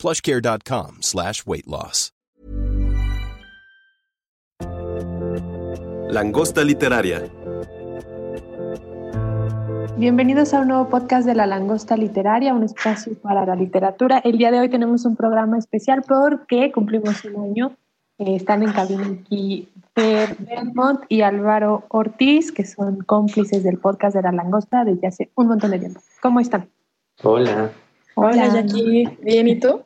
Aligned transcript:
plushcare.com 0.00 1.02
slash 1.02 1.44
weight 1.46 1.66
loss. 1.66 2.12
Langosta 6.10 6.64
Literaria. 6.64 7.22
Bienvenidos 9.96 10.54
a 10.54 10.62
un 10.62 10.68
nuevo 10.68 10.88
podcast 10.88 11.24
de 11.24 11.34
La 11.34 11.46
Langosta 11.46 11.96
Literaria, 11.96 12.52
un 12.52 12.64
espacio 12.64 13.14
para 13.22 13.46
la 13.46 13.54
literatura. 13.54 14.18
El 14.24 14.38
día 14.38 14.50
de 14.50 14.58
hoy 14.58 14.68
tenemos 14.68 15.04
un 15.04 15.14
programa 15.14 15.56
especial 15.58 16.02
porque 16.08 16.72
cumplimos 16.72 17.24
un 17.26 17.44
año. 17.44 17.76
Eh, 18.18 18.34
están 18.34 18.62
en 18.62 18.72
cabina 18.72 19.06
aquí 19.06 19.68
Fer 19.94 20.36
Belmont 20.38 21.00
y 21.08 21.20
Álvaro 21.20 21.84
Ortiz, 21.90 22.50
que 22.50 22.64
son 22.64 23.02
cómplices 23.02 23.62
del 23.62 23.78
podcast 23.78 24.16
de 24.16 24.22
La 24.22 24.32
Langosta 24.32 24.84
desde 24.84 25.06
hace 25.06 25.30
un 25.36 25.46
montón 25.46 25.70
de 25.70 25.78
tiempo. 25.78 26.00
¿Cómo 26.20 26.40
están? 26.40 26.68
Hola. 27.22 27.70
Hola, 28.16 28.48
Jackie. 28.48 29.16
Bien, 29.22 29.46
¿y 29.46 29.60
tú? 29.60 29.84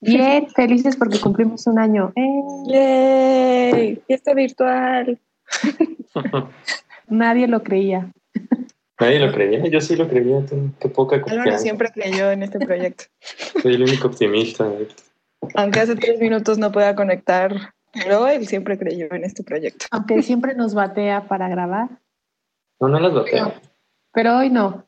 Bien, 0.00 0.48
felices 0.50 0.96
porque 0.96 1.20
cumplimos 1.20 1.66
un 1.66 1.78
año. 1.78 2.12
¡Eh! 2.16 3.70
¡Yay! 3.72 4.02
Fiesta 4.06 4.32
virtual. 4.34 5.18
Nadie 7.08 7.46
lo 7.48 7.62
creía. 7.62 8.10
Nadie 8.98 9.18
lo 9.18 9.32
creía, 9.32 9.66
yo 9.66 9.80
sí 9.80 9.96
lo 9.96 10.08
creía, 10.08 10.44
qué 10.78 10.88
poca 10.90 11.16
Álvaro 11.16 11.34
confianza. 11.36 11.58
siempre 11.62 11.90
creyó 11.92 12.30
en 12.30 12.42
este 12.42 12.58
proyecto. 12.60 13.04
Soy 13.62 13.74
el 13.74 13.82
único 13.82 14.08
optimista. 14.08 14.68
de 14.68 14.82
esto. 14.84 15.02
Aunque 15.54 15.80
hace 15.80 15.96
tres 15.96 16.20
minutos 16.20 16.58
no 16.58 16.70
pueda 16.70 16.94
conectar, 16.94 17.72
pero 17.94 18.28
él 18.28 18.46
siempre 18.46 18.78
creyó 18.78 19.06
en 19.12 19.24
este 19.24 19.42
proyecto. 19.42 19.86
Aunque 19.90 20.22
siempre 20.22 20.54
nos 20.54 20.74
batea 20.74 21.26
para 21.28 21.48
grabar, 21.48 21.88
No, 22.78 22.88
no 22.88 23.00
las 23.00 23.12
boteo. 23.12 23.54
pero 24.12 24.36
hoy 24.36 24.50
no. 24.50 24.86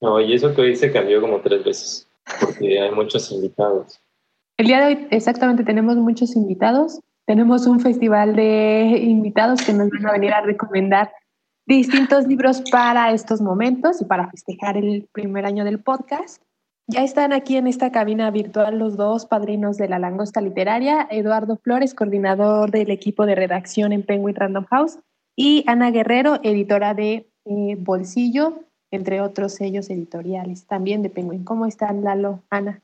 No, 0.00 0.20
y 0.20 0.34
eso 0.34 0.52
que 0.54 0.60
hoy 0.62 0.74
se 0.76 0.90
cambió 0.92 1.20
como 1.20 1.40
tres 1.40 1.62
veces, 1.64 2.08
porque 2.40 2.80
hay 2.80 2.90
muchos 2.90 3.30
invitados. 3.30 4.01
El 4.62 4.68
día 4.68 4.78
de 4.78 4.86
hoy 4.86 5.08
exactamente 5.10 5.64
tenemos 5.64 5.96
muchos 5.96 6.36
invitados. 6.36 7.00
Tenemos 7.26 7.66
un 7.66 7.80
festival 7.80 8.36
de 8.36 8.96
invitados 9.02 9.60
que 9.60 9.72
nos 9.72 9.90
van 9.90 10.06
a 10.06 10.12
venir 10.12 10.32
a 10.32 10.40
recomendar 10.40 11.10
distintos 11.66 12.28
libros 12.28 12.62
para 12.70 13.10
estos 13.10 13.40
momentos 13.40 14.00
y 14.00 14.04
para 14.04 14.30
festejar 14.30 14.76
el 14.76 15.08
primer 15.10 15.46
año 15.46 15.64
del 15.64 15.80
podcast. 15.80 16.40
Ya 16.86 17.02
están 17.02 17.32
aquí 17.32 17.56
en 17.56 17.66
esta 17.66 17.90
cabina 17.90 18.30
virtual 18.30 18.78
los 18.78 18.96
dos 18.96 19.26
padrinos 19.26 19.78
de 19.78 19.88
la 19.88 19.98
langosta 19.98 20.40
literaria, 20.40 21.08
Eduardo 21.10 21.56
Flores, 21.56 21.92
coordinador 21.92 22.70
del 22.70 22.92
equipo 22.92 23.26
de 23.26 23.34
redacción 23.34 23.92
en 23.92 24.04
Penguin 24.04 24.36
Random 24.36 24.66
House, 24.66 25.00
y 25.34 25.64
Ana 25.66 25.90
Guerrero, 25.90 26.38
editora 26.44 26.94
de 26.94 27.28
eh, 27.46 27.76
Bolsillo, 27.80 28.60
entre 28.92 29.22
otros 29.22 29.54
sellos 29.54 29.90
editoriales 29.90 30.68
también 30.68 31.02
de 31.02 31.10
Penguin. 31.10 31.42
¿Cómo 31.42 31.66
están, 31.66 32.04
Lalo, 32.04 32.44
Ana? 32.48 32.80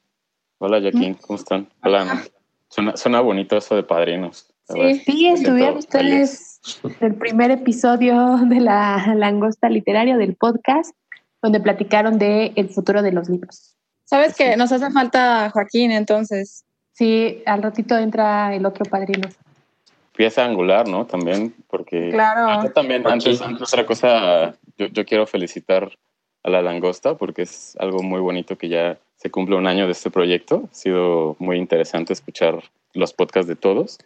Hola, 0.60 0.80
Joaquín, 0.80 1.14
¿cómo 1.14 1.38
están? 1.38 1.68
Hola, 1.84 2.02
Ana. 2.02 2.24
Suena, 2.68 2.96
suena 2.96 3.20
bonito 3.20 3.56
eso 3.56 3.76
de 3.76 3.84
padrinos. 3.84 4.48
Sí, 4.68 4.98
siento 5.04 5.40
estuvieron 5.40 5.76
ustedes 5.78 6.60
el 7.00 7.14
primer 7.14 7.52
episodio 7.52 8.38
de 8.44 8.60
la 8.60 9.14
langosta 9.14 9.70
literaria 9.70 10.16
del 10.16 10.34
podcast, 10.34 10.96
donde 11.40 11.60
platicaron 11.60 12.18
de 12.18 12.52
el 12.56 12.68
futuro 12.70 13.02
de 13.02 13.12
los 13.12 13.28
libros. 13.28 13.76
¿Sabes 14.04 14.34
que 14.34 14.56
nos 14.56 14.72
hace 14.72 14.90
falta 14.90 15.48
Joaquín 15.50 15.92
entonces? 15.92 16.64
Sí, 16.92 17.40
al 17.46 17.62
ratito 17.62 17.96
entra 17.96 18.52
el 18.52 18.66
otro 18.66 18.84
padrino. 18.84 19.28
Pieza 20.16 20.44
angular, 20.44 20.88
¿no? 20.88 21.06
También, 21.06 21.54
porque 21.68 22.10
Claro. 22.10 22.64
yo 22.64 22.72
también, 22.72 23.06
antes, 23.06 23.40
antes 23.40 23.72
otra 23.72 23.86
cosa, 23.86 24.56
yo, 24.76 24.86
yo 24.86 25.06
quiero 25.06 25.24
felicitar 25.28 25.88
a 26.42 26.50
la 26.50 26.62
langosta 26.62 27.16
porque 27.16 27.42
es 27.42 27.76
algo 27.78 28.02
muy 28.02 28.20
bonito 28.20 28.58
que 28.58 28.68
ya 28.68 28.98
se 29.18 29.30
cumple 29.30 29.56
un 29.56 29.66
año 29.66 29.84
de 29.86 29.92
este 29.92 30.10
proyecto. 30.10 30.68
Ha 30.70 30.74
sido 30.74 31.36
muy 31.38 31.58
interesante 31.58 32.12
escuchar 32.12 32.62
los 32.94 33.12
podcasts 33.12 33.48
de 33.48 33.56
todos. 33.56 33.98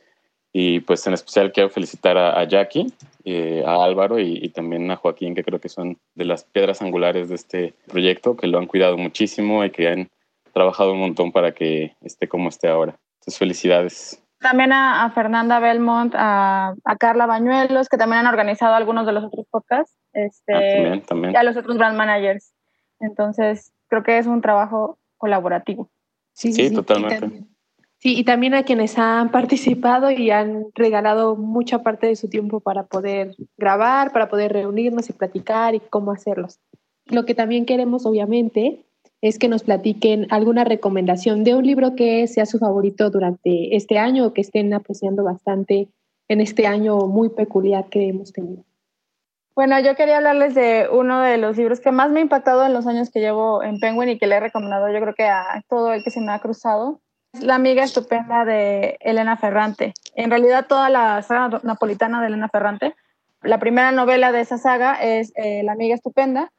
Y 0.54 0.80
pues 0.80 1.06
en 1.06 1.14
especial 1.14 1.52
quiero 1.52 1.70
felicitar 1.70 2.18
a, 2.18 2.38
a 2.38 2.44
Jackie, 2.44 2.92
eh, 3.24 3.62
a 3.66 3.84
Álvaro 3.84 4.18
y, 4.18 4.38
y 4.42 4.48
también 4.50 4.90
a 4.90 4.96
Joaquín, 4.96 5.34
que 5.34 5.44
creo 5.44 5.60
que 5.60 5.70
son 5.70 5.96
de 6.14 6.24
las 6.26 6.44
piedras 6.44 6.82
angulares 6.82 7.28
de 7.30 7.36
este 7.36 7.74
proyecto, 7.88 8.36
que 8.36 8.46
lo 8.48 8.58
han 8.58 8.66
cuidado 8.66 8.98
muchísimo 8.98 9.64
y 9.64 9.70
que 9.70 9.88
han 9.88 10.10
trabajado 10.52 10.92
un 10.92 11.00
montón 11.00 11.32
para 11.32 11.52
que 11.52 11.94
esté 12.02 12.28
como 12.28 12.50
esté 12.50 12.68
ahora. 12.68 12.98
Entonces, 13.20 13.38
felicidades. 13.38 14.22
También 14.40 14.72
a, 14.72 15.04
a 15.04 15.10
Fernanda 15.12 15.58
Belmont, 15.60 16.14
a, 16.16 16.74
a 16.84 16.96
Carla 16.96 17.24
Bañuelos, 17.26 17.88
que 17.88 17.96
también 17.96 18.20
han 18.20 18.26
organizado 18.26 18.74
algunos 18.74 19.06
de 19.06 19.12
los 19.12 19.24
otros 19.24 19.46
podcasts, 19.50 19.96
este, 20.12 20.52
Ah, 20.54 20.74
también, 20.74 21.02
también. 21.02 21.32
y 21.32 21.36
a 21.36 21.42
los 21.44 21.56
otros 21.56 21.78
brand 21.78 21.96
managers. 21.96 22.52
Entonces, 23.00 23.72
creo 23.88 24.02
que 24.02 24.18
es 24.18 24.26
un 24.26 24.42
trabajo 24.42 24.98
colaborativo. 25.22 25.88
Sí, 26.34 26.52
Y 26.58 26.74
totalmente. 26.74 27.20
también- 27.20 27.48
Sí, 27.98 28.18
y 28.18 28.24
también 28.24 28.54
a 28.54 28.64
quienes 28.64 28.98
han 28.98 29.30
participado 29.30 30.10
y 30.10 30.30
han 30.32 30.64
regalado 30.74 31.36
mucha 31.36 31.84
parte 31.84 32.08
de 32.08 32.16
su 32.16 32.28
tiempo 32.28 32.58
para 32.58 32.86
poder 32.86 33.36
grabar, 33.56 34.12
para 34.12 34.28
poder 34.28 34.52
reunirnos 34.52 35.08
y 35.08 35.12
platicar 35.12 35.76
y 35.76 35.78
cómo 35.78 36.10
hacerlos. 36.10 36.58
Lo 37.06 37.24
que 37.24 37.36
también 37.36 37.64
queremos, 37.64 38.04
obviamente, 38.04 38.84
es 39.20 39.38
que 39.38 39.46
nos 39.46 39.62
platiquen 39.62 40.26
alguna 40.30 40.64
recomendación 40.64 41.44
de 41.44 41.54
un 41.54 41.64
libro 41.64 41.94
que 41.94 42.26
sea 42.26 42.44
su 42.44 42.58
favorito 42.58 43.08
durante 43.10 43.76
este 43.76 43.98
año 43.98 44.26
o 44.26 44.32
que 44.32 44.40
estén 44.40 44.74
apreciando 44.74 45.22
bastante 45.22 45.86
en 46.28 46.40
este 46.40 46.66
año 46.66 47.06
muy 47.06 47.28
peculiar 47.28 47.88
que 47.88 48.08
hemos 48.08 48.32
tenido. 48.32 48.64
Bueno, 49.54 49.78
yo 49.80 49.94
quería 49.96 50.16
hablarles 50.16 50.54
de 50.54 50.88
uno 50.90 51.20
de 51.20 51.36
los 51.36 51.58
libros 51.58 51.80
que 51.80 51.92
más 51.92 52.10
me 52.10 52.20
ha 52.20 52.22
impactado 52.22 52.64
en 52.64 52.72
los 52.72 52.86
años 52.86 53.10
que 53.10 53.20
llevo 53.20 53.62
en 53.62 53.78
Penguin 53.80 54.08
y 54.08 54.18
que 54.18 54.26
le 54.26 54.36
he 54.36 54.40
recomendado 54.40 54.90
yo 54.90 54.98
creo 55.00 55.14
que 55.14 55.26
a 55.26 55.62
todo 55.68 55.92
el 55.92 56.02
que 56.02 56.10
se 56.10 56.22
me 56.22 56.32
ha 56.32 56.38
cruzado. 56.38 57.02
Es 57.34 57.42
La 57.42 57.56
amiga 57.56 57.84
estupenda 57.84 58.46
de 58.46 58.96
Elena 59.00 59.36
Ferrante. 59.36 59.92
En 60.14 60.30
realidad 60.30 60.66
toda 60.66 60.88
la 60.88 61.20
saga 61.22 61.60
napolitana 61.64 62.22
de 62.22 62.28
Elena 62.28 62.48
Ferrante, 62.48 62.94
la 63.42 63.58
primera 63.58 63.92
novela 63.92 64.32
de 64.32 64.40
esa 64.40 64.56
saga 64.56 64.94
es 64.94 65.32
eh, 65.36 65.62
La 65.64 65.72
amiga 65.72 65.94
estupenda. 65.94 66.50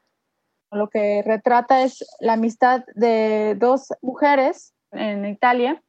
Lo 0.70 0.88
que 0.88 1.22
retrata 1.24 1.82
es 1.82 2.04
la 2.20 2.34
amistad 2.34 2.84
de 2.94 3.56
dos 3.58 3.92
mujeres 4.02 4.72
en 4.92 5.24
Italia 5.24 5.82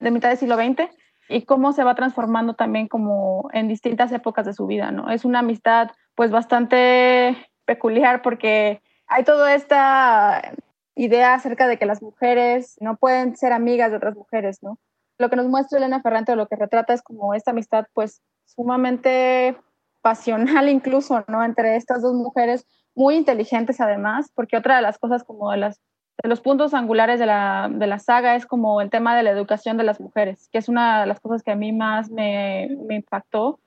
de 0.00 0.10
mitad 0.10 0.30
del 0.30 0.38
siglo 0.38 0.56
XX 0.56 0.90
y 1.28 1.44
cómo 1.44 1.72
se 1.72 1.84
va 1.84 1.94
transformando 1.94 2.54
también 2.54 2.88
como 2.88 3.48
en 3.52 3.68
distintas 3.68 4.12
épocas 4.12 4.46
de 4.46 4.54
su 4.54 4.66
vida, 4.66 4.90
¿no? 4.90 5.10
Es 5.10 5.24
una 5.24 5.40
amistad 5.40 5.90
pues 6.16 6.32
bastante 6.32 7.36
peculiar 7.64 8.22
porque 8.22 8.82
hay 9.06 9.22
toda 9.22 9.54
esta 9.54 10.54
idea 10.96 11.34
acerca 11.34 11.68
de 11.68 11.78
que 11.78 11.86
las 11.86 12.02
mujeres 12.02 12.76
no 12.80 12.96
pueden 12.96 13.36
ser 13.36 13.52
amigas 13.52 13.90
de 13.90 13.98
otras 13.98 14.16
mujeres, 14.16 14.62
¿no? 14.62 14.78
Lo 15.18 15.30
que 15.30 15.36
nos 15.36 15.46
muestra 15.46 15.78
Elena 15.78 16.02
Ferrante 16.02 16.32
o 16.32 16.36
lo 16.36 16.48
que 16.48 16.56
retrata 16.56 16.92
es 16.94 17.02
como 17.02 17.34
esta 17.34 17.52
amistad 17.52 17.86
pues 17.92 18.22
sumamente 18.46 19.56
pasional 20.02 20.68
incluso, 20.70 21.24
¿no? 21.28 21.44
Entre 21.44 21.76
estas 21.76 22.02
dos 22.02 22.14
mujeres 22.14 22.66
muy 22.94 23.14
inteligentes 23.14 23.80
además, 23.80 24.32
porque 24.34 24.56
otra 24.56 24.76
de 24.76 24.82
las 24.82 24.98
cosas 24.98 25.22
como 25.22 25.50
de, 25.50 25.58
las, 25.58 25.82
de 26.22 26.30
los 26.30 26.40
puntos 26.40 26.72
angulares 26.72 27.20
de 27.20 27.26
la, 27.26 27.68
de 27.70 27.86
la 27.86 27.98
saga 27.98 28.36
es 28.36 28.46
como 28.46 28.80
el 28.80 28.88
tema 28.88 29.14
de 29.14 29.22
la 29.22 29.30
educación 29.30 29.76
de 29.76 29.84
las 29.84 30.00
mujeres, 30.00 30.48
que 30.50 30.58
es 30.58 30.68
una 30.70 31.02
de 31.02 31.06
las 31.06 31.20
cosas 31.20 31.42
que 31.42 31.50
a 31.50 31.56
mí 31.56 31.72
más 31.72 32.10
me, 32.10 32.68
me 32.86 32.96
impactó. 32.96 33.60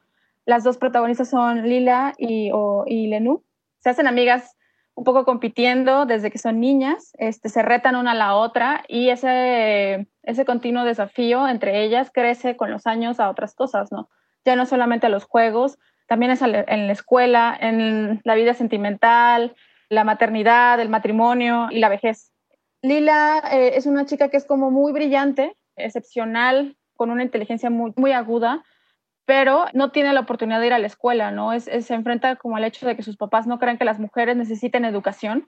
Las 0.50 0.64
dos 0.64 0.80
protagonistas 0.80 1.30
son 1.30 1.70
Lila 1.70 2.16
y, 2.18 2.50
o, 2.52 2.84
Lenú. 2.88 3.44
Se 3.82 3.92
hacen 3.92 4.08
amigas 4.08 4.58
un 4.96 5.04
poco 5.04 5.24
compitiendo 5.24 6.08
desde 6.08 6.32
que 6.32 6.40
son 6.40 6.60
niñas, 6.60 7.12
este, 7.20 7.50
se 7.50 7.62
retan 7.62 7.96
una 7.96 8.14
a 8.14 8.16
la 8.16 8.34
otra 8.34 8.84
y 8.88 9.10
ese, 9.10 10.08
ese 10.24 10.46
continuo 10.46 10.86
desafío 10.86 11.48
entre 11.48 11.84
ellas 11.84 12.10
crece 12.12 12.58
con 12.58 12.72
los 12.72 12.88
años 12.88 13.20
a 13.20 13.30
otras 13.30 13.54
cosas, 13.54 13.92
¿no? 13.92 14.10
Ya 14.44 14.56
no 14.56 14.66
solamente 14.66 15.06
a 15.06 15.10
los 15.10 15.26
juegos, 15.26 15.78
también 16.08 16.32
es 16.32 16.42
en 16.42 16.88
la 16.88 16.94
escuela, 16.94 17.56
en 17.62 18.20
la 18.24 18.34
vida 18.34 18.56
sentimental, 18.56 19.56
la 19.88 20.04
maternidad, 20.04 20.80
el 20.80 20.90
matrimonio 20.90 21.68
y 21.70 21.78
la 21.78 21.90
vejez. 21.90 22.34
Lila 22.82 23.44
eh, 23.52 23.74
es 23.76 23.86
una 23.86 24.08
chica 24.08 24.30
que 24.30 24.38
es 24.38 24.46
como 24.46 24.72
muy 24.72 24.94
brillante, 24.94 25.56
excepcional, 25.76 26.76
con 26.96 27.12
una 27.12 27.22
inteligencia 27.22 27.70
muy, 27.70 27.94
muy 27.96 28.14
aguda, 28.14 28.64
pero 29.30 29.68
no 29.74 29.92
tiene 29.92 30.12
la 30.12 30.22
oportunidad 30.22 30.60
de 30.60 30.66
ir 30.66 30.74
a 30.74 30.80
la 30.80 30.88
escuela, 30.88 31.30
¿no? 31.30 31.54
Es, 31.54 31.66
se 31.66 31.94
enfrenta 31.94 32.36
como 32.36 32.56
al 32.56 32.64
hecho 32.64 32.88
de 32.88 32.96
que 32.96 33.04
sus 33.04 33.16
papás 33.16 33.46
no 33.46 33.60
creen 33.60 33.78
que 33.78 33.86
las 33.86 34.00
mujeres 34.00 34.36
necesiten 34.36 34.86
educación 34.86 35.48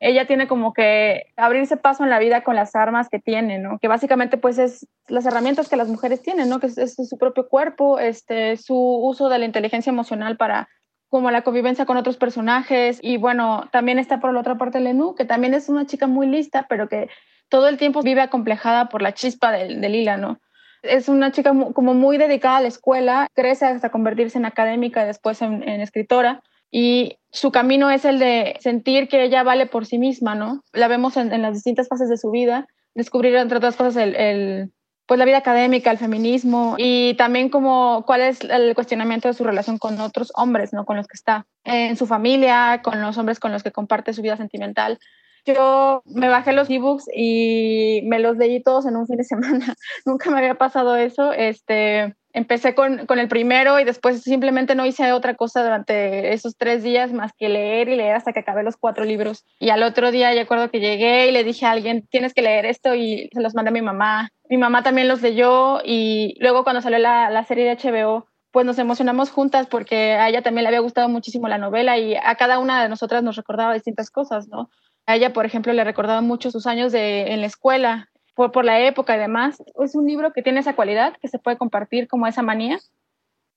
ella 0.00 0.26
tiene 0.26 0.48
como 0.48 0.72
que 0.72 1.26
abrirse 1.36 1.76
paso 1.76 2.04
en 2.04 2.08
la 2.08 2.18
vida 2.18 2.42
con 2.42 2.56
las 2.56 2.74
armas 2.74 3.10
que 3.10 3.18
tiene, 3.18 3.58
¿no? 3.58 3.78
Que 3.80 3.88
básicamente 3.88 4.38
pues 4.38 4.56
es 4.56 4.86
las 5.08 5.26
herramientas 5.26 5.68
que 5.68 5.76
las 5.76 5.88
mujeres 5.88 6.22
tienen, 6.22 6.48
¿no? 6.48 6.58
Que 6.58 6.68
es, 6.68 6.94
su 6.94 7.18
propio 7.18 7.48
cuerpo, 7.48 7.98
este, 7.98 8.56
su 8.56 8.74
uso 8.74 9.28
de 9.28 9.38
la 9.38 9.44
inteligencia 9.44 9.90
emocional 9.90 10.38
para 10.38 10.70
como 11.10 11.30
la 11.30 11.42
convivencia 11.42 11.84
con 11.84 11.98
otros 11.98 12.16
personajes 12.16 12.98
y 13.02 13.18
bueno, 13.18 13.68
también 13.72 13.98
está 13.98 14.20
por 14.20 14.32
la 14.32 14.40
otra 14.40 14.56
parte 14.56 14.80
Lenú, 14.80 15.14
que 15.14 15.26
también 15.26 15.52
es 15.52 15.68
una 15.68 15.84
chica 15.84 16.06
muy 16.06 16.26
lista, 16.26 16.64
pero 16.66 16.88
que 16.88 17.10
todo 17.50 17.68
el 17.68 17.76
tiempo 17.76 18.00
vive 18.00 18.22
acomplejada 18.22 18.88
por 18.88 19.02
la 19.02 19.12
chispa 19.12 19.52
de, 19.52 19.74
de 19.74 19.88
Lila, 19.90 20.16
¿no? 20.16 20.40
Es 20.88 21.08
una 21.08 21.32
chica 21.32 21.54
como 21.74 21.94
muy 21.94 22.18
dedicada 22.18 22.58
a 22.58 22.60
la 22.62 22.68
escuela, 22.68 23.28
crece 23.34 23.66
hasta 23.66 23.90
convertirse 23.90 24.38
en 24.38 24.46
académica 24.46 25.04
después 25.04 25.42
en 25.42 25.62
escritora 25.80 26.42
y 26.70 27.18
su 27.30 27.50
camino 27.50 27.90
es 27.90 28.04
el 28.04 28.18
de 28.18 28.56
sentir 28.60 29.08
que 29.08 29.22
ella 29.24 29.42
vale 29.42 29.66
por 29.66 29.86
sí 29.86 29.98
misma, 29.98 30.34
¿no? 30.34 30.62
La 30.72 30.88
vemos 30.88 31.16
en, 31.16 31.42
las 31.42 31.54
distintas 31.54 31.88
fases 31.88 32.08
de 32.08 32.18
su 32.18 32.30
vida, 32.30 32.66
descubrir 32.94 33.34
entre 33.36 33.58
otras 33.58 33.76
cosas 33.76 33.96
el, 33.96 34.70
pues 35.06 35.18
la 35.18 35.24
vida 35.24 35.38
académica, 35.38 35.90
el 35.90 35.98
feminismo 35.98 36.74
y 36.76 37.14
también 37.14 37.48
como 37.48 38.04
cuál 38.06 38.20
es 38.20 38.40
el 38.42 38.74
cuestionamiento 38.74 39.28
de 39.28 39.34
su 39.34 39.44
relación 39.44 39.78
con 39.78 39.98
otros 40.00 40.30
hombres, 40.34 40.72
¿no? 40.72 40.84
Con 40.84 40.96
los 40.96 41.06
que 41.06 41.16
está 41.16 41.46
en 41.64 41.96
su 41.96 42.06
familia, 42.06 42.80
con 42.82 43.00
los 43.00 43.16
hombres 43.16 43.40
con 43.40 43.52
los 43.52 43.62
que 43.62 43.72
comparte 43.72 44.12
su 44.12 44.20
vida 44.20 44.36
sentimental. 44.36 44.98
Yo 45.48 46.02
me 46.04 46.28
bajé 46.28 46.52
los 46.52 46.68
ebooks 46.68 47.06
y 47.14 48.02
me 48.04 48.18
los 48.18 48.36
leí 48.36 48.62
todos 48.62 48.84
en 48.84 48.96
un 48.96 49.06
fin 49.06 49.16
de 49.16 49.24
semana. 49.24 49.74
Nunca 50.04 50.30
me 50.30 50.38
había 50.38 50.56
pasado 50.56 50.94
eso. 50.96 51.32
Este, 51.32 52.14
empecé 52.34 52.74
con, 52.74 53.06
con, 53.06 53.18
el 53.18 53.28
primero 53.28 53.80
y 53.80 53.84
después 53.84 54.22
simplemente 54.22 54.74
no 54.74 54.84
hice 54.84 55.10
otra 55.12 55.34
cosa 55.34 55.62
durante 55.62 56.34
esos 56.34 56.56
tres 56.56 56.82
días 56.82 57.12
más 57.12 57.32
que 57.32 57.48
leer 57.48 57.88
y 57.88 57.96
leer 57.96 58.14
hasta 58.14 58.34
que 58.34 58.40
acabé 58.40 58.62
los 58.62 58.76
cuatro 58.76 59.04
libros. 59.04 59.46
Y 59.58 59.70
al 59.70 59.82
otro 59.82 60.10
día 60.10 60.34
ya 60.34 60.42
acuerdo 60.42 60.70
que 60.70 60.80
llegué 60.80 61.28
y 61.28 61.32
le 61.32 61.44
dije 61.44 61.64
a 61.64 61.70
alguien, 61.70 62.06
tienes 62.10 62.34
que 62.34 62.42
leer 62.42 62.66
esto 62.66 62.94
y 62.94 63.30
se 63.32 63.40
los 63.40 63.54
mandé 63.54 63.70
a 63.70 63.72
mi 63.72 63.82
mamá. 63.82 64.30
Mi 64.50 64.58
mamá 64.58 64.82
también 64.82 65.08
los 65.08 65.22
leyó 65.22 65.80
y 65.82 66.36
luego 66.40 66.62
cuando 66.62 66.82
salió 66.82 66.98
la, 66.98 67.30
la 67.30 67.44
serie 67.44 67.64
de 67.64 67.76
HBO, 67.76 68.26
pues 68.50 68.66
nos 68.66 68.78
emocionamos 68.78 69.30
juntas 69.30 69.66
porque 69.66 70.12
a 70.12 70.28
ella 70.28 70.42
también 70.42 70.64
le 70.64 70.68
había 70.68 70.80
gustado 70.80 71.08
muchísimo 71.08 71.48
la 71.48 71.58
novela 71.58 71.98
y 71.98 72.14
a 72.14 72.34
cada 72.36 72.58
una 72.58 72.82
de 72.82 72.88
nosotras 72.88 73.22
nos 73.22 73.36
recordaba 73.36 73.74
distintas 73.74 74.10
cosas, 74.10 74.48
¿no? 74.48 74.68
A 75.08 75.16
ella, 75.16 75.32
por 75.32 75.46
ejemplo, 75.46 75.72
le 75.72 75.84
recordaba 75.84 76.20
mucho 76.20 76.50
sus 76.50 76.66
años 76.66 76.92
de, 76.92 77.32
en 77.32 77.40
la 77.40 77.46
escuela 77.46 78.10
por, 78.34 78.62
la 78.62 78.86
época 78.86 79.16
y 79.16 79.18
demás. 79.18 79.56
Es 79.82 79.94
un 79.94 80.06
libro 80.06 80.34
que 80.34 80.42
tiene 80.42 80.60
esa 80.60 80.76
cualidad, 80.76 81.14
que 81.22 81.28
se 81.28 81.38
puede 81.38 81.56
compartir 81.56 82.08
como 82.08 82.26
esa 82.26 82.42
manía, 82.42 82.78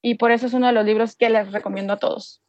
y 0.00 0.14
por 0.14 0.30
eso 0.30 0.46
es 0.46 0.54
uno 0.54 0.68
de 0.68 0.72
los 0.72 0.86
libros 0.86 1.14
que 1.14 1.28
les 1.28 1.52
recomiendo 1.52 1.92
a 1.92 1.98
todos. 1.98 2.40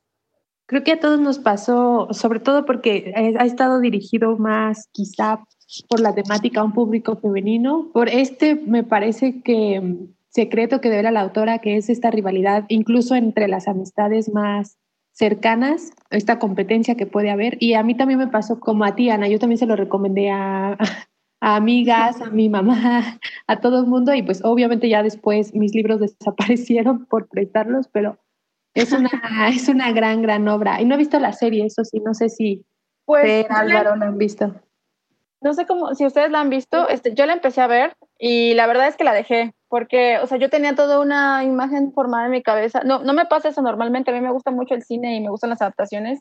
Creo 0.68 0.86
que 0.86 0.94
a 0.94 1.02
todos 1.02 1.20
nos 1.20 1.38
pasó, 1.38 2.08
sobre 2.12 2.40
todo 2.40 2.64
porque 2.64 3.14
ha 3.38 3.44
estado 3.44 3.82
dirigido 3.82 4.38
más 4.38 4.88
quizá 4.94 5.44
por 5.90 6.00
la 6.00 6.16
temática 6.16 6.62
a 6.62 6.64
un 6.64 6.72
público 6.72 7.18
femenino. 7.18 7.90
Por 7.92 8.08
este 8.08 8.56
me 8.56 8.86
parece 8.86 9.42
que 9.42 9.82
mm, 9.82 10.14
secreto 10.30 10.80
que 10.80 10.90
debe 10.90 11.12
la 11.12 11.20
autora, 11.20 11.60
que 11.60 11.76
es 11.76 11.90
esta 11.90 12.10
rivalidad, 12.10 12.64
incluso 12.70 13.16
entre 13.16 13.50
las 13.50 13.68
amistades 13.68 14.34
más 14.34 14.78
cercanas, 15.14 15.92
esta 16.10 16.40
competencia 16.40 16.96
que 16.96 17.06
puede 17.06 17.30
haber. 17.30 17.58
Y 17.60 17.76
a 17.76 17.84
mí 17.84 17.96
también 17.96 18.20
me 18.20 18.28
pasó 18.28 18.60
como 18.60 18.84
a 18.84 18.96
ti, 18.96 19.10
Ana, 19.10 19.28
yo 19.28 19.40
también 19.40 19.60
se 19.60 19.68
lo 19.68 19.76
recomendé 19.76 20.32
a, 20.32 20.78
a 21.40 21.56
amigas, 21.56 22.22
a 22.22 22.30
mi 22.30 22.50
mamá, 22.50 23.20
a 23.48 23.60
todo 23.62 23.80
el 23.80 23.86
mundo 23.86 24.14
y 24.14 24.24
pues 24.24 24.44
obviamente 24.44 24.90
ya 24.90 25.04
después 25.04 25.54
mis 25.54 25.74
libros 25.74 26.00
desaparecieron 26.02 27.06
por 27.06 27.28
prestarlos, 27.28 27.88
pero 27.88 28.18
es 28.74 28.92
una, 28.92 29.10
es 29.50 29.70
una 29.70 29.92
gran, 29.92 30.22
gran 30.22 30.48
obra. 30.48 30.82
Y 30.82 30.86
no 30.86 30.96
he 30.96 30.98
visto 30.98 31.20
la 31.20 31.34
serie, 31.34 31.66
eso 31.66 31.86
sí, 31.86 32.00
no 32.00 32.14
sé 32.14 32.30
si 32.30 32.66
pues, 33.06 33.46
Álvaro 33.50 33.96
no 33.96 34.06
han 34.06 34.18
visto. 34.18 34.54
No 35.42 35.54
sé 35.54 35.66
cómo, 35.66 35.94
si 35.94 36.06
ustedes 36.06 36.32
la 36.32 36.40
han 36.40 36.50
visto, 36.50 36.88
este, 36.88 37.14
yo 37.14 37.26
la 37.26 37.34
empecé 37.34 37.60
a 37.60 37.68
ver 37.68 37.98
y 38.18 38.54
la 38.54 38.66
verdad 38.66 38.88
es 38.88 38.96
que 38.96 39.04
la 39.04 39.14
dejé, 39.14 39.54
porque, 39.74 40.20
o 40.20 40.28
sea, 40.28 40.38
yo 40.38 40.52
tenía 40.52 40.76
toda 40.76 41.00
una 41.00 41.44
imagen 41.44 41.94
formada 41.94 42.26
en 42.26 42.32
mi 42.32 42.44
cabeza. 42.44 42.82
No, 42.86 43.04
no 43.04 43.12
me 43.14 43.26
pasa 43.26 43.50
eso 43.50 43.64
normalmente, 43.64 44.12
a 44.12 44.14
mí 44.14 44.22
me 44.22 44.32
gusta 44.32 44.52
mucho 44.52 44.76
el 44.76 44.84
cine 44.84 45.16
y 45.16 45.20
me 45.20 45.32
gustan 45.32 45.50
las 45.50 45.64
adaptaciones, 45.64 46.20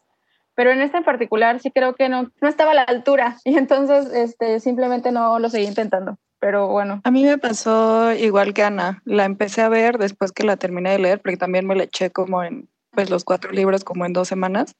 pero 0.55 0.71
en 0.71 0.81
este 0.81 0.97
en 0.97 1.05
particular 1.05 1.61
sí 1.61 1.71
creo 1.71 1.95
que 1.95 2.09
no, 2.09 2.31
no 2.41 2.49
estaba 2.49 2.71
a 2.71 2.75
la 2.75 2.85
altura 2.85 3.37
y 3.45 3.59
entonces 3.59 4.11
este, 4.15 4.59
simplemente 4.59 5.13
no 5.13 5.39
lo 5.39 5.51
seguí 5.51 5.67
intentando. 5.67 6.17
Pero 6.41 6.69
bueno. 6.69 7.03
A 7.05 7.11
mí 7.11 7.25
me 7.25 7.37
pasó 7.37 8.15
igual 8.15 8.55
que 8.55 8.63
Ana. 8.63 9.03
La 9.05 9.27
empecé 9.27 9.61
a 9.61 9.69
ver 9.69 9.99
después 9.99 10.33
que 10.33 10.45
la 10.45 10.57
terminé 10.57 10.93
de 10.93 11.01
leer, 11.01 11.21
porque 11.21 11.37
también 11.37 11.67
me 11.67 11.77
la 11.77 11.83
eché 11.83 12.11
como 12.11 12.43
en 12.43 12.71
pues, 12.93 13.11
los 13.11 13.23
cuatro 13.23 13.53
libros 13.53 13.85
como 13.85 14.07
en 14.07 14.15
dos 14.15 14.29
semanas. 14.29 14.75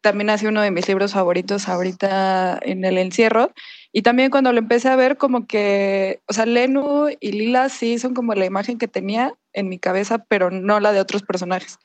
También 0.00 0.30
ha 0.30 0.38
sido 0.38 0.50
uno 0.50 0.62
de 0.62 0.70
mis 0.70 0.86
libros 0.88 1.12
favoritos 1.12 1.68
ahorita 1.68 2.58
en 2.62 2.84
el 2.84 2.98
encierro. 2.98 3.52
Y 3.92 4.02
también 4.02 4.30
cuando 4.30 4.52
lo 4.52 4.58
empecé 4.58 4.88
a 4.88 4.96
ver, 4.96 5.16
como 5.16 5.46
que, 5.46 6.20
o 6.26 6.32
sea, 6.32 6.46
Lenu 6.46 7.08
y 7.20 7.32
Lila 7.32 7.68
sí 7.68 7.98
son 7.98 8.14
como 8.14 8.34
la 8.34 8.46
imagen 8.46 8.78
que 8.78 8.88
tenía 8.88 9.34
en 9.52 9.68
mi 9.68 9.78
cabeza, 9.78 10.18
pero 10.18 10.50
no 10.50 10.80
la 10.80 10.92
de 10.92 11.00
otros 11.00 11.22
personajes. 11.22 11.78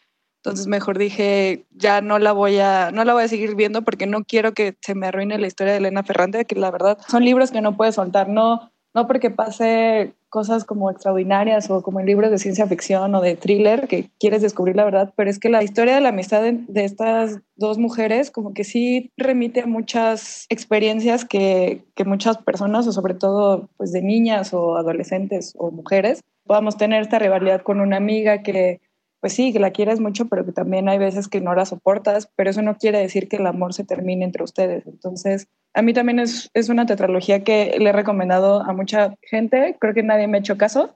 Entonces 0.44 0.66
mejor 0.66 0.98
dije, 0.98 1.66
ya 1.70 2.02
no 2.02 2.18
la 2.18 2.32
voy 2.32 2.58
a, 2.58 2.90
no 2.92 3.04
la 3.06 3.14
voy 3.14 3.24
a 3.24 3.28
seguir 3.28 3.56
viendo 3.56 3.84
porque 3.84 4.08
no 4.08 4.24
quiero 4.24 4.54
que 4.54 4.76
se 4.82 4.96
me 4.96 5.06
arruine 5.06 5.38
la 5.38 5.46
historia 5.46 5.74
de 5.74 5.78
Elena 5.78 6.02
Ferrante, 6.02 6.46
que 6.46 6.56
la 6.56 6.72
verdad 6.72 6.98
son 7.08 7.24
libros 7.24 7.52
que 7.52 7.62
no 7.62 7.78
puedes 7.78 7.94
soltar, 7.94 8.28
no, 8.28 8.71
no 8.94 9.08
porque 9.08 9.30
pase 9.30 10.14
cosas 10.30 10.64
como 10.64 10.90
extraordinarias 10.90 11.70
o 11.70 11.82
como 11.84 12.00
en 12.00 12.06
libros 12.06 12.32
de 12.32 12.38
ciencia 12.38 12.66
ficción 12.66 13.14
o 13.16 13.22
de 13.22 13.36
thriller 13.36 13.88
que 13.88 14.10
quieres 14.18 14.42
descubrir 14.42 14.76
la 14.78 14.86
verdad, 14.86 15.14
pero 15.16 15.30
es 15.30 15.40
que 15.40 15.50
la 15.50 15.64
historia 15.64 15.96
de 15.96 16.02
la 16.02 16.10
amistad 16.10 16.42
de, 16.42 16.86
estas 16.86 17.40
dos 17.56 17.78
mujeres 17.78 18.32
como 18.32 18.54
que 18.54 18.64
sí 18.64 19.12
remite 19.18 19.62
a 19.62 19.68
muchas 19.68 20.46
experiencias 20.50 21.26
que, 21.26 21.84
que 21.96 22.06
muchas 22.06 22.38
personas 22.38 22.88
o 22.88 22.94
sobre 22.94 23.14
todo 23.14 23.70
pues 23.78 23.92
de 23.92 24.02
niñas 24.02 24.54
o 24.54 24.78
adolescentes 24.78 25.54
o 25.58 25.70
mujeres 25.70 26.22
podamos 26.46 26.78
tener 26.78 27.02
esta 27.02 27.20
rivalidad 27.20 27.62
con 27.62 27.82
una 27.82 27.98
amiga 27.98 28.42
que 28.42 28.82
pues 29.22 29.34
sí, 29.34 29.54
que 29.54 29.60
la 29.60 29.70
quieres 29.70 30.00
mucho, 30.00 30.28
pero 30.28 30.44
que 30.44 30.52
también 30.52 30.90
hay 30.90 30.98
veces 30.98 31.28
que 31.28 31.42
no 31.42 31.54
la 31.54 31.66
soportas, 31.66 32.30
pero 32.36 32.50
eso 32.50 32.64
no 32.64 32.78
quiere 32.78 32.98
decir 32.98 33.30
que 33.30 33.38
el 33.38 33.46
amor 33.46 33.74
se 33.74 33.84
termine 33.84 34.26
entre 34.26 34.44
ustedes. 34.44 34.86
Entonces, 34.88 35.48
a 35.76 35.84
mí 35.84 35.94
también 35.94 36.20
es, 36.20 36.50
es 36.56 36.70
una 36.70 36.88
tetralogía 36.88 37.44
que 37.44 37.76
le 37.80 37.90
he 37.90 37.94
recomendado 37.94 38.62
a 38.64 38.74
mucha 38.74 39.16
gente, 39.22 39.78
creo 39.80 39.94
que 39.94 40.02
nadie 40.02 40.28
me 40.28 40.38
ha 40.38 40.40
hecho 40.40 40.58
caso, 40.58 40.96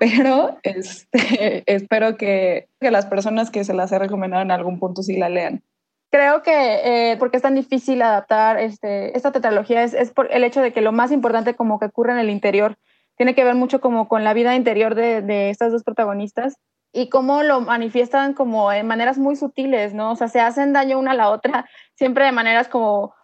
pero 0.00 0.58
este, 0.64 1.62
espero 1.72 2.16
que, 2.16 2.66
que, 2.80 2.90
las 2.90 3.06
personas 3.06 3.50
que 3.50 3.62
se 3.62 3.74
las 3.74 3.92
he 3.92 3.98
recomendado 3.98 4.42
en 4.42 4.50
algún 4.50 4.80
punto 4.80 5.04
sí 5.04 5.16
la 5.16 5.28
lean. 5.28 5.62
Creo 6.10 6.42
que 6.42 7.12
eh, 7.12 7.16
porque 7.16 7.36
es 7.36 7.42
tan 7.42 7.54
difícil 7.54 8.02
adaptar 8.02 8.58
este, 8.58 9.16
esta 9.16 9.30
tetralogía 9.30 9.82
es, 9.84 9.94
es 9.94 10.10
por 10.10 10.30
el 10.32 10.44
hecho 10.44 10.60
de 10.60 10.72
que 10.72 10.82
lo 10.82 10.92
más 10.92 11.10
importante 11.12 11.54
como 11.54 11.78
que 11.78 11.86
ocurre 11.86 12.12
en 12.12 12.18
el 12.18 12.28
interior 12.28 12.76
tiene 13.16 13.34
que 13.34 13.44
ver 13.44 13.54
mucho 13.54 13.80
como 13.80 14.08
con 14.08 14.24
la 14.24 14.34
vida 14.34 14.54
interior 14.56 14.94
de, 14.94 15.22
de 15.22 15.48
estas 15.48 15.72
dos 15.72 15.84
protagonistas 15.84 16.56
y 16.92 17.08
cómo 17.08 17.42
lo 17.42 17.60
manifiestan 17.62 18.34
como 18.34 18.70
en 18.72 18.86
maneras 18.86 19.18
muy 19.18 19.34
sutiles, 19.36 19.94
¿no? 19.94 20.12
O 20.12 20.16
sea, 20.16 20.28
se 20.28 20.40
hacen 20.40 20.72
daño 20.72 20.98
una 20.98 21.12
a 21.12 21.14
la 21.14 21.30
otra, 21.30 21.68
siempre 21.94 22.26
de 22.26 22.32
maneras 22.32 22.68
como 22.68 23.14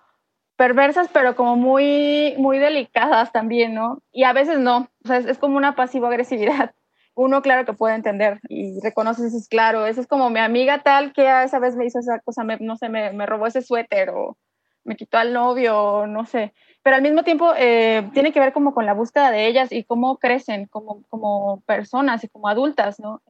perversas, 0.56 1.08
pero 1.12 1.36
como 1.36 1.56
muy, 1.56 2.34
muy 2.38 2.58
delicadas 2.58 3.30
también, 3.30 3.74
¿no? 3.74 4.02
Y 4.10 4.24
a 4.24 4.32
veces 4.32 4.58
no, 4.58 4.88
o 5.04 5.08
sea, 5.08 5.18
es, 5.18 5.38
como 5.38 5.56
una 5.56 5.76
pasivo-agresividad. 5.76 6.74
Uno, 7.14 7.42
claro 7.42 7.64
que 7.64 7.72
puede 7.72 7.94
entender 7.94 8.40
y 8.48 8.80
reconoce 8.80 9.26
eso, 9.26 9.36
es 9.36 9.48
claro, 9.48 9.86
eso 9.86 10.00
es 10.00 10.06
como 10.06 10.30
mi 10.30 10.38
amiga 10.40 10.82
tal 10.82 11.12
que 11.12 11.28
esa 11.42 11.58
vez 11.58 11.76
me 11.76 11.84
hizo 11.84 11.98
esa 11.98 12.20
cosa, 12.20 12.44
no 12.60 12.76
sé, 12.76 12.88
me, 12.88 13.12
me, 13.12 13.26
robó 13.26 13.46
ese 13.48 13.60
suéter 13.60 14.10
o 14.10 14.36
me 14.84 14.96
quitó 14.96 15.18
al 15.18 15.32
novio, 15.32 16.06
no 16.06 16.26
sé. 16.26 16.54
Pero 16.82 16.96
al 16.96 17.02
mismo 17.02 17.24
tiempo 17.24 17.52
eh, 17.56 18.08
tiene 18.14 18.32
que 18.32 18.40
ver 18.40 18.52
como 18.52 18.72
con 18.72 18.86
la 18.86 18.94
búsqueda 18.94 19.30
de 19.32 19.46
ellas 19.46 19.72
y 19.72 19.84
cómo 19.84 20.18
crecen 20.18 20.66
como, 20.66 21.02
como 21.08 21.60
personas 21.66 22.22
y 22.24 22.28
como 22.28 22.48
adultas, 22.48 23.00
¿no? 23.00 23.20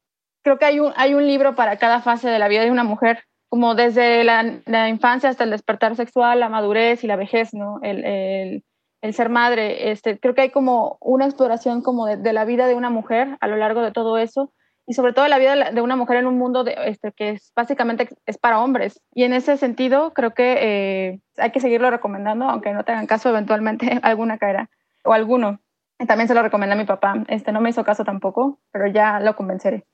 Creo 0.49 0.57
que 0.57 0.65
hay 0.65 0.79
un, 0.79 0.93
hay 0.95 1.13
un 1.13 1.27
libro 1.27 1.53
para 1.53 1.77
cada 1.77 2.01
fase 2.01 2.27
de 2.27 2.39
la 2.39 2.47
vida 2.47 2.63
de 2.63 2.71
una 2.71 2.83
mujer, 2.83 3.23
como 3.49 3.75
desde 3.75 4.23
la, 4.23 4.61
la 4.65 4.89
infancia 4.89 5.29
hasta 5.29 5.43
el 5.43 5.51
despertar 5.51 5.95
sexual, 5.95 6.39
la 6.39 6.49
madurez 6.49 7.03
y 7.03 7.07
la 7.07 7.17
vejez, 7.17 7.53
¿no? 7.53 7.79
El, 7.83 8.03
el, 8.03 8.63
el 9.01 9.13
ser 9.13 9.29
madre. 9.29 9.91
Este, 9.91 10.19
creo 10.19 10.33
que 10.33 10.41
hay 10.41 10.49
como 10.49 10.97
una 11.01 11.25
exploración 11.25 11.83
como 11.83 12.07
de, 12.07 12.17
de, 12.17 12.33
la 12.33 12.45
vida 12.45 12.65
de 12.65 12.73
una 12.73 12.89
mujer 12.89 13.37
a 13.41 13.47
lo 13.47 13.57
largo 13.57 13.81
de 13.81 13.91
todo 13.91 14.17
eso 14.17 14.51
y 14.87 14.93
sobre 14.93 15.13
todo 15.13 15.27
la 15.27 15.37
vida 15.37 15.71
de 15.71 15.81
una 15.81 15.95
mujer 15.95 16.17
en 16.17 16.25
un 16.25 16.39
mundo 16.39 16.63
de, 16.63 16.75
este, 16.85 17.11
que 17.11 17.29
es, 17.29 17.51
básicamente 17.55 18.09
es 18.25 18.39
para 18.39 18.59
hombres. 18.59 18.99
Y 19.13 19.25
en 19.25 19.33
ese 19.33 19.55
sentido 19.55 20.13
creo 20.15 20.33
que 20.33 20.57
eh, 20.59 21.19
hay 21.37 21.51
que 21.51 21.59
seguirlo 21.59 21.91
recomendando, 21.91 22.45
aunque 22.45 22.73
no 22.73 22.85
tengan 22.85 23.05
caso, 23.05 23.29
eventualmente 23.29 23.87
alguna 24.01 24.39
caerá 24.39 24.67
o 25.05 25.13
alguno. 25.13 25.59
También 26.07 26.27
se 26.27 26.33
lo 26.33 26.41
recomienda 26.41 26.73
a 26.73 26.79
mi 26.79 26.85
papá. 26.85 27.23
Este 27.27 27.51
no 27.51 27.61
me 27.61 27.69
hizo 27.69 27.83
caso 27.83 28.03
tampoco, 28.03 28.57
pero 28.71 28.87
ya 28.87 29.19
lo 29.19 29.35
convenceré. 29.35 29.85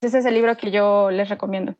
Ese 0.00 0.18
es 0.18 0.26
el 0.26 0.34
libro 0.34 0.56
que 0.56 0.70
yo 0.70 1.10
les 1.10 1.28
recomiendo. 1.28 1.74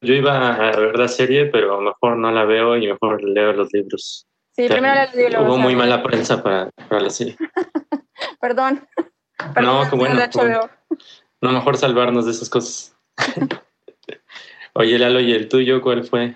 Yo 0.00 0.14
iba 0.14 0.54
a 0.54 0.76
ver 0.76 0.98
la 0.98 1.08
serie, 1.08 1.46
pero 1.46 1.80
mejor 1.80 2.18
no 2.18 2.30
la 2.30 2.44
veo 2.44 2.76
y 2.76 2.88
mejor 2.88 3.22
leo 3.22 3.52
los 3.54 3.72
libros. 3.72 4.26
Sí, 4.52 4.68
primero 4.68 4.94
los 5.02 5.14
libros. 5.14 5.42
Hubo 5.42 5.56
muy 5.56 5.74
mala 5.74 6.02
prensa 6.02 6.42
para, 6.42 6.70
para 6.88 7.00
la 7.00 7.10
serie. 7.10 7.36
Perdón. 8.40 8.86
No, 9.60 9.88
qué 9.88 9.96
bueno. 9.96 10.20
No, 11.40 11.52
mejor 11.52 11.76
salvarnos 11.76 12.26
de 12.26 12.32
esas 12.32 12.50
cosas. 12.50 12.96
Oye, 14.74 14.98
Lalo, 14.98 15.20
¿y 15.20 15.32
el 15.32 15.48
tuyo 15.48 15.80
cuál 15.80 16.04
fue? 16.04 16.34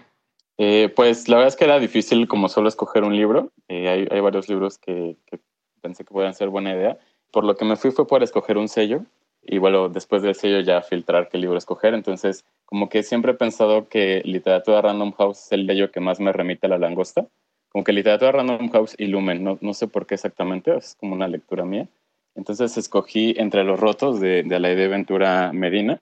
Eh, 0.57 0.93
pues 0.95 1.29
la 1.29 1.37
verdad 1.37 1.49
es 1.49 1.57
que 1.57 1.65
era 1.65 1.79
difícil 1.79 2.27
como 2.27 2.49
solo 2.49 2.69
escoger 2.69 3.05
un 3.05 3.15
libro. 3.15 3.53
Eh, 3.69 3.89
hay, 3.89 4.09
hay, 4.11 4.21
varios 4.21 4.49
libros 4.49 4.79
que, 4.79 5.17
que, 5.27 5.41
pensé 5.81 6.05
que 6.05 6.13
podían 6.13 6.35
ser 6.35 6.49
buena 6.49 6.73
idea. 6.73 6.99
Por 7.31 7.45
lo 7.45 7.57
que 7.57 7.65
me 7.65 7.77
fui 7.77 7.91
fue 7.91 8.07
por 8.07 8.23
escoger 8.23 8.59
un 8.59 8.69
sello 8.69 9.05
y 9.51 9.57
bueno, 9.59 9.89
después 9.89 10.21
del 10.23 10.35
sello 10.35 10.61
ya 10.61 10.83
filtrar 10.83 11.31
qué 11.31 11.39
libro 11.39 11.57
escoger. 11.57 11.95
Entonces, 11.95 12.45
como 12.67 12.91
que 12.91 13.03
siempre 13.03 13.33
he 13.33 13.35
pensado 13.35 13.89
que 13.89 14.21
literatura 14.25 14.83
Random 14.83 15.13
House 15.13 15.47
es 15.47 15.53
el 15.53 15.67
sello 15.67 15.91
que 15.91 16.01
más 16.01 16.21
me 16.21 16.33
remite 16.33 16.67
a 16.67 16.71
la 16.71 16.79
langosta. 16.79 17.27
Como 17.71 17.83
que 17.83 17.95
literatura 17.95 18.33
Random 18.33 18.71
House 18.71 18.95
y 18.99 19.07
Lumen, 19.07 19.43
no, 19.43 19.59
no 19.63 19.73
sé 19.73 19.89
por 19.89 20.07
qué 20.07 20.15
exactamente, 20.15 20.77
es 20.77 20.97
como 21.01 21.15
una 21.15 21.29
lectura 21.29 21.65
mía. 21.65 21.89
Entonces 22.35 22.77
escogí 22.77 23.35
Entre 23.39 23.65
los 23.65 23.81
Rotos 23.81 24.21
de, 24.21 24.43
de 24.43 24.55
Alaide 24.55 24.87
Ventura 24.87 25.51
Medina, 25.55 25.99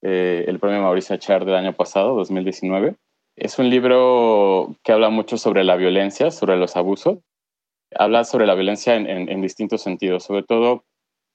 eh, 0.00 0.46
el 0.48 0.58
premio 0.58 0.80
Mauricio 0.80 1.14
Achar 1.14 1.44
del 1.44 1.56
año 1.56 1.74
pasado, 1.74 2.14
2019. 2.16 2.96
Es 3.36 3.58
un 3.58 3.68
libro 3.68 4.74
que 4.82 4.92
habla 4.92 5.10
mucho 5.10 5.36
sobre 5.36 5.62
la 5.62 5.76
violencia, 5.76 6.30
sobre 6.30 6.56
los 6.56 6.74
abusos. 6.74 7.18
Habla 7.94 8.24
sobre 8.24 8.46
la 8.46 8.54
violencia 8.54 8.96
en, 8.96 9.06
en, 9.06 9.28
en 9.28 9.42
distintos 9.42 9.82
sentidos. 9.82 10.24
Sobre 10.24 10.42
todo 10.42 10.84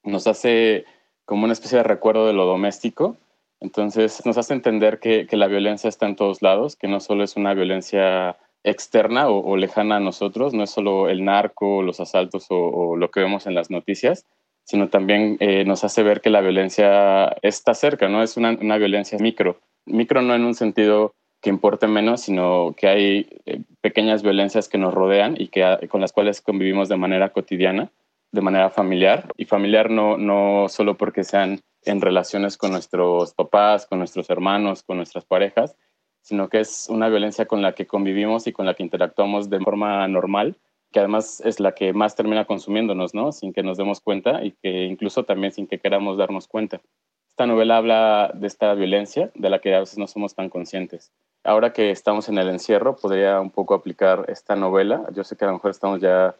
nos 0.02 0.26
hace 0.26 0.84
como 1.24 1.44
una 1.44 1.52
especie 1.52 1.78
de 1.78 1.84
recuerdo 1.84 2.26
de 2.26 2.32
lo 2.32 2.46
doméstico. 2.46 3.16
Entonces 3.60 4.24
nos 4.26 4.36
hace 4.36 4.54
entender 4.54 4.98
que, 4.98 5.26
que, 5.26 5.36
la 5.36 5.46
violencia 5.46 5.88
está 5.88 6.06
en 6.06 6.16
todos 6.16 6.42
lados, 6.42 6.76
que 6.76 6.88
no 6.88 7.00
solo 7.00 7.24
es 7.24 7.36
una 7.36 7.54
violencia 7.54 8.36
externa 8.62 9.28
o, 9.28 9.56
lejana 9.56 9.96
a 9.96 10.00
nosotros, 10.00 10.54
no 10.54 10.64
es 10.64 10.70
solo 10.70 11.08
el 11.08 11.24
narco, 11.24 11.82
los 11.82 12.00
asaltos 12.00 12.50
o, 12.50 12.56
o 12.56 12.96
lo 12.96 13.10
que 13.10 13.20
vemos 13.20 13.46
en 13.46 13.54
las 13.54 13.70
noticias, 13.70 14.26
sino 14.64 14.88
también 14.88 15.36
eh, 15.40 15.64
nos 15.64 15.84
hace 15.84 16.02
ver 16.02 16.20
que 16.20 16.30
la 16.30 16.40
violencia 16.40 17.36
está 17.42 17.74
cerca, 17.74 18.08
¿no? 18.08 18.22
Es 18.22 18.36
una, 18.36 18.56
una, 18.60 18.78
violencia 18.78 19.18
micro. 19.18 19.60
Micro 19.84 20.22
no 20.22 20.34
en 20.34 20.44
un 20.44 20.54
sentido 20.54 21.14
que 21.42 21.50
importe 21.50 21.86
menos, 21.86 22.22
sino 22.22 22.74
que 22.74 22.88
hay 22.88 23.28
eh, 23.44 23.60
pequeñas 23.82 24.22
violencias 24.22 24.68
que 24.68 24.78
nos 24.78 24.94
rodean 24.94 25.34
y 25.38 25.48
que, 25.48 25.86
con 25.90 26.00
las 26.00 26.12
cuales 26.12 26.40
convivimos 26.40 26.88
de 26.88 26.96
manera 26.96 27.30
cotidiana 27.30 27.90
de 28.34 28.40
manera 28.40 28.68
familiar 28.68 29.28
y 29.36 29.44
familiar 29.44 29.90
no, 29.90 30.18
no 30.18 30.66
solo 30.68 30.96
porque 30.96 31.22
sean 31.22 31.60
en 31.84 32.00
relaciones 32.00 32.58
con 32.58 32.72
nuestros 32.72 33.32
papás, 33.32 33.86
con 33.86 33.98
nuestros 33.98 34.28
hermanos, 34.28 34.82
con 34.82 34.96
nuestras 34.96 35.24
parejas, 35.24 35.76
sino 36.20 36.48
que 36.48 36.58
es 36.58 36.88
una 36.88 37.08
violencia 37.08 37.46
con 37.46 37.62
la 37.62 37.74
que 37.74 37.86
convivimos 37.86 38.48
y 38.48 38.52
con 38.52 38.66
la 38.66 38.74
que 38.74 38.82
interactuamos 38.82 39.50
de 39.50 39.60
forma 39.60 40.08
normal, 40.08 40.56
que 40.90 40.98
además 40.98 41.42
es 41.44 41.60
la 41.60 41.76
que 41.76 41.92
más 41.92 42.16
termina 42.16 42.44
consumiéndonos, 42.44 43.14
¿no? 43.14 43.30
Sin 43.30 43.52
que 43.52 43.62
nos 43.62 43.76
demos 43.76 44.00
cuenta 44.00 44.42
y 44.42 44.50
que 44.50 44.84
incluso 44.86 45.22
también 45.22 45.52
sin 45.52 45.68
que 45.68 45.78
queramos 45.78 46.16
darnos 46.16 46.48
cuenta. 46.48 46.80
Esta 47.28 47.46
novela 47.46 47.76
habla 47.76 48.32
de 48.34 48.48
esta 48.48 48.74
violencia 48.74 49.30
de 49.36 49.50
la 49.50 49.60
que 49.60 49.76
a 49.76 49.80
veces 49.80 49.96
no 49.96 50.08
somos 50.08 50.34
tan 50.34 50.48
conscientes. 50.48 51.12
Ahora 51.44 51.72
que 51.72 51.92
estamos 51.92 52.28
en 52.28 52.38
el 52.38 52.48
encierro, 52.48 52.96
podría 52.96 53.40
un 53.40 53.50
poco 53.50 53.74
aplicar 53.74 54.24
esta 54.26 54.56
novela. 54.56 55.04
Yo 55.12 55.22
sé 55.22 55.36
que 55.36 55.44
a 55.44 55.48
lo 55.48 55.54
mejor 55.54 55.70
estamos 55.70 56.00
ya 56.00 56.34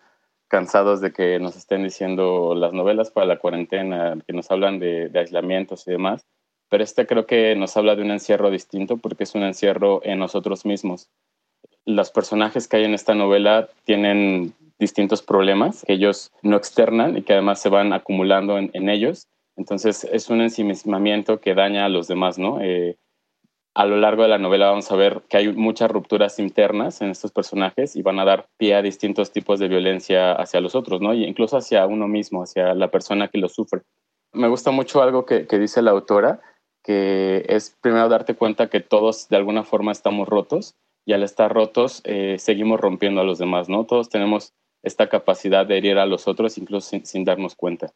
cansados 0.49 1.01
de 1.01 1.13
que 1.13 1.39
nos 1.39 1.57
estén 1.57 1.83
diciendo 1.83 2.55
las 2.55 2.73
novelas 2.73 3.11
para 3.11 3.27
la 3.27 3.39
cuarentena, 3.39 4.17
que 4.27 4.33
nos 4.33 4.51
hablan 4.51 4.79
de, 4.79 5.11
aislamientos 5.15 5.87
y 5.87 5.93
demás, 5.93 6.27
pero 6.69 6.85
este 6.85 7.07
creo 7.07 7.27
que 7.27 7.55
nos 7.57 7.77
habla 7.77 7.97
de 7.97 8.03
un 8.03 8.11
encierro 8.11 8.51
distinto 8.51 8.97
porque 8.97 9.25
es 9.25 9.35
un 9.35 9.43
encierro 9.43 10.01
en 10.05 10.19
nosotros 10.19 10.65
mismos. 10.65 11.09
Los 11.85 12.11
personajes 12.11 12.69
que 12.69 12.79
hay 12.79 12.85
en 12.85 12.95
esta 12.95 13.15
novela 13.15 13.69
tienen 13.85 14.55
distintos 14.79 15.23
problemas 15.23 15.85
que 15.87 15.93
ellos 15.93 16.33
no 16.43 16.57
externan 16.57 17.17
y 17.17 17.23
que 17.23 17.35
además 17.35 17.61
se 17.61 17.69
van 17.69 17.93
acumulando 17.93 18.59
en, 18.59 18.71
en 18.73 18.89
ellos. 18.89 19.29
Entonces 19.57 20.05
es 20.05 20.31
un 20.31 20.41
ensimismamiento 20.41 21.41
que 21.41 21.55
daña 21.55 21.85
a 21.85 21.89
los 21.89 22.09
demás, 22.09 22.39
¿no? 22.39 22.61
Eh, 22.61 22.97
a 23.75 23.85
lo 23.87 23.97
largo 23.97 24.23
de 24.23 24.29
la 24.29 24.39
novela 24.39 24.71
vamos 24.71 24.91
a 24.93 24.97
ver 24.97 25.23
que 25.29 25.37
hay 25.37 25.53
muchas 25.53 25.91
rupturas 25.91 26.39
internas 26.39 27.01
en 27.01 27.11
estos 27.11 27.33
personajes 27.33 27.97
y 27.97 28.03
van 28.03 28.21
a 28.21 28.25
dar 28.25 28.47
pie 28.57 28.77
a 28.77 28.83
distintos 28.83 29.33
tipos 29.33 29.59
de 29.59 29.67
violencia 29.67 30.33
hacia 30.33 30.61
los 30.61 30.77
otros, 30.77 31.01
¿no? 31.01 31.13
Y 31.13 31.25
incluso 31.25 31.57
hacia 31.57 31.85
uno 31.87 32.07
mismo, 32.07 32.45
hacia 32.45 32.75
la 32.75 32.91
persona 32.91 33.29
que 33.29 33.39
lo 33.39 33.49
sufre. 33.49 33.83
Me 34.33 34.49
gusta 34.49 34.71
mucho 34.71 35.03
algo 35.03 35.27
que, 35.27 35.47
dice 35.59 35.83
la 35.83 35.91
autora, 35.91 36.41
que 36.85 37.45
es 37.49 37.77
primero 37.81 38.09
darte 38.09 38.37
cuenta 38.37 38.71
que 38.71 38.81
todos 38.81 39.29
de 39.29 39.37
alguna 39.37 39.65
forma 39.65 39.91
estamos 39.91 40.29
rotos 40.29 40.77
y 41.05 41.13
al 41.13 41.25
estar 41.25 41.53
rotos 41.53 42.01
eh, 42.05 42.37
seguimos 42.39 42.81
rompiendo 42.81 43.21
a 43.21 43.25
los 43.25 43.39
demás, 43.39 43.69
¿no? 43.69 43.87
Todos 43.87 44.09
tenemos 44.09 44.53
esta 44.85 45.09
capacidad 45.09 45.67
de 45.67 45.79
herir 45.79 45.99
a 45.99 46.07
los 46.07 46.29
otros 46.29 46.59
incluso 46.59 46.91
sin, 46.91 47.07
sin 47.07 47.25
darnos 47.25 47.57
cuenta. 47.57 47.93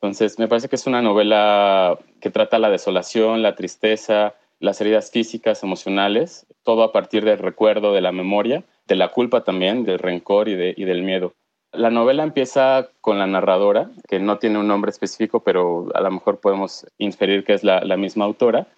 Entonces, 0.00 0.38
me 0.38 0.46
parece 0.46 0.68
que 0.68 0.76
es 0.76 0.86
una 0.86 1.02
novela 1.02 1.98
que 2.20 2.30
trata 2.30 2.58
la 2.58 2.68
desolación, 2.70 3.42
la 3.42 3.54
tristeza, 3.54 4.34
las 4.58 4.80
heridas 4.80 5.10
físicas, 5.10 5.62
emocionales, 5.62 6.46
todo 6.62 6.82
a 6.82 6.92
partir 6.92 7.24
del 7.24 7.38
recuerdo, 7.38 7.92
de 7.92 8.00
la 8.00 8.12
memoria, 8.12 8.64
de 8.86 8.96
la 8.96 9.08
culpa 9.08 9.44
también, 9.44 9.84
del 9.84 9.98
rencor 9.98 10.48
y, 10.48 10.54
de, 10.54 10.74
y 10.76 10.84
del 10.84 11.02
miedo. 11.02 11.34
La 11.72 11.90
novela 11.90 12.22
empieza 12.22 12.88
con 13.00 13.18
la 13.18 13.26
narradora, 13.26 13.90
que 14.08 14.18
no 14.18 14.38
tiene 14.38 14.58
un 14.58 14.68
nombre 14.68 14.90
específico, 14.90 15.40
pero 15.40 15.88
a 15.94 16.00
lo 16.00 16.10
mejor 16.10 16.40
podemos 16.40 16.86
inferir 16.96 17.44
que 17.44 17.52
es 17.52 17.64
la, 17.64 17.82
la 17.84 17.96
misma 17.96 18.24
autora. 18.24 18.68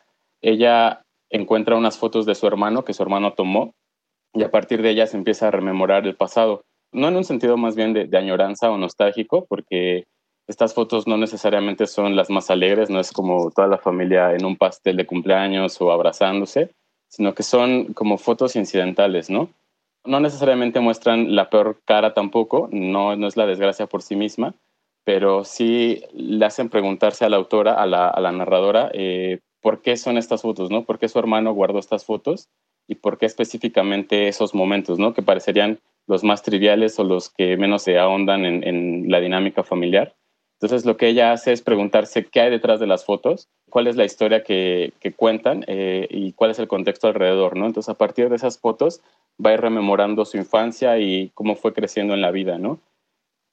Ella 0.40 1.02
encuentra 1.30 1.76
unas 1.76 1.98
fotos 1.98 2.26
de 2.26 2.34
su 2.34 2.46
hermano 2.46 2.84
que 2.84 2.94
su 2.94 3.02
hermano 3.02 3.34
tomó 3.34 3.74
y 4.32 4.42
a 4.42 4.50
partir 4.50 4.82
de 4.82 4.90
ellas 4.90 5.14
empieza 5.14 5.48
a 5.48 5.52
rememorar 5.52 6.06
el 6.06 6.16
pasado. 6.16 6.62
No 6.92 7.08
en 7.08 7.16
un 7.16 7.24
sentido 7.24 7.56
más 7.56 7.76
bien 7.76 7.92
de, 7.92 8.06
de 8.06 8.18
añoranza 8.18 8.70
o 8.70 8.78
nostálgico, 8.78 9.46
porque 9.46 10.06
estas 10.48 10.72
fotos 10.72 11.06
no 11.06 11.18
necesariamente 11.18 11.86
son 11.86 12.16
las 12.16 12.30
más 12.30 12.50
alegres, 12.50 12.88
no 12.88 13.00
es 13.00 13.12
como 13.12 13.50
toda 13.50 13.68
la 13.68 13.76
familia 13.76 14.32
en 14.32 14.46
un 14.46 14.56
pastel 14.56 14.96
de 14.96 15.06
cumpleaños 15.06 15.78
o 15.82 15.92
abrazándose, 15.92 16.70
sino 17.06 17.34
que 17.34 17.42
son 17.42 17.92
como 17.92 18.16
fotos 18.16 18.56
incidentales, 18.56 19.28
¿no? 19.28 19.50
No 20.06 20.20
necesariamente 20.20 20.80
muestran 20.80 21.36
la 21.36 21.50
peor 21.50 21.82
cara 21.84 22.14
tampoco, 22.14 22.70
no, 22.72 23.14
no 23.14 23.26
es 23.26 23.36
la 23.36 23.44
desgracia 23.44 23.86
por 23.86 24.00
sí 24.00 24.16
misma, 24.16 24.54
pero 25.04 25.44
sí 25.44 26.02
le 26.14 26.46
hacen 26.46 26.70
preguntarse 26.70 27.26
a 27.26 27.28
la 27.28 27.36
autora, 27.36 27.74
a 27.74 27.86
la, 27.86 28.32
narradora, 28.32 28.90
eh, 28.94 29.40
por 29.60 29.82
qué 29.82 29.98
son 29.98 30.16
estas 30.16 30.40
fotos, 30.40 30.70
¿no? 30.70 30.84
¿Por 30.84 30.98
qué 30.98 31.08
su 31.08 31.18
hermano 31.18 31.52
guardó 31.52 31.78
estas 31.78 32.06
fotos? 32.06 32.48
Y 32.86 32.94
por 32.94 33.18
qué 33.18 33.26
específicamente 33.26 34.28
esos 34.28 34.54
momentos, 34.54 34.98
¿no? 34.98 35.12
Que 35.12 35.20
parecerían 35.20 35.78
los 36.06 36.24
más 36.24 36.42
triviales 36.42 36.98
o 36.98 37.04
los 37.04 37.28
que 37.28 37.58
menos 37.58 37.82
se 37.82 37.98
ahondan 37.98 38.46
en 38.46 39.10
la 39.10 39.20
dinámica 39.20 39.62
familiar 39.62 40.14
entonces 40.60 40.84
lo 40.84 40.96
que 40.96 41.06
ella 41.06 41.30
hace 41.30 41.52
es 41.52 41.62
preguntarse 41.62 42.24
qué 42.24 42.40
hay 42.40 42.50
detrás 42.50 42.80
de 42.80 42.88
las 42.88 43.04
fotos, 43.04 43.46
cuál 43.70 43.86
es 43.86 43.94
la 43.94 44.04
historia 44.04 44.42
que, 44.42 44.92
que 44.98 45.12
cuentan 45.12 45.64
eh, 45.68 46.08
y 46.10 46.32
cuál 46.32 46.50
es 46.50 46.58
el 46.58 46.66
contexto 46.66 47.06
alrededor, 47.06 47.56
¿no? 47.56 47.66
Entonces 47.66 47.88
a 47.88 47.96
partir 47.96 48.28
de 48.28 48.34
esas 48.34 48.58
fotos 48.58 49.00
va 49.44 49.50
a 49.50 49.54
ir 49.54 49.60
rememorando 49.60 50.24
su 50.24 50.36
infancia 50.36 50.98
y 50.98 51.30
cómo 51.34 51.54
fue 51.54 51.72
creciendo 51.72 52.12
en 52.12 52.22
la 52.22 52.32
vida, 52.32 52.58
¿no? 52.58 52.80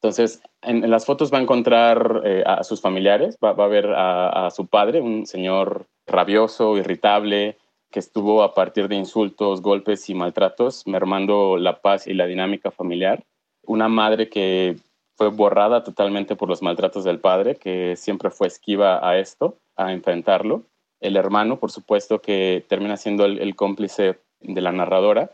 Entonces 0.02 0.42
en, 0.64 0.84
en 0.84 0.90
las 0.90 1.06
fotos 1.06 1.32
va 1.32 1.38
a 1.38 1.42
encontrar 1.42 2.24
eh, 2.26 2.44
a 2.44 2.64
sus 2.64 2.82
familiares, 2.82 3.38
va, 3.44 3.54
va 3.54 3.66
a 3.66 3.70
ver 3.70 3.86
a, 3.94 4.48
a 4.48 4.50
su 4.50 4.66
padre, 4.66 5.00
un 5.00 5.28
señor 5.28 5.86
rabioso, 6.08 6.76
irritable, 6.76 7.58
que 7.92 8.00
estuvo 8.00 8.42
a 8.42 8.56
partir 8.56 8.88
de 8.88 8.96
insultos, 8.96 9.62
golpes 9.62 10.10
y 10.10 10.16
maltratos, 10.16 10.88
mermando 10.88 11.58
la 11.58 11.82
paz 11.82 12.08
y 12.08 12.16
la 12.16 12.26
dinámica 12.26 12.72
familiar. 12.72 13.24
Una 13.64 13.90
madre 13.90 14.28
que 14.28 14.76
fue 15.16 15.30
borrada 15.30 15.84
totalmente 15.84 16.36
por 16.36 16.50
los 16.50 16.62
maltratos 16.62 17.04
del 17.04 17.20
padre, 17.20 17.56
que 17.56 17.96
siempre 17.96 18.30
fue 18.30 18.48
esquiva 18.48 19.08
a 19.08 19.18
esto, 19.18 19.58
a 19.76 19.92
enfrentarlo. 19.92 20.64
El 21.00 21.18
hermano, 21.18 21.60
por 21.60 21.72
supuesto, 21.72 22.20
que 22.20 22.64
termina 22.68 22.98
siendo 22.98 23.26
el, 23.26 23.40
el 23.40 23.56
cómplice 23.56 24.20
de 24.42 24.62
la 24.62 24.72
narradora, 24.72 25.32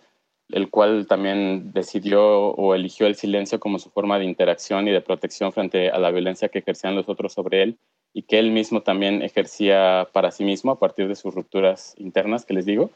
el 0.50 0.70
cual 0.70 1.08
también 1.08 1.72
decidió 1.74 2.50
o 2.50 2.76
eligió 2.76 3.08
el 3.08 3.16
silencio 3.16 3.60
como 3.60 3.80
su 3.80 3.90
forma 3.90 4.20
de 4.20 4.26
interacción 4.26 4.88
y 4.88 4.92
de 4.92 5.02
protección 5.02 5.52
frente 5.52 5.90
a 5.90 6.00
la 6.00 6.12
violencia 6.12 6.50
que 6.50 6.60
ejercían 6.60 6.96
los 6.96 7.08
otros 7.10 7.34
sobre 7.34 7.64
él 7.64 7.78
y 8.14 8.24
que 8.24 8.40
él 8.40 8.52
mismo 8.52 8.82
también 8.82 9.22
ejercía 9.22 10.10
para 10.12 10.32
sí 10.32 10.44
mismo 10.44 10.72
a 10.72 10.80
partir 10.80 11.08
de 11.08 11.16
sus 11.16 11.34
rupturas 11.34 11.96
internas, 11.98 12.46
que 12.46 12.54
les 12.54 12.66
digo. 12.66 12.92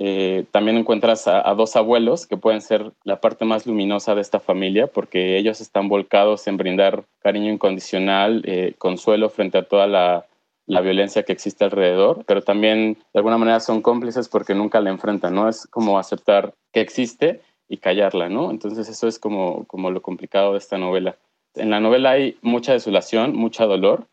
Eh, 0.00 0.44
también 0.52 0.76
encuentras 0.76 1.26
a, 1.26 1.42
dos 1.54 1.74
abuelos 1.74 2.28
que 2.28 2.36
pueden 2.36 2.60
ser 2.60 2.92
la 3.02 3.20
parte 3.20 3.44
más 3.44 3.66
luminosa 3.66 4.14
de 4.14 4.20
esta 4.20 4.38
familia 4.38 4.86
porque 4.86 5.36
ellos 5.36 5.60
están 5.60 5.88
volcados 5.88 6.46
en 6.46 6.56
brindar 6.56 7.04
cariño 7.18 7.52
incondicional, 7.52 8.42
eh, 8.46 8.74
consuelo 8.78 9.28
frente 9.28 9.58
a 9.58 9.64
toda 9.64 9.88
la, 9.88 10.24
la, 10.66 10.82
violencia 10.82 11.24
que 11.24 11.32
existe 11.32 11.64
alrededor, 11.64 12.22
pero 12.26 12.42
también 12.42 12.94
de 13.12 13.18
alguna 13.18 13.38
manera 13.38 13.58
son 13.58 13.82
cómplices 13.82 14.28
porque 14.28 14.54
nunca 14.54 14.80
la 14.80 14.90
enfrentan, 14.90 15.34
¿no? 15.34 15.48
Es 15.48 15.66
como 15.66 15.98
aceptar 15.98 16.54
que 16.72 16.80
existe 16.80 17.40
y 17.68 17.78
callarla, 17.78 18.28
¿no? 18.28 18.52
Entonces 18.52 18.88
eso 18.88 19.08
es 19.08 19.18
como, 19.18 19.64
como 19.64 19.90
lo 19.90 20.00
complicado 20.00 20.52
de 20.52 20.58
esta 20.58 20.78
novela. 20.78 21.16
En 21.54 21.70
la 21.70 21.80
novela 21.80 22.12
hay 22.12 22.38
mucha 22.40 22.72
desolación, 22.72 23.34
mucha 23.34 23.64
dolor, 23.64 24.06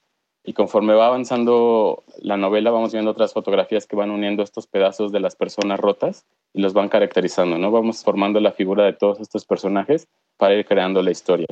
y 0.46 0.54
conforme 0.54 0.94
va 0.94 1.08
avanzando 1.08 2.04
la 2.22 2.38
novela, 2.38 2.72
vamos 2.72 2.94
viendo 2.94 3.12
otras 3.12 3.34
fotografías 3.34 3.88
que 3.88 3.96
van 3.96 4.12
uniendo 4.12 4.44
estos 4.44 4.68
pedazos 4.68 5.12
de 5.12 5.20
las 5.20 5.36
personas 5.36 5.80
rotas 5.80 6.26
y 6.54 6.62
los 6.62 6.74
van 6.74 6.90
caracterizando, 6.90 7.58
¿no? 7.58 7.72
Vamos 7.72 8.04
formando 8.04 8.40
la 8.40 8.52
figura 8.52 8.86
de 8.86 8.94
todos 8.94 9.20
estos 9.20 9.46
personajes 9.46 10.08
para 10.38 10.54
ir 10.54 10.66
creando 10.66 11.02
la 11.02 11.12
historia. 11.12 11.48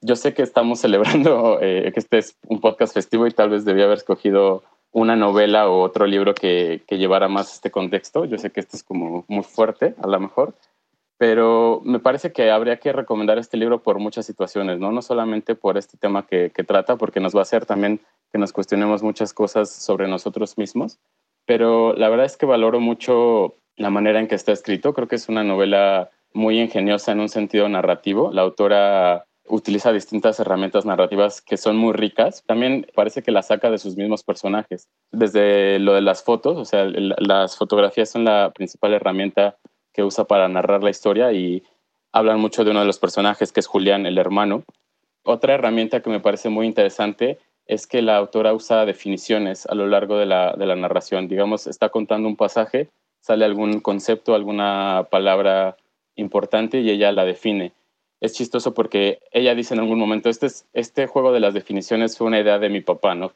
Yo 0.00 0.16
sé 0.16 0.32
que 0.32 0.42
estamos 0.42 0.80
celebrando 0.80 1.58
eh, 1.60 1.90
que 1.92 2.00
este 2.00 2.18
es 2.18 2.36
un 2.48 2.60
podcast 2.60 2.94
festivo 2.94 3.26
y 3.26 3.32
tal 3.32 3.50
vez 3.50 3.64
debía 3.64 3.84
haber 3.84 3.98
escogido 3.98 4.62
una 4.92 5.16
novela 5.16 5.68
o 5.68 5.82
otro 5.82 6.06
libro 6.06 6.34
que, 6.34 6.82
que 6.86 6.98
llevara 6.98 7.28
más 7.28 7.52
este 7.54 7.70
contexto. 7.70 8.24
Yo 8.24 8.38
sé 8.38 8.50
que 8.50 8.60
este 8.60 8.76
es 8.76 8.82
como 8.82 9.24
muy 9.28 9.44
fuerte, 9.44 9.94
a 10.02 10.06
lo 10.06 10.18
mejor, 10.18 10.54
pero 11.20 11.82
me 11.84 11.98
parece 11.98 12.32
que 12.32 12.50
habría 12.50 12.78
que 12.78 12.94
recomendar 12.94 13.36
este 13.36 13.58
libro 13.58 13.82
por 13.82 13.98
muchas 13.98 14.24
situaciones, 14.24 14.78
no, 14.78 14.90
no 14.90 15.02
solamente 15.02 15.54
por 15.54 15.76
este 15.76 15.98
tema 15.98 16.26
que, 16.26 16.50
que, 16.50 16.64
trata, 16.64 16.96
porque 16.96 17.20
nos 17.20 17.36
va 17.36 17.40
a 17.40 17.42
hacer 17.42 17.66
también 17.66 18.00
que 18.32 18.38
nos 18.38 18.54
cuestionemos 18.54 19.02
muchas 19.02 19.34
cosas 19.34 19.68
sobre 19.68 20.08
nosotros 20.08 20.56
mismos, 20.56 20.98
pero 21.44 21.92
la 21.92 22.08
verdad 22.08 22.24
es 22.24 22.38
que 22.38 22.46
valoro 22.46 22.80
mucho 22.80 23.56
la 23.76 23.90
manera 23.90 24.18
en 24.18 24.28
que 24.28 24.34
está 24.34 24.52
escrito, 24.52 24.94
creo 24.94 25.08
que 25.08 25.16
es 25.16 25.28
una 25.28 25.44
novela 25.44 26.08
muy 26.32 26.58
ingeniosa 26.58 27.12
en 27.12 27.20
un 27.20 27.28
sentido 27.28 27.68
narrativo, 27.68 28.32
la 28.32 28.40
autora 28.40 29.26
utiliza 29.46 29.92
distintas 29.92 30.40
herramientas 30.40 30.86
narrativas 30.86 31.42
que 31.42 31.58
son 31.58 31.76
muy 31.76 31.92
ricas. 31.92 32.44
También 32.46 32.86
parece 32.94 33.22
que 33.22 33.32
la 33.32 33.42
saca 33.42 33.68
de 33.68 33.78
sus 33.78 33.96
mismos 33.96 34.22
personajes. 34.22 34.88
Desde 35.10 35.80
lo 35.80 35.92
de 35.94 36.02
las 36.02 36.22
fotos, 36.22 36.56
o 36.56 36.64
sea, 36.64 36.84
las 36.84 37.56
fotografías 37.56 38.08
son 38.08 38.24
la 38.24 38.52
principal 38.54 38.94
herramienta 38.94 39.56
que 39.92 40.04
usa 40.04 40.24
para 40.24 40.48
narrar 40.48 40.82
la 40.82 40.90
historia 40.90 41.32
y 41.32 41.62
hablan 42.12 42.40
mucho 42.40 42.64
de 42.64 42.70
uno 42.70 42.80
de 42.80 42.86
los 42.86 42.98
personajes 42.98 43.52
que 43.52 43.60
es 43.60 43.66
Julián, 43.66 44.06
el 44.06 44.18
hermano. 44.18 44.64
Otra 45.22 45.54
herramienta 45.54 46.00
que 46.00 46.10
me 46.10 46.20
parece 46.20 46.48
muy 46.48 46.66
interesante 46.66 47.38
es 47.66 47.86
que 47.86 48.02
la 48.02 48.16
autora 48.16 48.52
usa 48.52 48.84
definiciones 48.84 49.66
a 49.66 49.74
lo 49.74 49.86
largo 49.86 50.16
de 50.16 50.26
la, 50.26 50.54
de 50.54 50.66
la 50.66 50.76
narración. 50.76 51.28
Digamos, 51.28 51.66
está 51.66 51.90
contando 51.90 52.26
un 52.26 52.36
pasaje, 52.36 52.88
sale 53.20 53.44
algún 53.44 53.80
concepto, 53.80 54.34
alguna 54.34 55.06
palabra 55.10 55.76
importante 56.16 56.80
y 56.80 56.90
ella 56.90 57.12
la 57.12 57.24
define. 57.24 57.72
Es 58.20 58.34
chistoso 58.34 58.74
porque 58.74 59.20
ella 59.30 59.54
dice 59.54 59.74
en 59.74 59.80
algún 59.80 59.98
momento, 59.98 60.28
este, 60.28 60.46
es, 60.46 60.66
este 60.72 61.06
juego 61.06 61.32
de 61.32 61.40
las 61.40 61.54
definiciones 61.54 62.18
fue 62.18 62.26
una 62.26 62.40
idea 62.40 62.58
de 62.58 62.68
mi 62.68 62.80
papá, 62.80 63.14
¿no? 63.14 63.32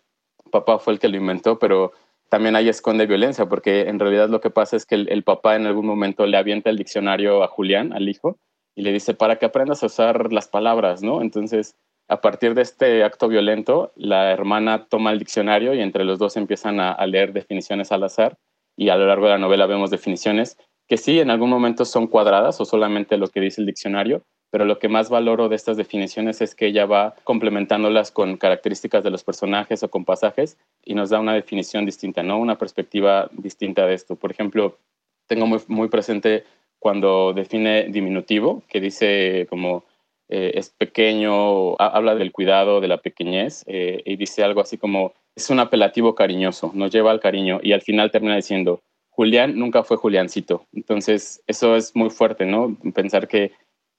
Papá 0.51 0.79
fue 0.79 0.93
el 0.93 0.99
que 0.99 1.09
lo 1.09 1.17
inventó, 1.17 1.59
pero 1.59 1.93
también 2.35 2.57
ahí 2.57 2.69
esconde 2.69 3.07
violencia, 3.07 3.47
porque 3.47 3.83
en 3.83 4.01
realidad 4.01 4.29
lo 4.29 4.41
que 4.41 4.51
pasa 4.51 4.77
es 4.77 4.87
que 4.87 4.97
el, 4.97 5.23
papá 5.23 5.55
en 5.55 5.67
algún 5.67 5.87
momento 5.87 6.27
le 6.27 6.37
avienta 6.37 6.69
el 6.69 6.77
diccionario 6.77 7.45
a 7.45 7.47
Julián, 7.47 7.93
al 7.93 8.09
hijo, 8.09 8.41
y 8.75 8.83
le 8.83 8.93
dice, 8.93 9.15
para 9.15 9.37
que 9.37 9.47
aprendas 9.47 9.85
a 9.85 9.87
usar 9.87 10.33
las 10.33 10.49
palabras, 10.49 11.01
¿no? 11.01 11.23
Entonces, 11.23 11.77
a 12.09 12.21
partir 12.21 12.55
de 12.55 12.63
este 12.63 13.05
acto 13.05 13.29
violento, 13.29 13.93
la 13.95 14.33
hermana 14.33 14.89
toma 14.89 15.13
el 15.13 15.21
diccionario 15.21 15.75
y 15.75 15.81
entre 15.81 16.03
los 16.03 16.19
dos 16.19 16.37
empiezan 16.37 16.81
a, 16.81 16.91
a 16.91 17.07
leer 17.07 17.33
definiciones 17.33 17.93
al 17.93 18.03
azar, 18.03 18.37
y 18.77 18.89
a 18.89 18.97
lo 18.97 19.07
largo 19.07 19.27
de 19.27 19.35
la 19.35 19.39
novela 19.39 19.67
vemos 19.67 19.91
definiciones 19.91 20.59
que 20.89 20.97
sí, 20.97 21.21
en 21.21 21.31
algún 21.31 21.51
momento 21.51 21.85
son 21.85 22.09
cuadradas 22.09 22.61
o 22.61 22.65
solamente 22.65 23.17
lo 23.17 23.29
que 23.29 23.41
dice 23.43 23.61
el 23.61 23.69
diccionario, 23.69 24.25
pero 24.55 24.67
lo 24.67 24.79
que 24.79 24.87
más 24.87 25.11
valoro 25.11 25.49
de 25.49 25.57
estas 25.57 25.77
definiciones 25.77 26.41
es 26.41 26.55
que 26.55 26.67
ella 26.67 26.87
va 26.87 27.17
complementándolas 27.25 28.13
con 28.13 28.37
características 28.37 29.03
de 29.03 29.11
los 29.11 29.25
personajes 29.25 29.83
o 29.83 29.91
con 29.91 30.05
pasajes 30.05 30.59
y 30.85 30.95
nos 30.95 31.11
da 31.11 31.19
una 31.19 31.35
definición 31.35 31.85
distinta, 31.85 32.23
¿no? 32.23 32.39
Una 32.39 32.57
perspectiva 32.57 33.29
distinta 33.33 33.85
de 33.85 33.95
esto. 33.95 34.15
Por 34.15 34.31
ejemplo, 34.31 34.79
tengo 35.27 35.49
muy, 35.49 35.59
muy 35.67 35.89
presente 35.89 36.45
cuando 36.79 37.33
define 37.33 37.89
diminutivo, 37.89 38.63
que 38.69 38.81
dice 38.81 39.49
como 39.51 39.83
eh, 40.29 40.53
es 40.55 40.71
pequeño, 40.71 41.75
habla 41.81 42.15
del 42.15 42.31
cuidado, 42.31 42.81
de 42.81 42.87
la 42.87 42.99
pequeñez, 42.99 43.65
eh, 43.67 44.03
y 44.05 44.15
dice 44.15 44.45
algo 44.45 44.61
así 44.61 44.79
como 44.79 45.15
es 45.35 45.51
un 45.51 45.59
apelativo 45.59 46.15
cariñoso, 46.15 46.71
nos 46.75 46.93
lleva 46.93 47.11
al 47.11 47.19
cariño, 47.19 47.59
y 47.61 47.73
al 47.73 47.83
final 47.83 48.13
termina 48.13 48.37
diciendo, 48.37 48.83
Julián 49.11 49.59
nunca 49.59 49.83
fue 49.83 49.97
Juliancito. 49.97 50.65
Entonces, 50.73 51.43
eso 51.49 51.75
es 51.75 51.97
muy 51.97 52.11
fuerte, 52.11 52.47
¿no? 52.47 52.77
Pensar 52.95 53.27
que 53.27 53.51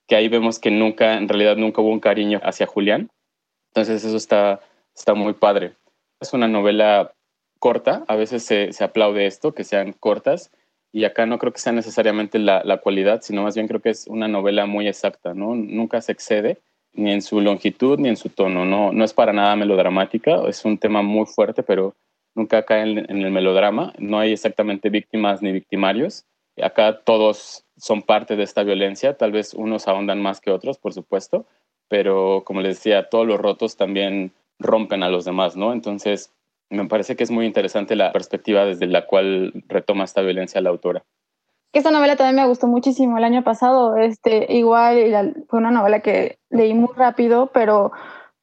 que 0.08 0.16
ahí 0.16 0.28
vemos 0.28 0.60
que 0.60 0.72
nunca, 0.72 1.18
en 1.18 1.28
realidad 1.28 1.58
nunca 1.58 1.82
hubo 1.82 1.90
un 1.90 2.00
cariño 2.00 2.40
hacia 2.44 2.68
Julián. 2.68 3.10
Entonces 3.70 4.04
eso 4.04 4.18
está, 4.18 4.62
está 4.96 5.14
muy 5.14 5.34
padre. 5.34 5.74
Es 6.20 6.34
una 6.34 6.48
novela 6.48 7.14
corta, 7.60 8.04
a 8.08 8.16
veces 8.16 8.44
se, 8.44 8.84
aplaude 8.84 9.26
esto, 9.26 9.54
que 9.54 9.64
sean 9.64 9.94
cortas, 9.94 10.52
y 10.92 11.04
acá 11.04 11.26
no 11.26 11.40
creo 11.40 11.52
que 11.52 11.60
sea 11.60 11.74
necesariamente 11.74 12.40
la, 12.40 12.64
la, 12.64 12.78
cualidad, 12.78 13.22
sino 13.22 13.44
más 13.44 13.56
bien 13.56 13.68
creo 13.68 13.82
que 13.82 13.90
es 13.90 14.08
una 14.08 14.28
novela 14.28 14.66
muy 14.66 14.88
exacta, 14.88 15.34
¿no? 15.34 15.56
Nunca 15.56 16.00
se 16.02 16.12
excede 16.12 16.60
ni 16.94 17.12
en 17.12 17.22
su 17.22 17.42
longitud 17.42 18.00
ni 18.00 18.08
en 18.08 18.16
su 18.16 18.30
tono, 18.30 18.64
no, 18.64 18.94
no 18.94 19.04
es 19.04 19.14
para 19.14 19.34
nada 19.34 19.56
melodramática, 19.58 20.48
es 20.48 20.64
un 20.64 20.78
tema 20.78 21.02
muy 21.02 21.26
fuerte, 21.26 21.64
pero 21.64 21.96
nunca 22.34 22.64
cae 22.64 22.84
en, 22.84 23.00
en 23.00 23.22
el 23.22 23.32
melodrama, 23.32 23.94
no 23.98 24.20
hay 24.20 24.32
exactamente 24.32 24.90
víctimas 24.90 25.42
ni 25.42 25.52
victimarios, 25.52 26.24
acá 26.62 27.02
todos 27.04 27.65
son 27.78 28.02
parte 28.02 28.36
de 28.36 28.44
esta 28.44 28.64
violencia, 28.64 29.18
tal 29.18 29.32
vez 29.32 29.54
unos 29.54 29.88
ahondan 29.88 30.22
más 30.22 30.42
que 30.42 30.52
otros, 30.52 30.78
por 30.78 30.94
supuesto, 30.94 31.46
pero 31.88 32.44
como 32.46 32.62
les 32.62 32.78
decía, 32.78 33.10
todos 33.10 33.28
los 33.28 33.40
rotos 33.40 33.78
también 33.78 34.32
rompen 34.60 35.04
a 35.04 35.10
los 35.10 35.26
demás, 35.26 35.56
¿no? 35.56 35.74
Entonces, 35.74 36.34
me 36.70 36.88
parece 36.88 37.16
que 37.16 37.24
es 37.24 37.32
muy 37.32 37.46
interesante 37.46 37.96
la 37.96 38.12
perspectiva 38.12 38.66
desde 38.66 38.88
la 38.88 39.06
cual 39.06 39.54
retoma 39.68 40.04
esta 40.04 40.22
violencia 40.22 40.62
la 40.62 40.70
autora. 40.70 41.04
Esta 41.74 41.92
novela 41.92 42.16
también 42.16 42.38
me 42.38 42.48
gustó 42.48 42.68
muchísimo 42.68 43.18
el 43.18 43.26
año 43.26 43.44
pasado, 43.44 43.98
este, 43.98 44.54
igual 44.54 45.44
fue 45.50 45.60
una 45.60 45.72
novela 45.72 46.00
que 46.00 46.40
leí 46.50 46.74
muy 46.74 46.94
rápido, 46.96 47.52
pero 47.54 47.92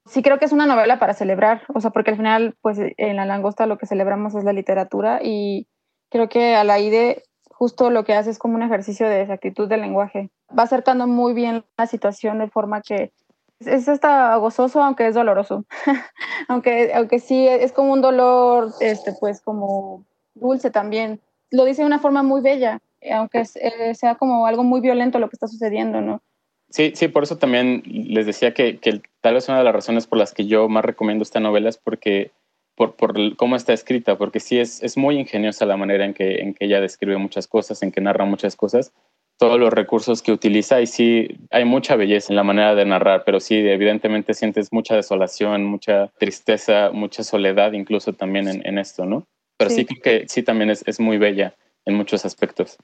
sí 0.05 0.23
creo 0.23 0.39
que 0.39 0.45
es 0.45 0.53
una 0.53 0.67
novela 0.67 0.99
para 0.99 1.15
celebrar, 1.15 1.63
o 1.75 1.81
sea, 1.81 1.91
porque 1.91 2.11
al 2.11 2.19
final, 2.19 2.55
pues 2.61 2.79
en 2.79 3.17
La 3.17 3.25
Langosta 3.25 3.67
lo 3.67 3.79
que 3.79 3.87
celebramos 3.87 4.35
es 4.35 4.45
la 4.45 4.53
literatura 4.53 5.21
y 5.23 5.67
creo 6.11 6.29
que 6.29 6.55
a 6.55 6.63
la 6.65 6.79
IDE 6.79 7.23
justo 7.63 7.91
lo 7.91 8.03
que 8.03 8.15
hace 8.15 8.29
es 8.29 8.41
como 8.41 8.57
un 8.57 8.65
ejercicio 8.65 9.09
de 9.09 9.21
exactitud 9.21 9.69
del 9.69 9.83
lenguaje. 9.83 10.31
Va 10.51 10.65
acercando 10.65 11.07
muy 11.07 11.33
bien 11.33 11.65
la 11.79 11.87
situación 11.87 12.41
de 12.41 12.49
forma 12.49 12.83
que 12.83 13.13
es 13.61 13.89
hasta 13.89 14.35
gozoso, 14.35 14.83
aunque 14.83 15.07
es 15.07 15.15
doloroso. 15.15 15.65
aunque, 16.49 16.93
aunque 16.93 17.21
sí, 17.21 17.47
es 17.47 17.71
como 17.71 17.93
un 17.93 18.01
dolor, 18.01 18.73
este, 18.81 19.13
pues 19.13 19.41
como 19.41 20.05
dulce 20.35 20.73
también. 20.73 21.21
Lo 21.53 21.65
dice 21.65 21.83
de 21.83 21.87
una 21.87 22.01
forma 22.01 22.25
muy 22.25 22.41
bella, 22.41 22.81
aunque 23.13 23.45
eh, 23.55 23.95
sea 23.95 24.17
como 24.17 24.45
algo 24.45 24.65
muy 24.65 24.81
violento 24.81 25.21
lo 25.21 25.29
que 25.29 25.37
está 25.37 25.47
sucediendo, 25.47 26.01
¿no? 26.01 26.21
Sí, 26.69 26.95
sí, 26.97 27.07
por 27.07 27.23
eso 27.23 27.39
también 27.39 27.85
les 27.87 28.27
decía 28.27 28.55
que, 28.55 28.79
que 28.79 29.03
tal 29.21 29.35
vez 29.35 29.49
una 29.49 29.59
de 29.59 29.65
las 29.65 29.75
razones 29.75 30.09
por 30.09 30.19
las 30.19 30.35
que 30.35 30.47
yo 30.47 30.69
más 30.69 30.85
recomiendo 30.85 31.23
esta 31.23 31.39
novela 31.39 31.69
es 31.69 31.79
porque 31.79 32.33
por, 32.75 32.95
por, 32.97 33.37
cómo 33.37 33.57
está 33.57 33.73
escrita, 33.73 34.17
porque 34.17 34.41
sí 34.41 34.59
es, 34.59 34.83
es 34.83 34.97
muy 34.97 35.19
ingeniosa 35.19 35.67
la 35.67 35.77
manera 35.77 36.05
en 36.05 36.15
que, 36.15 36.41
en 36.41 36.55
que 36.55 36.65
ella 36.65 36.81
describe 36.81 37.17
muchas 37.19 37.47
cosas, 37.47 37.83
en 37.83 37.93
que 37.93 38.01
narra 38.01 38.25
muchas 38.25 38.57
cosas, 38.57 38.93
todos 39.39 39.59
los 39.59 39.73
recursos 39.73 40.23
que 40.23 40.33
utiliza 40.33 40.81
y 40.81 40.87
sí 40.87 41.29
hay 41.51 41.65
mucha 41.65 41.97
belleza 41.97 42.33
en 42.33 42.37
la 42.37 42.45
manera 42.45 42.75
de 42.75 42.85
narrar, 42.85 43.25
pero 43.25 43.41
sí 43.41 43.57
evidentemente 43.57 44.35
sientes 44.35 44.73
mucha 44.73 44.95
desolación, 44.95 45.65
mucha 45.65 46.13
tristeza, 46.19 46.91
mucha 46.93 47.25
soledad 47.25 47.73
incluso 47.73 48.13
también 48.13 48.49
en, 48.49 48.67
en 48.67 48.79
esto, 48.79 49.05
¿no? 49.05 49.27
Pero 49.59 49.71
sí. 49.71 49.77
sí. 49.79 49.87
creo 49.87 50.03
que 50.03 50.29
sí 50.29 50.43
también 50.43 50.71
es, 50.71 50.85
es 50.87 51.01
muy 51.01 51.19
bella 51.19 51.55
en 51.85 51.95
muchos 51.95 52.25
aspectos. 52.25 52.79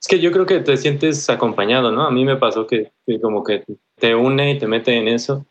Es 0.00 0.08
que 0.08 0.20
yo 0.20 0.32
creo 0.32 0.46
que 0.46 0.60
te 0.60 0.76
sientes 0.76 1.28
acompañado, 1.30 1.90
¿no? 1.90 2.06
A 2.06 2.10
mí 2.10 2.24
me 2.24 2.36
pasó 2.36 2.66
que, 2.66 2.92
que 3.06 3.20
como 3.20 3.42
que 3.42 3.64
te 3.96 4.14
une 4.14 4.52
y 4.52 4.58
te 4.58 4.66
mete 4.66 4.94
en 4.94 5.08
eso 5.08 5.46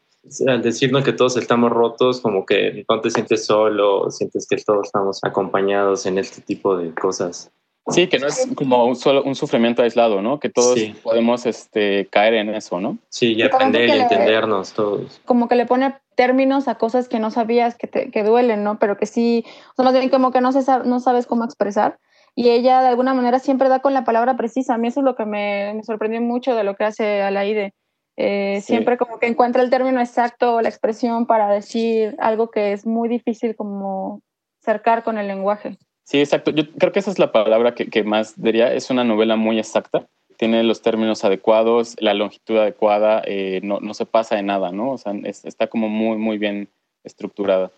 al 0.48 0.62
decirnos 0.62 1.04
que 1.04 1.14
todos 1.14 1.38
estamos 1.38 1.72
rotos, 1.72 2.22
como 2.22 2.46
que 2.46 2.86
no 2.90 3.02
te 3.02 3.10
sientes 3.10 3.46
solo, 3.46 4.10
sientes 4.10 4.48
que 4.48 4.58
todos 4.58 4.88
estamos 4.88 5.20
acompañados 5.24 6.06
en 6.06 6.18
este 6.18 6.42
tipo 6.42 6.78
de 6.78 6.94
cosas. 6.94 7.52
Sí, 7.90 8.08
que 8.08 8.18
no 8.18 8.28
es 8.28 8.48
como 8.56 8.86
un, 8.86 8.96
solo, 8.96 9.24
un 9.24 9.36
sufrimiento 9.36 9.82
aislado, 9.82 10.22
¿no? 10.22 10.40
Que 10.40 10.50
todos 10.50 10.80
sí. 10.80 10.96
podemos 11.04 11.46
este, 11.46 12.08
caer 12.10 12.36
en 12.36 12.56
eso, 12.56 12.80
¿no? 12.80 12.98
Sí, 13.10 13.34
y 13.34 13.42
aprender 13.42 13.90
y 13.90 14.00
entendernos 14.00 14.70
le, 14.70 14.76
todos. 14.76 15.22
Como 15.26 15.50
que 15.50 15.56
le 15.56 15.66
pone 15.66 15.94
términos 16.16 16.70
a 16.70 16.76
cosas 16.76 17.10
que 17.10 17.20
no 17.20 17.30
sabías 17.30 17.76
que, 17.76 17.88
te, 17.88 18.10
que 18.10 18.24
duelen, 18.24 18.64
¿no? 18.64 18.80
Pero 18.80 18.98
que 18.98 19.06
sí, 19.06 19.44
o 19.72 19.76
sea, 19.76 19.84
más 19.84 19.94
bien 19.94 20.10
como 20.10 20.32
que 20.32 20.40
no, 20.40 20.54
se, 20.54 20.62
no 20.86 21.02
sabes 21.02 21.28
cómo 21.28 21.44
expresar. 21.44 22.00
Y 22.36 22.50
ella 22.50 22.82
de 22.82 22.88
alguna 22.88 23.14
manera 23.14 23.40
siempre 23.40 23.68
da 23.68 23.80
con 23.80 23.94
la 23.94 24.06
palabra 24.06 24.38
precisa. 24.38 24.76
A 24.76 24.78
mí 24.78 24.88
eso 24.88 25.02
es 25.02 25.06
lo 25.06 25.16
que 25.16 25.26
me, 25.26 25.74
me 25.76 25.84
sorprendió 25.84 26.22
mucho 26.22 26.56
de 26.56 26.64
lo 26.64 26.76
que 26.76 26.86
hace 26.86 27.22
Alaide 27.22 27.74
eh, 28.16 28.58
sí. 28.62 28.68
Siempre 28.68 28.98
como 28.98 29.20
que 29.20 29.28
encuentra 29.28 29.64
el 29.64 29.70
término 29.70 30.00
exacto, 30.00 30.62
la 30.62 30.70
expresión 30.70 31.26
para 31.26 31.50
decir 31.50 32.16
algo 32.20 32.52
que 32.52 32.74
es 32.74 32.86
muy 32.86 33.10
difícil 33.10 33.56
como 33.56 34.22
cercar 34.62 35.04
con 35.04 35.18
el 35.18 35.28
lenguaje. 35.28 35.78
Sí, 36.04 36.20
exacto. 36.20 36.52
Yo 36.52 36.70
creo 36.72 36.92
que 36.92 37.00
esa 37.00 37.12
es 37.12 37.20
la 37.20 37.32
palabra 37.32 37.74
que, 37.76 37.90
que 37.90 38.04
más 38.04 38.42
diría. 38.42 38.74
Es 38.74 38.90
una 38.90 39.04
novela 39.04 39.36
muy 39.36 39.58
exacta. 39.58 40.08
Tiene 40.38 40.64
los 40.64 40.82
términos 40.82 41.24
adecuados, 41.24 41.96
la 42.00 42.14
longitud 42.14 42.58
adecuada, 42.58 43.22
eh, 43.26 43.62
no, 43.64 43.80
no, 43.80 43.94
se 43.94 44.06
pasa 44.06 44.36
de 44.36 44.44
nada, 44.44 44.72
¿no? 44.72 44.92
O 44.92 44.98
sea, 44.98 45.14
es, 45.24 45.46
está 45.46 45.68
como 45.68 45.90
muy, 45.90 46.18
muy 46.18 46.38
bien 46.38 46.70
estructurada. 47.04 47.72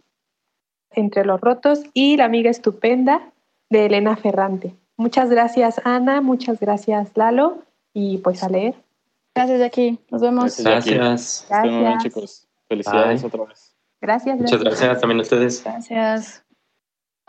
Entre 0.92 1.26
los 1.26 1.42
rotos 1.42 1.84
y 1.94 2.18
La 2.18 2.26
amiga 2.26 2.50
estupenda 2.50 3.32
de 3.70 3.86
Elena 3.88 4.16
Ferrante. 4.16 4.74
Muchas 4.98 5.30
gracias, 5.30 5.82
Ana. 5.84 6.22
Muchas 6.22 6.60
gracias, 6.60 7.12
Lalo. 7.16 7.60
Y 7.94 8.20
pues 8.20 8.44
a 8.44 8.50
leer. 8.50 8.76
Gracias, 9.36 9.60
Jackie. 9.60 10.00
Nos 10.10 10.22
vemos. 10.22 10.58
Gracias. 10.58 10.96
Gracias. 10.96 11.42
Estén 11.52 11.80
bien, 11.80 11.98
chicos. 12.00 12.48
Felicidades 12.70 13.22
Bye. 13.22 13.28
otra 13.28 13.46
vez. 13.46 13.76
Gracias, 14.02 14.40
Muchas 14.40 14.60
gracias 14.62 15.00
también 15.02 15.20
a 15.20 15.24
ustedes. 15.24 15.64
Gracias. 15.64 16.44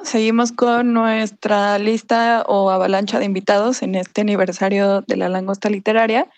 Seguimos 0.03 0.53
con 0.53 0.93
nuestra 0.93 1.79
lista 1.79 2.45
o 2.47 2.71
avalancha 2.71 3.19
de 3.19 3.25
invitados 3.25 3.83
en 3.83 3.95
este 3.95 4.21
aniversario 4.21 5.01
de 5.03 5.17
la 5.17 5.29
langosta 5.29 5.71
literaria. 5.71 6.29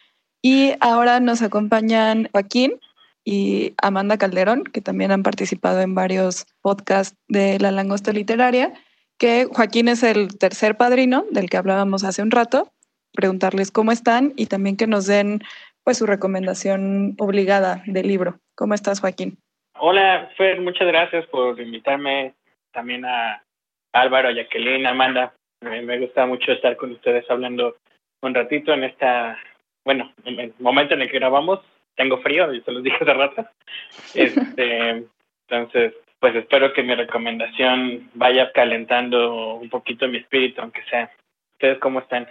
Y 0.40 0.74
ahora 0.80 1.20
nos 1.20 1.42
acompañan 1.42 2.28
Joaquín 2.32 2.80
y 3.24 3.74
Amanda 3.82 4.16
Calderón, 4.16 4.64
que 4.64 4.80
también 4.80 5.10
han 5.10 5.22
participado 5.22 5.80
en 5.80 5.94
varios 5.94 6.46
podcasts 6.62 7.18
de 7.28 7.58
La 7.58 7.72
Langosta 7.72 8.12
Literaria, 8.12 8.72
que 9.18 9.48
Joaquín 9.52 9.88
es 9.88 10.02
el 10.02 10.38
tercer 10.38 10.76
padrino 10.78 11.26
del 11.30 11.50
que 11.50 11.58
hablábamos 11.58 12.04
hace 12.04 12.22
un 12.22 12.30
rato, 12.30 12.72
preguntarles 13.12 13.70
cómo 13.70 13.92
están 13.92 14.32
y 14.36 14.46
también 14.46 14.76
que 14.76 14.86
nos 14.86 15.06
den 15.06 15.40
pues 15.84 15.98
su 15.98 16.06
recomendación 16.06 17.14
obligada 17.18 17.82
del 17.86 18.06
libro. 18.06 18.38
¿Cómo 18.54 18.74
estás, 18.74 19.00
Joaquín? 19.00 19.38
Hola, 19.78 20.30
Fer, 20.36 20.60
muchas 20.60 20.88
gracias 20.88 21.26
por 21.26 21.58
invitarme 21.60 22.34
también 22.72 23.04
a 23.04 23.42
Álvaro, 23.92 24.28
a 24.28 24.32
Jacqueline, 24.32 24.86
Amanda. 24.86 25.32
Me 25.60 25.98
gusta 25.98 26.26
mucho 26.26 26.52
estar 26.52 26.76
con 26.76 26.92
ustedes 26.92 27.28
hablando 27.30 27.76
un 28.22 28.34
ratito 28.34 28.72
en 28.72 28.84
esta, 28.84 29.38
bueno, 29.84 30.12
en 30.24 30.40
el 30.40 30.54
momento 30.58 30.94
en 30.94 31.02
el 31.02 31.10
que 31.10 31.18
grabamos. 31.18 31.60
Tengo 31.96 32.18
frío, 32.18 32.52
y 32.52 32.60
se 32.62 32.72
los 32.72 32.82
dije 32.82 32.98
hace 33.00 33.14
rato. 33.14 33.46
Este, 34.14 35.04
entonces, 35.48 35.94
pues 36.20 36.34
espero 36.34 36.72
que 36.72 36.82
mi 36.82 36.94
recomendación 36.94 38.10
vaya 38.14 38.52
calentando 38.52 39.54
un 39.54 39.68
poquito 39.68 40.08
mi 40.08 40.18
espíritu, 40.18 40.60
aunque 40.60 40.82
sea. 40.90 41.10
¿Ustedes 41.54 41.78
cómo 41.78 42.00
están? 42.00 42.28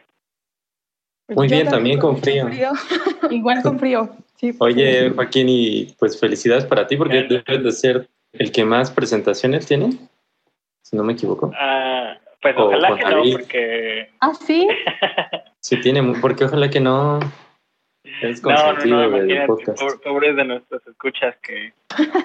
Muy 1.30 1.48
bien, 1.48 1.68
también 1.68 2.00
con 2.00 2.18
frío. 2.18 2.48
Igual 3.30 3.62
con 3.62 3.80
frío. 3.80 4.10
Sí, 4.36 4.56
Oye, 4.60 5.10
Joaquín, 5.10 5.48
y 5.50 5.96
pues 6.00 6.20
felicidades 6.20 6.66
para 6.66 6.88
ti 6.88 6.96
porque 6.96 7.24
debes 7.24 7.64
de 7.64 7.72
ser 7.72 8.10
el 8.34 8.52
que 8.52 8.64
más 8.64 8.92
presentaciones 8.92 9.66
tiene, 9.66 9.92
si 10.84 10.96
no 10.96 11.04
me 11.04 11.14
equivoco. 11.14 11.52
Ah, 11.56 12.18
pues 12.42 12.56
ojalá 12.58 12.96
que 12.96 13.06
no, 13.06 13.24
porque... 13.32 14.10
¿Ah, 14.20 14.34
sí? 14.34 14.68
sí 15.60 15.82
tiene, 15.82 16.04
porque 16.22 16.46
ojalá 16.46 16.70
que 16.70 16.80
no... 16.80 17.20
Es 18.22 18.42
consentido 18.42 18.98
no, 18.98 19.10
no, 19.10 19.18
no, 19.18 19.24
del 19.26 19.46
podcast. 19.46 20.04
Pobres 20.04 20.36
de 20.36 20.46
nuestros 20.46 20.86
escuchas 20.88 21.36
que 21.38 21.74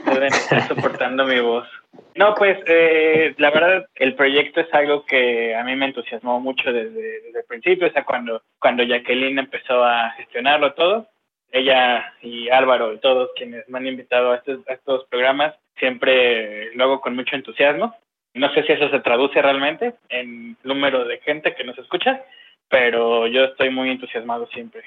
deben 0.07 0.33
estar 0.33 0.69
soportando 0.69 1.25
mi 1.25 1.41
voz. 1.41 1.69
No, 2.15 2.35
pues 2.35 2.59
eh, 2.67 3.35
la 3.39 3.51
verdad 3.51 3.87
el 3.97 4.15
proyecto 4.15 4.61
es 4.61 4.73
algo 4.73 5.05
que 5.05 5.55
a 5.55 5.65
mí 5.65 5.77
me 5.77 5.87
entusiasmó 5.87 6.41
mucho 6.41 6.73
desde, 6.73 7.21
desde 7.23 7.41
el 7.41 7.47
principio, 7.47 7.89
o 7.89 7.91
sea, 7.91 8.05
cuando, 8.05 8.43
cuando 8.59 8.83
Jacqueline 8.83 9.39
empezó 9.39 9.85
a 9.85 10.11
gestionarlo 10.13 10.73
todo, 10.75 11.09
ella 11.51 12.15
y 12.23 12.49
Álvaro 12.49 12.95
y 12.95 12.99
todos 12.99 13.31
quienes 13.37 13.69
me 13.69 13.79
han 13.79 13.87
invitado 13.87 14.33
a 14.33 14.37
estos, 14.37 14.67
a 14.69 14.73
estos 14.73 15.05
programas, 15.09 15.55
siempre 15.77 16.75
lo 16.75 16.85
hago 16.85 17.01
con 17.01 17.15
mucho 17.15 17.37
entusiasmo. 17.37 17.95
No 18.35 18.53
sé 18.55 18.63
si 18.63 18.73
eso 18.73 18.89
se 18.89 19.01
traduce 19.01 19.41
realmente 19.43 19.95
en 20.09 20.57
número 20.63 21.05
de 21.05 21.19
gente 21.19 21.55
que 21.55 21.65
nos 21.65 21.77
escucha, 21.79 22.23
pero 22.69 23.27
yo 23.27 23.45
estoy 23.45 23.69
muy 23.69 23.91
entusiasmado 23.91 24.47
siempre. 24.47 24.83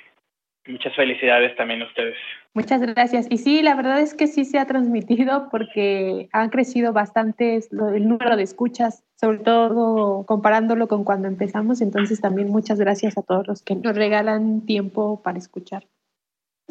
Muchas 0.68 0.96
felicidades 0.96 1.56
también 1.56 1.84
a 1.84 1.86
ustedes. 1.86 2.16
Muchas 2.54 2.82
gracias. 2.82 3.28
Y 3.30 3.38
sí, 3.38 3.62
la 3.62 3.76
verdad 3.76 4.00
es 4.00 4.16
que 4.16 4.28
sí 4.28 4.46
se 4.46 4.58
ha 4.58 4.66
transmitido 4.66 5.50
porque 5.52 6.28
han 6.32 6.50
crecido 6.50 6.92
bastante 6.92 7.60
el 7.72 8.08
número 8.08 8.36
de 8.36 8.44
escuchas, 8.44 9.04
sobre 9.16 9.40
todo 9.40 10.26
comparándolo 10.26 10.88
con 10.88 11.04
cuando 11.04 11.28
empezamos. 11.28 11.82
Entonces 11.82 12.20
también 12.20 12.50
muchas 12.50 12.80
gracias 12.80 13.18
a 13.18 13.22
todos 13.22 13.46
los 13.48 13.62
que 13.62 13.76
nos 13.76 13.96
regalan 13.96 14.66
tiempo 14.66 15.22
para 15.22 15.38
escuchar. 15.38 15.84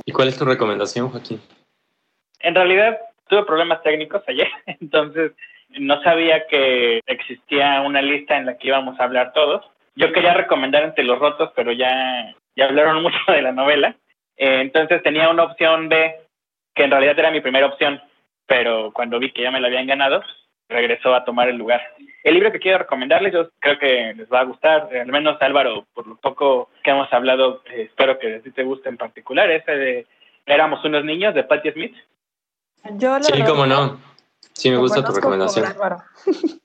¿Y 0.04 0.12
cuál 0.12 0.28
es 0.28 0.38
tu 0.38 0.44
recomendación, 0.44 1.10
Joaquín? 1.10 1.40
En 2.40 2.54
realidad 2.54 2.98
tuve 3.28 3.44
problemas 3.44 3.82
técnicos 3.82 4.22
ayer, 4.26 4.48
entonces 4.66 5.32
no 5.78 6.02
sabía 6.02 6.46
que 6.46 7.00
existía 7.06 7.80
una 7.80 8.02
lista 8.02 8.36
en 8.36 8.46
la 8.46 8.56
que 8.56 8.68
íbamos 8.68 8.98
a 8.98 9.04
hablar 9.04 9.32
todos. 9.32 9.64
Yo 9.96 10.12
quería 10.12 10.34
recomendar 10.34 10.82
Entre 10.82 11.04
los 11.04 11.18
Rotos, 11.18 11.50
pero 11.54 11.72
ya, 11.72 12.34
ya 12.56 12.66
hablaron 12.66 13.02
mucho 13.02 13.18
de 13.28 13.42
la 13.42 13.52
novela. 13.52 13.96
Eh, 14.36 14.60
entonces 14.60 15.02
tenía 15.02 15.28
una 15.28 15.44
opción 15.44 15.88
B, 15.88 16.16
que 16.74 16.84
en 16.84 16.90
realidad 16.90 17.18
era 17.18 17.30
mi 17.30 17.40
primera 17.40 17.66
opción, 17.66 18.00
pero 18.46 18.92
cuando 18.92 19.18
vi 19.18 19.32
que 19.32 19.42
ya 19.42 19.50
me 19.50 19.60
la 19.60 19.68
habían 19.68 19.86
ganado, 19.86 20.22
regresó 20.68 21.14
a 21.14 21.24
tomar 21.24 21.48
el 21.48 21.56
lugar. 21.56 21.82
El 22.22 22.34
libro 22.34 22.50
que 22.50 22.58
quiero 22.58 22.78
recomendarles, 22.78 23.32
yo 23.32 23.50
creo 23.60 23.78
que 23.78 24.14
les 24.16 24.28
va 24.32 24.40
a 24.40 24.44
gustar, 24.44 24.88
al 24.92 25.06
menos 25.06 25.40
Álvaro, 25.40 25.86
por 25.94 26.06
lo 26.06 26.16
poco 26.16 26.70
que 26.82 26.90
hemos 26.90 27.12
hablado, 27.12 27.62
eh, 27.70 27.82
espero 27.82 28.18
que 28.18 28.36
a 28.36 28.40
ti 28.40 28.50
te 28.50 28.64
guste 28.64 28.88
en 28.88 28.96
particular, 28.96 29.50
ese 29.50 29.72
de 29.72 30.06
Éramos 30.46 30.84
unos 30.84 31.04
niños 31.04 31.34
de 31.34 31.44
Patti 31.44 31.72
Smith. 31.72 31.96
Yo 32.96 33.18
sí, 33.22 33.42
cómo 33.44 33.66
no. 33.66 33.98
Sí, 34.52 34.70
me 34.70 34.76
gusta 34.76 35.02
tu 35.02 35.12
recomendación. 35.12 35.66
sí, 36.24 36.60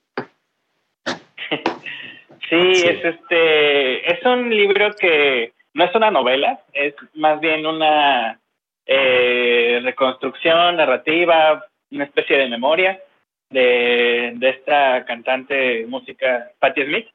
sí, 2.49 2.71
es 2.85 3.05
este, 3.05 4.11
es 4.11 4.25
un 4.25 4.49
libro 4.49 4.91
que 4.99 5.53
no 5.73 5.83
es 5.83 5.95
una 5.95 6.11
novela, 6.11 6.59
es 6.73 6.95
más 7.13 7.39
bien 7.39 7.65
una 7.65 8.39
eh, 8.85 9.79
reconstrucción 9.83 10.75
narrativa, 10.77 11.65
una 11.91 12.03
especie 12.05 12.37
de 12.37 12.49
memoria 12.49 12.99
de, 13.49 14.33
de 14.35 14.49
esta 14.49 15.05
cantante 15.05 15.85
música 15.87 16.51
Patti 16.59 16.83
Smith. 16.83 17.07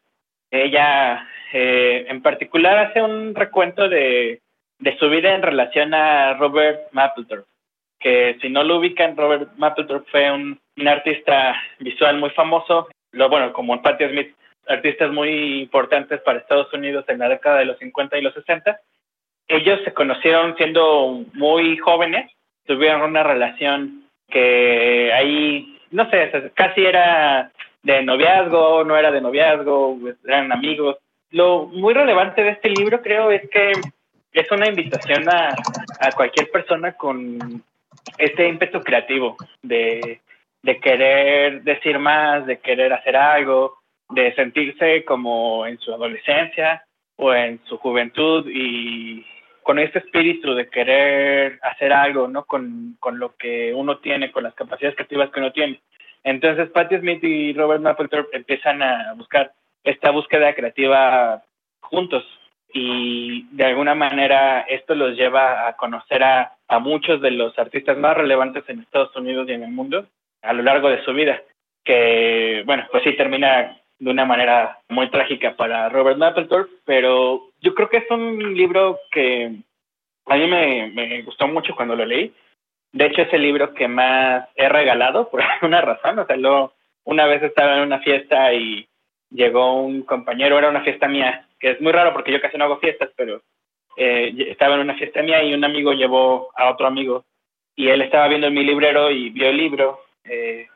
Ella 0.51 1.29
eh, 1.53 2.07
en 2.09 2.23
particular 2.23 2.79
hace 2.79 3.03
un 3.03 3.35
recuento 3.35 3.89
de, 3.89 4.41
de 4.79 4.99
su 4.99 5.09
vida 5.09 5.35
en 5.35 5.43
relación 5.43 5.95
a 5.95 6.35
Robert 6.35 6.93
Mapplethorpe, 6.93 7.51
que 7.99 8.37
si 8.41 8.49
no 8.49 8.63
lo 8.63 8.79
ubican, 8.79 9.17
Robert 9.17 9.51
Mapplethorpe 9.57 10.11
fue 10.11 10.31
un, 10.31 10.61
un 10.77 10.89
artista 10.89 11.61
visual 11.81 12.19
muy 12.19 12.31
famoso, 12.31 12.89
lo, 13.13 13.29
bueno, 13.29 13.53
como 13.53 13.81
Patti 13.83 14.09
Smith, 14.09 14.35
artistas 14.69 15.11
muy 15.13 15.63
importantes 15.63 16.21
para 16.21 16.39
Estados 16.39 16.73
Unidos 16.73 17.05
en 17.09 17.19
la 17.19 17.29
década 17.29 17.59
de 17.59 17.67
los 17.67 17.79
50 17.79 18.19
y 18.19 18.23
los 18.23 18.35
60. 18.35 18.79
Ellos 19.49 19.81
se 19.85 19.93
conocieron 19.93 20.57
siendo 20.57 21.25
muy 21.35 21.77
jóvenes, 21.79 22.31
tuvieron 22.67 23.03
una 23.03 23.23
relación 23.23 24.05
que 24.29 25.13
ahí, 25.13 25.79
no 25.91 26.09
sé, 26.11 26.53
casi 26.55 26.85
era 26.85 27.53
de 27.83 28.03
noviazgo, 28.03 28.85
no 28.85 28.97
era 28.97 29.11
de 29.11 29.21
noviazgo, 29.21 29.99
eran 30.25 30.51
amigos. 30.51 30.97
Lo 31.31 31.67
muy 31.67 31.93
relevante 31.93 32.43
de 32.43 32.51
este 32.51 32.71
libro 32.71 33.03
creo 33.03 33.31
es 33.31 33.49
que 33.51 33.73
es 34.33 34.51
una 34.51 34.69
invitación 34.69 35.29
a, 35.29 35.55
cualquier 36.17 36.51
persona 36.51 36.93
con 36.93 37.63
este 38.19 38.49
ímpetu 38.49 38.81
creativo 38.81 39.37
de 39.63 40.21
querer 40.81 41.63
decir 41.63 41.99
más, 41.99 42.47
de 42.47 42.59
querer 42.59 42.93
hacer 42.93 43.17
algo, 43.17 43.84
de 44.15 44.35
sentirse 44.35 45.05
como 45.05 45.67
en 45.67 45.79
su 45.79 45.93
adolescencia 45.93 46.85
o 47.17 47.35
en 47.35 47.61
su 47.65 47.79
juventud 47.79 48.49
y 48.51 49.25
con 49.63 49.79
este 49.79 49.99
espíritu 50.01 50.55
de 50.55 50.69
querer 50.69 51.59
hacer 51.63 51.93
algo, 51.93 52.29
¿no? 52.29 52.45
Con, 52.45 52.97
con 53.01 53.19
lo 53.19 53.35
que 53.37 53.73
uno 53.75 53.99
tiene, 53.99 54.31
con 54.31 54.43
las 54.43 54.55
capacidades 54.55 54.95
creativas 54.97 55.31
que 55.31 55.41
uno 55.41 55.53
tiene. 55.53 55.81
Entonces, 56.23 56.71
Patti 56.71 56.99
Smith 56.99 57.23
y 57.25 57.53
Robert 57.53 57.83
Mapplethorpe 57.83 58.37
empiezan 58.37 58.83
a 58.83 59.15
buscar 59.15 59.53
esta 59.83 60.11
búsqueda 60.11 60.55
creativa 60.55 61.43
juntos 61.81 62.25
y 62.73 63.47
de 63.53 63.65
alguna 63.65 63.95
manera 63.95 64.63
esto 64.63 64.95
los 64.95 65.17
lleva 65.17 65.69
a 65.69 65.77
conocer 65.77 66.23
a, 66.25 66.57
a 66.67 66.79
muchos 66.79 67.21
de 67.21 67.31
los 67.31 67.57
artistas 67.59 67.97
más 67.97 68.17
relevantes 68.17 68.65
en 68.69 68.81
Estados 68.81 69.15
Unidos 69.15 69.49
y 69.49 69.53
en 69.53 69.63
el 69.63 69.71
mundo 69.71 70.07
a 70.43 70.53
lo 70.53 70.63
largo 70.63 70.91
de 70.91 71.03
su 71.05 71.13
vida, 71.13 71.41
que 71.85 72.63
bueno, 72.67 72.87
pues 72.91 73.03
sí 73.05 73.17
termina 73.17 73.79
de 73.99 74.11
una 74.11 74.25
manera 74.25 74.79
muy 74.89 75.09
trágica 75.11 75.55
para 75.57 75.89
Robert 75.89 76.19
Mapplethorpe, 76.19 76.73
pero 76.85 77.51
yo 77.61 77.75
creo 77.75 77.89
que 77.89 77.99
es 77.99 78.11
un 78.11 78.55
libro 78.55 78.99
que 79.11 79.53
a 80.27 80.37
mí 80.37 80.47
me, 80.47 80.89
me 80.89 81.23
gustó 81.23 81.47
mucho 81.49 81.75
cuando 81.75 81.97
lo 81.97 82.05
leí. 82.05 82.33
De 82.93 83.07
hecho, 83.07 83.23
es 83.23 83.33
el 83.33 83.43
libro 83.43 83.75
que 83.75 83.89
más 83.89 84.49
he 84.55 84.69
regalado 84.69 85.29
por 85.31 85.43
alguna 85.43 85.81
razón. 85.81 86.19
O 86.19 86.27
sea, 86.27 86.37
lo, 86.37 86.73
una 87.05 87.27
vez 87.27 87.43
estaba 87.43 87.77
en 87.77 87.83
una 87.83 88.01
fiesta 88.01 88.53
y 88.53 88.87
llegó 89.31 89.83
un 89.83 90.03
compañero, 90.03 90.59
era 90.59 90.69
una 90.69 90.83
fiesta 90.83 91.09
mía, 91.09 91.47
que 91.59 91.73
es 91.73 91.81
muy 91.81 91.93
raro 91.93 92.13
porque 92.13 92.33
yo 92.33 92.41
casi 92.41 92.57
no 92.57 92.65
hago 92.65 92.79
fiestas, 92.79 93.11
pero 93.17 93.43
eh, 93.97 94.33
estaba 94.49 94.75
en 94.75 94.83
una 94.83 94.95
fiesta 94.95 95.23
mía 95.23 95.43
y 95.43 95.55
un 95.55 95.65
amigo 95.65 95.93
llevó 95.93 96.51
a 96.57 96.71
otro 96.71 96.87
amigo 96.87 97.25
y 97.77 97.89
él 97.89 98.03
estaba 98.03 98.29
viendo 98.29 98.47
en 98.47 98.55
mi 98.55 98.65
librero 98.65 99.11
y 99.11 99.31
vio 99.31 99.49
el 99.49 99.57
libro 99.57 100.01
eh, 100.25 100.69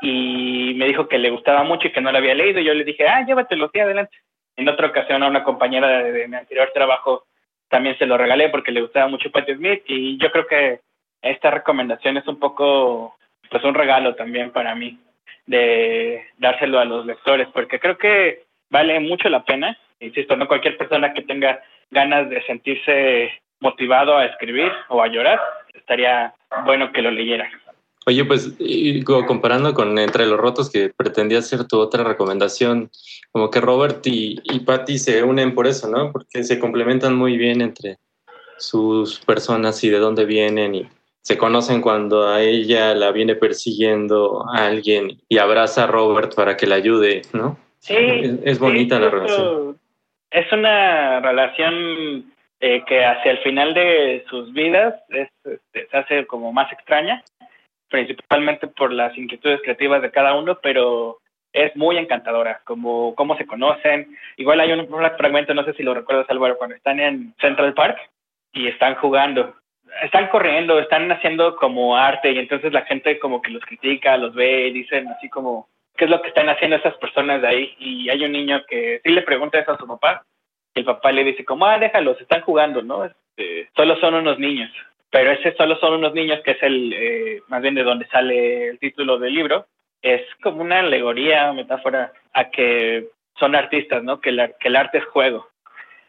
y 0.00 0.74
me 0.76 0.86
dijo 0.86 1.08
que 1.08 1.18
le 1.18 1.30
gustaba 1.30 1.62
mucho 1.62 1.88
y 1.88 1.92
que 1.92 2.00
no 2.00 2.12
lo 2.12 2.18
había 2.18 2.34
leído. 2.34 2.60
Yo 2.60 2.74
le 2.74 2.84
dije, 2.84 3.06
ah, 3.08 3.24
llévatelo, 3.24 3.70
sí, 3.72 3.80
adelante. 3.80 4.16
En 4.56 4.68
otra 4.68 4.86
ocasión 4.88 5.22
a 5.22 5.28
una 5.28 5.44
compañera 5.44 5.88
de, 5.88 6.12
de 6.12 6.28
mi 6.28 6.36
anterior 6.36 6.70
trabajo 6.72 7.24
también 7.68 7.98
se 7.98 8.06
lo 8.06 8.16
regalé 8.16 8.48
porque 8.48 8.72
le 8.72 8.80
gustaba 8.80 9.08
mucho 9.08 9.30
Patti 9.30 9.54
Smith 9.54 9.82
y 9.86 10.18
yo 10.18 10.30
creo 10.30 10.46
que 10.46 10.80
esta 11.22 11.50
recomendación 11.50 12.16
es 12.16 12.26
un 12.26 12.38
poco, 12.38 13.16
pues 13.50 13.64
un 13.64 13.74
regalo 13.74 14.14
también 14.14 14.50
para 14.50 14.74
mí 14.74 14.98
de 15.46 16.24
dárselo 16.38 16.78
a 16.78 16.84
los 16.84 17.06
lectores 17.06 17.48
porque 17.52 17.78
creo 17.78 17.98
que 17.98 18.44
vale 18.70 18.98
mucho 19.00 19.28
la 19.28 19.44
pena. 19.44 19.76
Insisto, 20.00 20.36
no 20.36 20.48
cualquier 20.48 20.76
persona 20.76 21.12
que 21.12 21.22
tenga 21.22 21.62
ganas 21.90 22.28
de 22.28 22.42
sentirse 22.42 23.32
motivado 23.60 24.16
a 24.16 24.26
escribir 24.26 24.70
o 24.88 25.02
a 25.02 25.08
llorar, 25.08 25.40
estaría 25.74 26.34
bueno 26.64 26.92
que 26.92 27.02
lo 27.02 27.10
leyera. 27.10 27.50
Oye, 28.08 28.24
pues 28.24 28.52
comparando 29.26 29.74
con 29.74 29.98
Entre 29.98 30.26
los 30.26 30.38
Rotos, 30.38 30.70
que 30.70 30.90
pretendía 30.96 31.42
ser 31.42 31.66
tu 31.66 31.80
otra 31.80 32.04
recomendación, 32.04 32.88
como 33.32 33.50
que 33.50 33.60
Robert 33.60 34.06
y, 34.06 34.40
y 34.44 34.60
Patty 34.60 34.98
se 34.98 35.24
unen 35.24 35.54
por 35.54 35.66
eso, 35.66 35.88
¿no? 35.88 36.12
Porque 36.12 36.44
se 36.44 36.60
complementan 36.60 37.16
muy 37.16 37.36
bien 37.36 37.60
entre 37.60 37.98
sus 38.58 39.18
personas 39.20 39.82
y 39.82 39.90
de 39.90 39.98
dónde 39.98 40.24
vienen 40.24 40.74
y 40.74 40.88
se 41.20 41.36
conocen 41.36 41.80
cuando 41.80 42.28
a 42.28 42.40
ella 42.40 42.94
la 42.94 43.10
viene 43.10 43.34
persiguiendo 43.34 44.44
a 44.54 44.66
alguien 44.66 45.18
y 45.28 45.38
abraza 45.38 45.82
a 45.84 45.86
Robert 45.88 46.36
para 46.36 46.56
que 46.56 46.68
la 46.68 46.76
ayude, 46.76 47.22
¿no? 47.32 47.58
Sí. 47.80 47.96
Es, 48.44 48.60
bonita 48.60 49.00
la 49.00 49.10
relación. 49.10 49.76
Es 50.30 50.52
una 50.52 51.18
relación 51.18 52.32
eh, 52.60 52.84
que 52.86 53.04
hacia 53.04 53.32
el 53.32 53.38
final 53.38 53.74
de 53.74 54.24
sus 54.30 54.52
vidas 54.52 54.94
es, 55.08 55.28
este, 55.44 55.88
se 55.88 55.96
hace 55.96 56.26
como 56.26 56.52
más 56.52 56.70
extraña, 56.72 57.24
principalmente 57.88 58.66
por 58.66 58.92
las 58.92 59.16
inquietudes 59.16 59.60
creativas 59.62 60.02
de 60.02 60.10
cada 60.10 60.34
uno, 60.34 60.58
pero 60.62 61.18
es 61.52 61.74
muy 61.74 61.96
encantadora, 61.96 62.60
como 62.64 63.14
cómo 63.14 63.36
se 63.36 63.46
conocen. 63.46 64.16
Igual 64.36 64.60
hay 64.60 64.72
un 64.72 64.88
fragmento, 65.16 65.54
no 65.54 65.64
sé 65.64 65.72
si 65.74 65.82
lo 65.82 65.94
recuerdas 65.94 66.28
Álvaro, 66.28 66.58
cuando 66.58 66.76
están 66.76 67.00
en 67.00 67.34
Central 67.40 67.72
Park 67.74 67.98
y 68.52 68.68
están 68.68 68.94
jugando, 68.96 69.54
están 70.02 70.28
corriendo, 70.28 70.78
están 70.78 71.10
haciendo 71.10 71.56
como 71.56 71.96
arte 71.96 72.32
y 72.32 72.38
entonces 72.38 72.72
la 72.72 72.82
gente 72.82 73.18
como 73.18 73.40
que 73.40 73.50
los 73.50 73.64
critica, 73.64 74.16
los 74.16 74.34
ve 74.34 74.68
y 74.68 74.72
dicen 74.72 75.08
así 75.08 75.28
como, 75.28 75.68
¿qué 75.96 76.04
es 76.04 76.10
lo 76.10 76.20
que 76.20 76.28
están 76.28 76.48
haciendo 76.48 76.76
esas 76.76 76.96
personas 76.98 77.40
de 77.40 77.48
ahí? 77.48 77.74
Y 77.78 78.10
hay 78.10 78.24
un 78.24 78.32
niño 78.32 78.62
que 78.68 79.00
sí 79.02 79.10
le 79.10 79.22
pregunta 79.22 79.58
eso 79.58 79.72
a 79.72 79.78
su 79.78 79.86
papá 79.86 80.24
y 80.74 80.80
el 80.80 80.84
papá 80.84 81.10
le 81.12 81.24
dice 81.24 81.44
como, 81.44 81.66
ah, 81.66 81.78
déjalos, 81.78 82.20
están 82.20 82.42
jugando, 82.42 82.82
¿no? 82.82 83.04
Este, 83.04 83.70
solo 83.74 83.96
son 83.96 84.14
unos 84.14 84.38
niños. 84.38 84.70
Pero 85.10 85.30
ese 85.30 85.54
solo 85.56 85.76
son 85.76 85.94
unos 85.94 86.14
niños, 86.14 86.40
que 86.44 86.52
es 86.52 86.62
el, 86.62 86.92
eh, 86.92 87.42
más 87.48 87.62
bien 87.62 87.74
de 87.74 87.84
donde 87.84 88.06
sale 88.08 88.68
el 88.68 88.78
título 88.78 89.18
del 89.18 89.34
libro, 89.34 89.66
es 90.02 90.22
como 90.42 90.62
una 90.62 90.80
alegoría, 90.80 91.52
metáfora 91.52 92.12
a 92.32 92.50
que 92.50 93.08
son 93.38 93.54
artistas, 93.54 94.02
¿no? 94.02 94.20
Que, 94.20 94.30
que 94.60 94.68
el 94.68 94.76
arte 94.76 94.98
es 94.98 95.04
juego. 95.06 95.48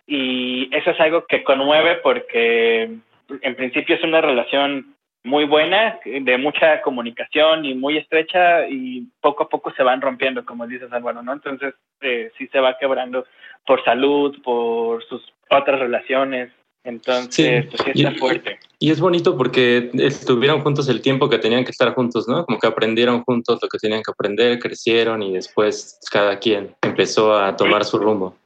Y 0.06 0.74
eso 0.76 0.92
es 0.92 1.00
algo 1.00 1.26
que 1.26 1.44
conmueve 1.44 1.96
porque 1.96 2.90
en 3.30 3.56
principio 3.56 3.96
es 3.96 4.04
una 4.04 4.22
relación 4.22 4.96
muy 5.24 5.44
buena, 5.44 6.00
de 6.06 6.38
mucha 6.38 6.82
comunicación 6.82 7.66
y 7.66 7.76
muy 7.76 7.98
estrecha 7.98 8.68
y 8.70 9.08
poco 9.20 9.44
a 9.44 9.50
poco 9.50 9.74
se 9.74 9.84
van 9.84 10.00
rompiendo, 10.00 10.46
como 10.46 10.66
dices 10.66 10.92
Álvaro, 10.92 11.22
¿no? 11.22 11.34
Entonces 11.34 11.74
eh, 12.00 12.32
sí 12.38 12.48
se 12.48 12.62
va 12.62 12.78
quebrando 12.78 13.26
por 13.66 13.84
salud, 13.84 14.42
por 14.42 15.04
sus 15.06 15.22
otras 15.50 15.80
relaciones, 15.80 16.50
entonces, 16.88 17.65
pues 17.65 17.82
sí 17.84 17.91
está 18.02 18.17
fuerte. 18.17 18.60
Y 18.80 18.91
es 18.91 19.02
bonito 19.02 19.38
porque 19.38 19.91
estuvieron 19.93 20.62
juntos 20.62 20.88
el 20.88 21.02
tiempo 21.02 21.30
que 21.30 21.38
tenían 21.38 21.65
que 21.65 21.71
estar 21.71 21.93
juntos, 21.93 22.28
¿no? 22.30 22.45
Como 22.45 22.60
que 22.60 22.67
aprendieron 22.67 23.23
juntos 23.23 23.60
lo 23.62 23.67
que 23.67 23.78
tenían 23.78 24.02
que 24.02 24.12
aprender, 24.12 24.58
crecieron 24.58 25.21
y 25.21 25.34
después 25.34 26.00
cada 26.10 26.39
quien 26.39 26.76
empezó 26.82 27.38
a 27.38 27.58
tomar 27.58 27.84
su 27.84 28.00
rumbo. 28.00 28.38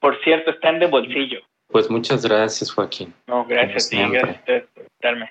Por 0.00 0.20
cierto, 0.24 0.50
están 0.50 0.80
de 0.80 0.86
bolsillo. 0.86 1.38
Pues 1.68 1.88
muchas 1.88 2.26
gracias, 2.26 2.72
Joaquín. 2.72 3.14
No, 3.28 3.46
gracias, 3.46 3.88
sí, 3.88 3.96
gracias 3.96 4.64
por 4.74 4.82
invitarme. 4.82 5.30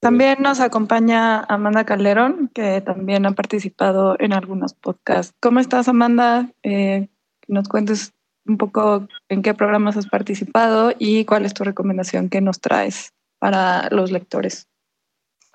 También 0.00 0.38
nos 0.40 0.60
acompaña 0.60 1.40
Amanda 1.40 1.84
Calderón, 1.84 2.50
que 2.54 2.82
también 2.82 3.24
ha 3.24 3.32
participado 3.32 4.14
en 4.20 4.34
algunos 4.34 4.74
podcasts. 4.74 5.34
¿Cómo 5.40 5.58
estás, 5.58 5.88
Amanda? 5.88 6.50
Eh, 6.62 7.08
nos 7.48 7.66
cuentes 7.66 8.12
un 8.48 8.56
poco 8.56 9.06
en 9.28 9.42
qué 9.42 9.54
programas 9.54 9.96
has 9.96 10.08
participado 10.08 10.92
y 10.98 11.24
cuál 11.24 11.44
es 11.44 11.54
tu 11.54 11.64
recomendación 11.64 12.28
que 12.28 12.40
nos 12.40 12.60
traes 12.60 13.12
para 13.38 13.88
los 13.90 14.10
lectores. 14.10 14.66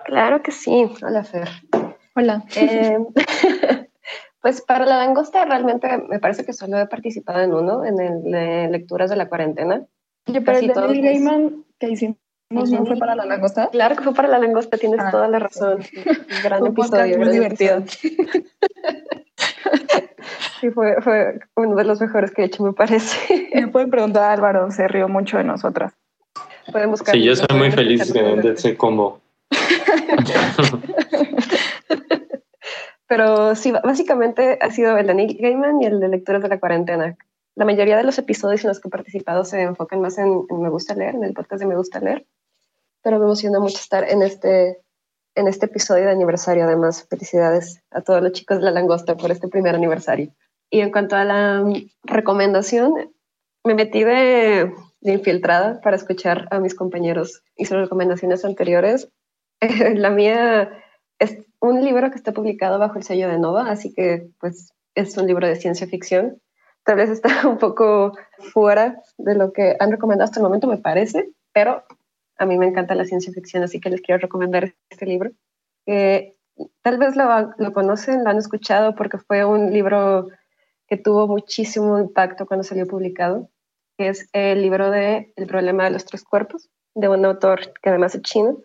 Claro 0.04 0.42
que 0.42 0.52
sí. 0.52 0.90
Hola, 1.02 1.24
Fer. 1.24 1.48
Hola. 2.14 2.44
Eh, 2.56 2.98
pues 4.40 4.60
para 4.62 4.86
la 4.86 4.98
langosta 4.98 5.44
realmente 5.44 5.88
me 6.08 6.20
parece 6.20 6.44
que 6.44 6.52
solo 6.52 6.78
he 6.78 6.86
participado 6.86 7.40
en 7.40 7.52
uno, 7.52 7.84
en 7.84 8.00
el 8.00 8.22
de 8.22 8.68
lecturas 8.70 9.10
de 9.10 9.16
la 9.16 9.28
cuarentena. 9.28 9.84
Yo, 10.26 10.42
pero 10.44 10.58
el 10.58 10.68
de 10.68 10.74
Neil 10.74 11.02
Gaiman 11.02 11.64
que 11.78 11.90
hicimos 11.90 12.18
no 12.50 12.86
fue 12.86 12.96
para 12.96 13.14
la 13.14 13.24
langosta. 13.24 13.68
Claro 13.70 13.96
que 13.96 14.04
fue 14.04 14.14
para 14.14 14.28
la 14.28 14.38
langosta, 14.38 14.78
tienes 14.78 15.00
ah, 15.00 15.10
toda 15.10 15.28
la 15.28 15.38
razón. 15.38 15.82
Gran 16.42 16.66
episodio, 16.66 17.18
muy 17.18 17.30
divertido. 17.30 17.82
Sí, 20.64 20.70
fue, 20.70 20.96
fue 21.02 21.40
uno 21.56 21.76
de 21.76 21.84
los 21.84 22.00
mejores 22.00 22.30
que 22.30 22.40
he 22.40 22.46
hecho, 22.46 22.62
me 22.62 22.72
parece. 22.72 23.50
Me 23.52 23.68
pueden 23.68 23.90
preguntar, 23.90 24.30
Álvaro, 24.30 24.70
se 24.70 24.88
rió 24.88 25.08
mucho 25.08 25.36
de 25.36 25.44
nosotras. 25.44 25.92
Pueden 26.72 26.90
buscar. 26.90 27.14
Sí, 27.14 27.22
yo 27.22 27.36
soy 27.36 27.54
muy 27.54 27.70
feliz 27.70 28.10
de, 28.10 28.54
ese 28.54 28.74
combo. 28.74 29.20
Pero 33.06 33.54
sí, 33.54 33.72
básicamente 33.72 34.58
ha 34.58 34.70
sido 34.70 34.96
el 34.96 35.06
de 35.06 35.14
Nick 35.14 35.38
Gaiman 35.38 35.82
y 35.82 35.84
el 35.84 36.00
de 36.00 36.08
Lecturas 36.08 36.40
de 36.40 36.48
la 36.48 36.58
Cuarentena. 36.58 37.14
La 37.56 37.66
mayoría 37.66 37.98
de 37.98 38.04
los 38.04 38.16
episodios 38.16 38.64
en 38.64 38.68
los 38.68 38.80
que 38.80 38.88
he 38.88 38.90
participado 38.90 39.44
se 39.44 39.60
enfocan 39.60 40.00
más 40.00 40.16
en, 40.16 40.46
en 40.48 40.62
Me 40.62 40.70
Gusta 40.70 40.94
Leer, 40.94 41.14
en 41.14 41.24
el 41.24 41.34
podcast 41.34 41.60
de 41.60 41.66
Me 41.66 41.76
Gusta 41.76 42.00
Leer. 42.00 42.24
Pero 43.02 43.18
me 43.18 43.26
emociona 43.26 43.60
mucho 43.60 43.76
estar 43.76 44.10
en 44.10 44.22
este 44.22 44.78
en 45.34 45.46
este 45.46 45.66
episodio 45.66 46.04
de 46.04 46.12
aniversario. 46.12 46.64
Además, 46.64 47.06
felicidades 47.10 47.82
a 47.90 48.00
todos 48.00 48.22
los 48.22 48.32
chicos 48.32 48.60
de 48.60 48.64
la 48.64 48.70
langosta 48.70 49.14
por 49.14 49.30
este 49.30 49.48
primer 49.48 49.74
aniversario. 49.74 50.32
Y 50.70 50.80
en 50.80 50.90
cuanto 50.90 51.16
a 51.16 51.24
la 51.24 51.64
recomendación, 52.04 52.92
me 53.64 53.74
metí 53.74 54.04
de, 54.04 54.72
infiltrada 55.00 55.80
para 55.80 55.96
escuchar 55.96 56.48
a 56.50 56.60
mis 56.60 56.74
compañeros 56.74 57.42
y 57.56 57.64
sus 57.64 57.78
recomendaciones 57.78 58.44
anteriores. 58.44 59.08
la 59.94 60.10
mía 60.10 60.70
es 61.18 61.38
un 61.60 61.84
libro 61.84 62.10
que 62.10 62.16
está 62.16 62.32
publicado 62.32 62.78
bajo 62.78 62.98
el 62.98 63.04
sello 63.04 63.28
de 63.28 63.38
Nova, 63.38 63.70
así 63.70 63.92
que 63.92 64.28
pues 64.40 64.72
es 64.94 65.16
un 65.16 65.26
libro 65.26 65.46
de 65.46 65.56
ciencia 65.56 65.86
ficción. 65.86 66.40
Tal 66.84 66.96
vez 66.96 67.10
está 67.10 67.28
un 67.48 67.58
poco 67.58 68.12
fuera 68.52 69.00
de 69.18 69.34
lo 69.34 69.52
que 69.52 69.76
han 69.80 69.90
recomendado 69.90 70.26
hasta 70.26 70.40
el 70.40 70.44
momento, 70.44 70.66
me 70.66 70.78
parece, 70.78 71.30
pero 71.52 71.84
a 72.38 72.46
mí 72.46 72.58
me 72.58 72.66
encanta 72.66 72.94
la 72.94 73.04
ciencia 73.04 73.32
ficción, 73.32 73.62
así 73.62 73.80
que 73.80 73.90
les 73.90 74.00
quiero 74.00 74.20
recomendar 74.20 74.74
este 74.90 75.06
libro. 75.06 75.30
tal 75.86 76.98
vez 76.98 77.16
lo, 77.16 77.54
lo, 77.56 77.72
conocen, 77.72 78.24
lo 78.24 78.30
han 78.30 78.38
escuchado 78.38 78.94
porque 78.94 79.18
fue 79.18 79.44
un 79.44 79.72
libro 79.72 80.28
que 80.86 80.96
tuvo 80.96 81.26
muchísimo 81.26 81.98
impacto 81.98 82.46
cuando 82.46 82.64
salió 82.64 82.86
publicado, 82.86 83.50
que 83.96 84.08
es 84.08 84.28
el 84.32 84.62
libro 84.62 84.90
de 84.90 85.32
El 85.36 85.46
problema 85.46 85.84
de 85.84 85.90
los 85.90 86.04
tres 86.04 86.24
cuerpos, 86.24 86.70
de 86.94 87.08
un 87.08 87.24
autor 87.24 87.72
que 87.82 87.90
además 87.90 88.14
es 88.14 88.22
chino, 88.22 88.58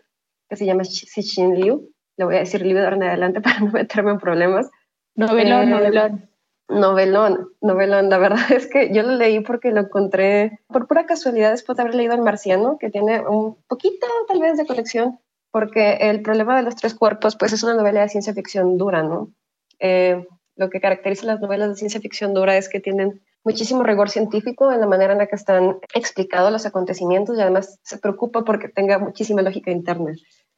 que 0.50 0.56
se 0.56 0.66
llama 0.66 0.84
Xixin 0.84 1.56
Liu. 1.56 1.92
Le 2.18 2.26
voy 2.26 2.36
a 2.36 2.40
decir 2.40 2.62
Liu 2.62 2.76
de 2.76 2.84
ahora 2.84 2.96
en 2.96 3.04
adelante 3.04 3.42
para 3.42 3.60
no 3.60 3.72
meterme 3.72 4.12
en 4.12 4.20
problemas. 4.20 4.70
Novelón, 5.16 5.68
eh, 5.68 5.72
novelón. 5.72 6.30
Novelón, 6.70 7.50
novelón. 7.62 8.10
La 8.10 8.18
verdad 8.18 8.40
es 8.52 8.68
que 8.68 8.94
yo 8.94 9.04
lo 9.04 9.16
leí 9.16 9.40
porque 9.42 9.72
lo 9.72 9.82
encontré 9.82 10.60
por 10.68 10.88
pura 10.88 11.06
casualidad 11.06 11.52
después 11.52 11.76
de 11.78 11.84
haber 11.84 11.96
leído 11.96 12.14
El 12.14 12.22
Marciano, 12.22 12.78
que 12.80 12.90
tiene 12.90 13.22
un 13.28 13.58
poquito 13.68 14.08
tal 14.28 14.40
vez 14.40 14.58
de 14.58 14.66
colección, 14.66 15.20
porque 15.52 15.98
El 16.02 16.22
problema 16.22 16.58
de 16.58 16.64
los 16.64 16.76
tres 16.76 16.94
cuerpos, 16.94 17.36
pues 17.36 17.54
es 17.54 17.64
una 17.64 17.74
novela 17.74 18.02
de 18.02 18.10
ciencia 18.10 18.34
ficción 18.34 18.78
dura, 18.78 19.02
¿no? 19.04 19.32
Eh, 19.80 20.28
lo 20.60 20.70
que 20.70 20.82
caracteriza 20.82 21.26
las 21.26 21.40
novelas 21.40 21.70
de 21.70 21.76
ciencia 21.76 22.02
ficción 22.02 22.34
dura 22.34 22.58
es 22.58 22.68
que 22.68 22.82
tienen 22.82 23.22
muchísimo 23.46 23.82
rigor 23.82 24.10
científico 24.10 24.74
en 24.74 24.82
la 24.82 24.88
manera 24.88 25.14
en 25.14 25.20
la 25.20 25.28
que 25.28 25.38
están 25.38 25.78
explicados 25.94 26.52
los 26.52 26.66
acontecimientos 26.66 27.38
y 27.38 27.42
además 27.42 27.80
se 27.82 27.98
preocupa 27.98 28.44
porque 28.44 28.68
tenga 28.68 29.00
muchísima 29.00 29.42
lógica 29.42 29.72
interna. 29.72 30.12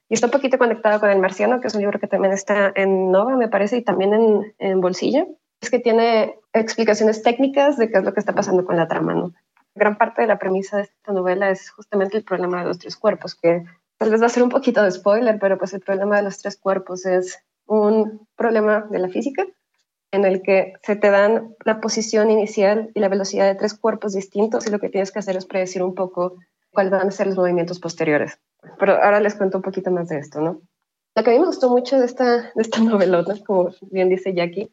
Y 0.10 0.16
está 0.16 0.26
un 0.26 0.32
poquito 0.32 0.58
conectado 0.58 1.00
con 1.00 1.12
El 1.12 1.20
Marciano, 1.20 1.62
que 1.62 1.68
es 1.68 1.76
un 1.76 1.82
libro 1.82 2.00
que 2.00 2.08
también 2.08 2.34
está 2.34 2.74
en 2.76 3.12
Nova, 3.12 3.38
me 3.38 3.48
parece, 3.48 3.78
y 3.78 3.84
también 3.84 4.14
en, 4.14 4.56
en 4.58 4.82
Bolsillo 4.82 5.28
es 5.62 5.70
que 5.70 5.78
tiene 5.78 6.40
explicaciones 6.52 7.22
técnicas 7.22 7.78
de 7.78 7.92
qué 7.92 8.00
es 8.00 8.04
lo 8.04 8.14
que 8.16 8.20
está 8.20 8.34
pasando 8.34 8.66
con 8.66 8.78
la 8.78 8.88
trama, 8.88 9.14
¿no? 9.14 9.34
Gran 9.76 10.00
parte 10.00 10.24
de 10.24 10.28
la 10.28 10.40
premisa 10.40 10.78
de 10.78 10.84
esta 10.84 11.14
novela 11.14 11.52
es 11.52 11.70
justamente 11.70 12.18
el 12.18 12.24
problema 12.24 12.62
de 12.62 12.70
los 12.70 12.80
tres 12.80 12.98
cuerpos, 12.98 13.36
que 13.36 13.64
tal 14.00 14.10
vez 14.10 14.20
va 14.20 14.26
a 14.26 14.30
ser 14.30 14.42
un 14.42 14.50
poquito 14.50 14.82
de 14.82 14.90
spoiler, 14.90 15.38
pero 15.40 15.60
pues 15.60 15.74
el 15.76 15.82
problema 15.82 16.18
de 16.18 16.24
los 16.24 16.40
tres 16.40 16.58
cuerpos 16.58 17.06
es 17.06 17.38
un 17.68 18.28
problema 18.36 18.88
de 18.90 18.98
la 18.98 19.08
física 19.08 19.46
en 20.12 20.26
el 20.26 20.42
que 20.42 20.74
se 20.84 20.96
te 20.96 21.10
dan 21.10 21.56
la 21.64 21.80
posición 21.80 22.30
inicial 22.30 22.92
y 22.94 23.00
la 23.00 23.10
velocidad 23.10 23.46
de 23.46 23.56
tres 23.56 23.74
cuerpos 23.74 24.14
distintos 24.14 24.68
y 24.68 24.70
lo 24.70 24.80
que 24.80 24.90
tienes 24.90 25.12
que 25.12 25.20
hacer 25.20 25.38
es 25.38 25.46
predecir 25.46 25.84
un 25.84 25.96
poco 25.96 26.38
cuáles 26.72 26.92
van 26.92 27.08
a 27.08 27.12
ser 27.12 27.28
los 27.28 27.38
movimientos 27.38 27.80
posteriores. 27.80 28.40
Pero 28.78 29.02
ahora 29.02 29.20
les 29.20 29.36
cuento 29.36 29.58
un 29.58 29.64
poquito 29.64 29.90
más 29.92 30.10
de 30.10 30.20
esto, 30.20 30.42
¿no? 30.42 30.62
Lo 31.16 31.24
que 31.24 31.30
a 31.30 31.34
mí 31.34 31.40
me 31.40 31.46
gustó 31.46 31.70
mucho 31.70 32.00
de 32.00 32.06
esta, 32.06 32.52
de 32.56 32.62
esta 32.62 32.80
novelota, 32.82 33.36
como 33.46 33.72
bien 33.90 34.10
dice 34.10 34.34
Jackie, 34.34 34.72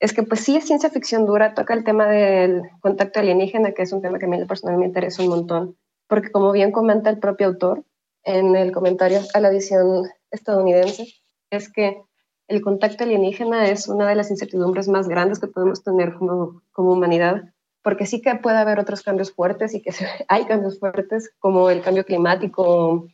es 0.00 0.12
que 0.12 0.22
pues 0.22 0.40
sí 0.40 0.56
es 0.56 0.66
ciencia 0.66 0.90
ficción 0.90 1.24
dura, 1.26 1.54
toca 1.54 1.74
el 1.74 1.84
tema 1.84 2.06
del 2.06 2.62
contacto 2.80 3.20
alienígena, 3.20 3.72
que 3.72 3.82
es 3.82 3.92
un 3.92 4.02
tema 4.02 4.18
que 4.18 4.26
a 4.26 4.28
mí 4.28 4.44
personalmente 4.44 4.80
me 4.80 4.86
interesa 4.86 5.22
un 5.22 5.28
montón, 5.28 5.76
porque 6.08 6.30
como 6.30 6.52
bien 6.52 6.72
comenta 6.72 7.10
el 7.10 7.18
propio 7.18 7.46
autor 7.48 7.84
en 8.24 8.56
el 8.56 8.72
comentario 8.72 9.20
a 9.34 9.40
la 9.40 9.48
edición 9.48 10.08
estadounidense, 10.30 11.06
es 11.50 11.72
que 11.72 12.02
el 12.48 12.60
contacto 12.62 13.04
alienígena 13.04 13.68
es 13.68 13.88
una 13.88 14.08
de 14.08 14.14
las 14.14 14.30
incertidumbres 14.30 14.88
más 14.88 15.08
grandes 15.08 15.40
que 15.40 15.46
podemos 15.46 15.82
tener 15.82 16.14
como, 16.14 16.62
humanidad, 16.76 17.44
porque 17.82 18.06
sí 18.06 18.20
que 18.20 18.34
puede 18.36 18.58
haber 18.58 18.78
otros 18.78 19.02
cambios 19.02 19.32
fuertes 19.32 19.74
y 19.74 19.82
que 19.82 19.90
hay 20.28 20.44
cambios 20.46 20.78
fuertes 20.78 21.32
como 21.38 21.70
el 21.70 21.82
cambio 21.82 22.04
climático 22.04 23.08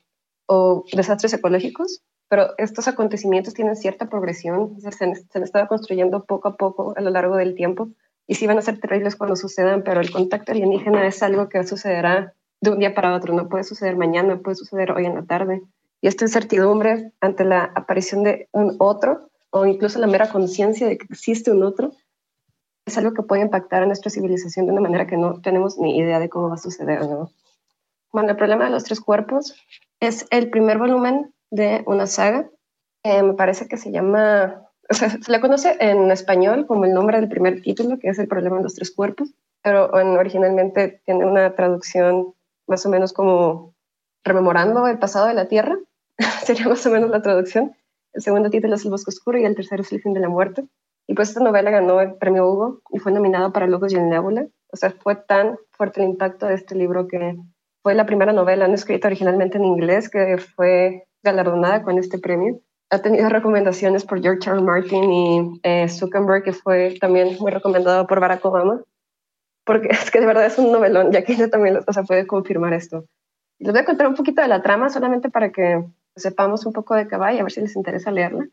o 0.47 0.85
desastres 0.93 1.33
ecológicos, 1.33 2.03
pero 2.29 2.55
estos 2.59 2.89
acontecimientos 2.89 3.55
tienen 3.55 3.77
cierta 3.77 4.09
progresión, 4.09 4.81
se 4.81 5.05
han, 5.05 5.43
estado 5.43 5.67
construyendo 5.69 6.25
poco 6.25 6.49
a 6.49 6.57
poco 6.57 6.95
a 6.97 7.01
lo 7.01 7.11
largo 7.11 7.37
del 7.37 7.55
tiempo 7.55 7.89
y 8.27 8.35
sí 8.35 8.47
van 8.47 8.59
a 8.59 8.63
ser 8.63 8.79
terribles 8.79 9.17
cuando 9.17 9.37
sucedan, 9.37 9.83
pero 9.85 10.01
el 10.01 10.11
contacto 10.11 10.53
alienígena 10.53 11.07
es 11.07 11.23
algo 11.23 11.49
que 11.49 11.65
sucederá 11.65 12.35
de 12.61 12.71
un 12.71 12.79
día 12.79 12.95
para 12.95 13.15
otro, 13.15 13.35
no 13.35 13.49
puede 13.49 13.65
suceder 13.65 13.97
mañana, 13.97 14.39
puede 14.39 14.57
suceder 14.57 14.93
hoy 14.93 15.07
en 15.07 15.15
la 15.15 15.25
tarde. 15.25 15.63
Y 16.01 16.09
esta 16.09 16.25
incertidumbre 16.25 17.13
ante 17.21 17.45
la 17.45 17.65
aparición 17.75 18.23
de 18.23 18.49
un 18.53 18.77
otro 18.79 19.31
o 19.51 19.67
incluso 19.67 19.99
la 19.99 20.07
mera 20.07 20.31
conciencia 20.31 20.87
de 20.87 20.97
que 20.97 21.07
existe 21.11 21.51
un 21.51 21.63
otro 21.63 21.93
es 22.87 22.97
algo 22.97 23.13
que 23.13 23.23
puede 23.23 23.43
impactar 23.43 23.83
a 23.83 23.87
nuestra 23.87 24.11
civilización 24.11 24.67
de 24.67 24.73
una 24.73 24.81
manera 24.81 25.07
que 25.07 25.17
no 25.17 25.41
tenemos 25.41 25.79
ni 25.79 25.99
idea 25.99 26.19
de 26.19 26.29
cómo 26.29 26.49
va 26.49 26.55
a 26.55 26.59
suceder. 26.59 27.03
¿no? 27.03 27.31
Bueno, 28.13 28.31
el 28.31 28.37
problema 28.37 28.65
de 28.65 28.71
los 28.71 28.85
tres 28.85 29.01
cuerpos 29.01 29.55
es 30.01 30.27
el 30.31 30.51
primer 30.51 30.79
volumen 30.79 31.33
de 31.51 31.83
una 31.87 32.07
saga. 32.07 32.49
me 33.05 33.35
parece 33.35 33.69
que 33.69 33.77
se 33.77 33.91
llama, 33.91 34.63
o 34.89 34.95
sea, 34.95 35.11
se 35.11 35.31
le 35.31 35.41
conoce 35.41 35.77
en 35.81 36.11
español 36.11 36.67
como 36.67 36.85
el 36.85 36.95
nombre 36.95 37.21
del 37.21 37.29
primer 37.29 37.61
título, 37.63 37.99
que 37.99 38.09
es 38.09 38.19
El 38.19 38.29
problema 38.29 38.57
de 38.57 38.63
los 38.63 38.75
tres 38.75 38.91
cuerpos, 38.91 39.35
pero 39.63 39.91
originalmente 39.93 41.03
tiene 41.05 41.27
una 41.27 41.55
traducción 41.55 42.35
más 42.67 42.87
o 42.87 42.89
menos 42.89 43.13
como 43.13 43.75
rememorando 44.25 44.87
el 44.87 44.99
pasado 44.99 45.27
de 45.27 45.35
la 45.35 45.49
Tierra, 45.49 45.77
sería 46.45 46.69
más 46.69 46.85
o 46.87 46.91
menos 46.91 47.11
la 47.11 47.23
traducción. 47.23 47.75
El 48.13 48.23
segundo 48.23 48.51
título 48.51 48.75
es 48.75 48.85
El 48.85 48.91
bosque 48.91 49.11
oscuro 49.11 49.39
y 49.39 49.45
el 49.45 49.55
tercero 49.55 49.83
es 49.83 49.93
El 49.93 50.01
fin 50.01 50.13
de 50.13 50.21
la 50.21 50.29
muerte. 50.29 50.65
Y 51.07 51.15
pues 51.15 51.31
esta 51.31 51.41
novela 51.41 51.71
ganó 51.71 52.01
el 52.01 52.15
premio 52.15 52.49
Hugo 52.49 52.81
y 52.91 52.99
fue 52.99 53.13
nominada 53.13 53.51
para 53.51 53.67
Logos 53.67 53.93
y 53.93 53.97
el 53.97 54.09
Nebula. 54.09 54.47
O 54.73 54.77
sea, 54.77 54.91
fue 54.91 55.17
tan 55.17 55.59
fuerte 55.73 56.01
el 56.01 56.09
impacto 56.09 56.47
de 56.47 56.55
este 56.55 56.75
libro 56.75 57.09
que 57.09 57.37
fue 57.83 57.95
la 57.95 58.07
primera 58.07 58.33
novela 58.33 58.69
no 58.69 58.75
escrita 58.75 59.09
originalmente 59.09 59.59
en 59.59 59.65
inglés 59.65 60.09
que 60.09 60.39
fue 60.39 61.09
galardonada 61.23 61.83
con 61.83 61.99
este 61.99 62.19
premio. 62.19 62.61
Ha 62.91 63.01
tenido 63.01 63.29
recomendaciones 63.29 64.05
por 64.05 64.21
George 64.21 64.41
Charles 64.41 64.65
Martin 64.65 65.13
y 65.13 65.61
eh, 65.63 65.89
Zuckerberg, 65.89 66.43
que 66.43 66.53
fue 66.53 66.97
también 67.01 67.37
muy 67.39 67.51
recomendado 67.51 68.07
por 68.07 68.21
Barack 68.21 68.45
Obama, 68.45 68.83
porque 69.65 69.89
es 69.91 70.11
que 70.11 70.21
de 70.21 70.27
verdad 70.27 70.47
es 70.47 70.59
un 70.59 70.73
novelón, 70.73 71.13
ya 71.13 71.23
que 71.23 71.33
ella 71.33 71.49
también 71.49 71.79
o 71.87 71.93
sea, 71.93 72.03
puede 72.03 72.27
confirmar 72.27 72.73
esto. 72.73 73.05
Les 73.59 73.73
voy 73.73 73.81
a 73.81 73.85
contar 73.85 74.09
un 74.09 74.15
poquito 74.15 74.43
de 74.43 74.49
la 74.49 74.63
trama 74.63 74.89
solamente 74.91 75.31
para 75.31 75.51
que 75.51 75.85
sepamos 76.17 76.67
un 76.67 76.73
poco 76.73 76.95
de 76.95 77.09
qué 77.09 77.17
va 77.17 77.33
y 77.33 77.39
a 77.39 77.43
ver 77.43 77.53
si 77.53 77.61
les 77.61 77.77
interesa 77.77 78.11
leerla. 78.11 78.49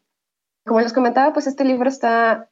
Como 0.65 0.81
les 0.81 0.93
comentaba, 0.93 1.33
pues 1.33 1.47
este 1.47 1.63
libro 1.63 1.89
está, 1.89 2.49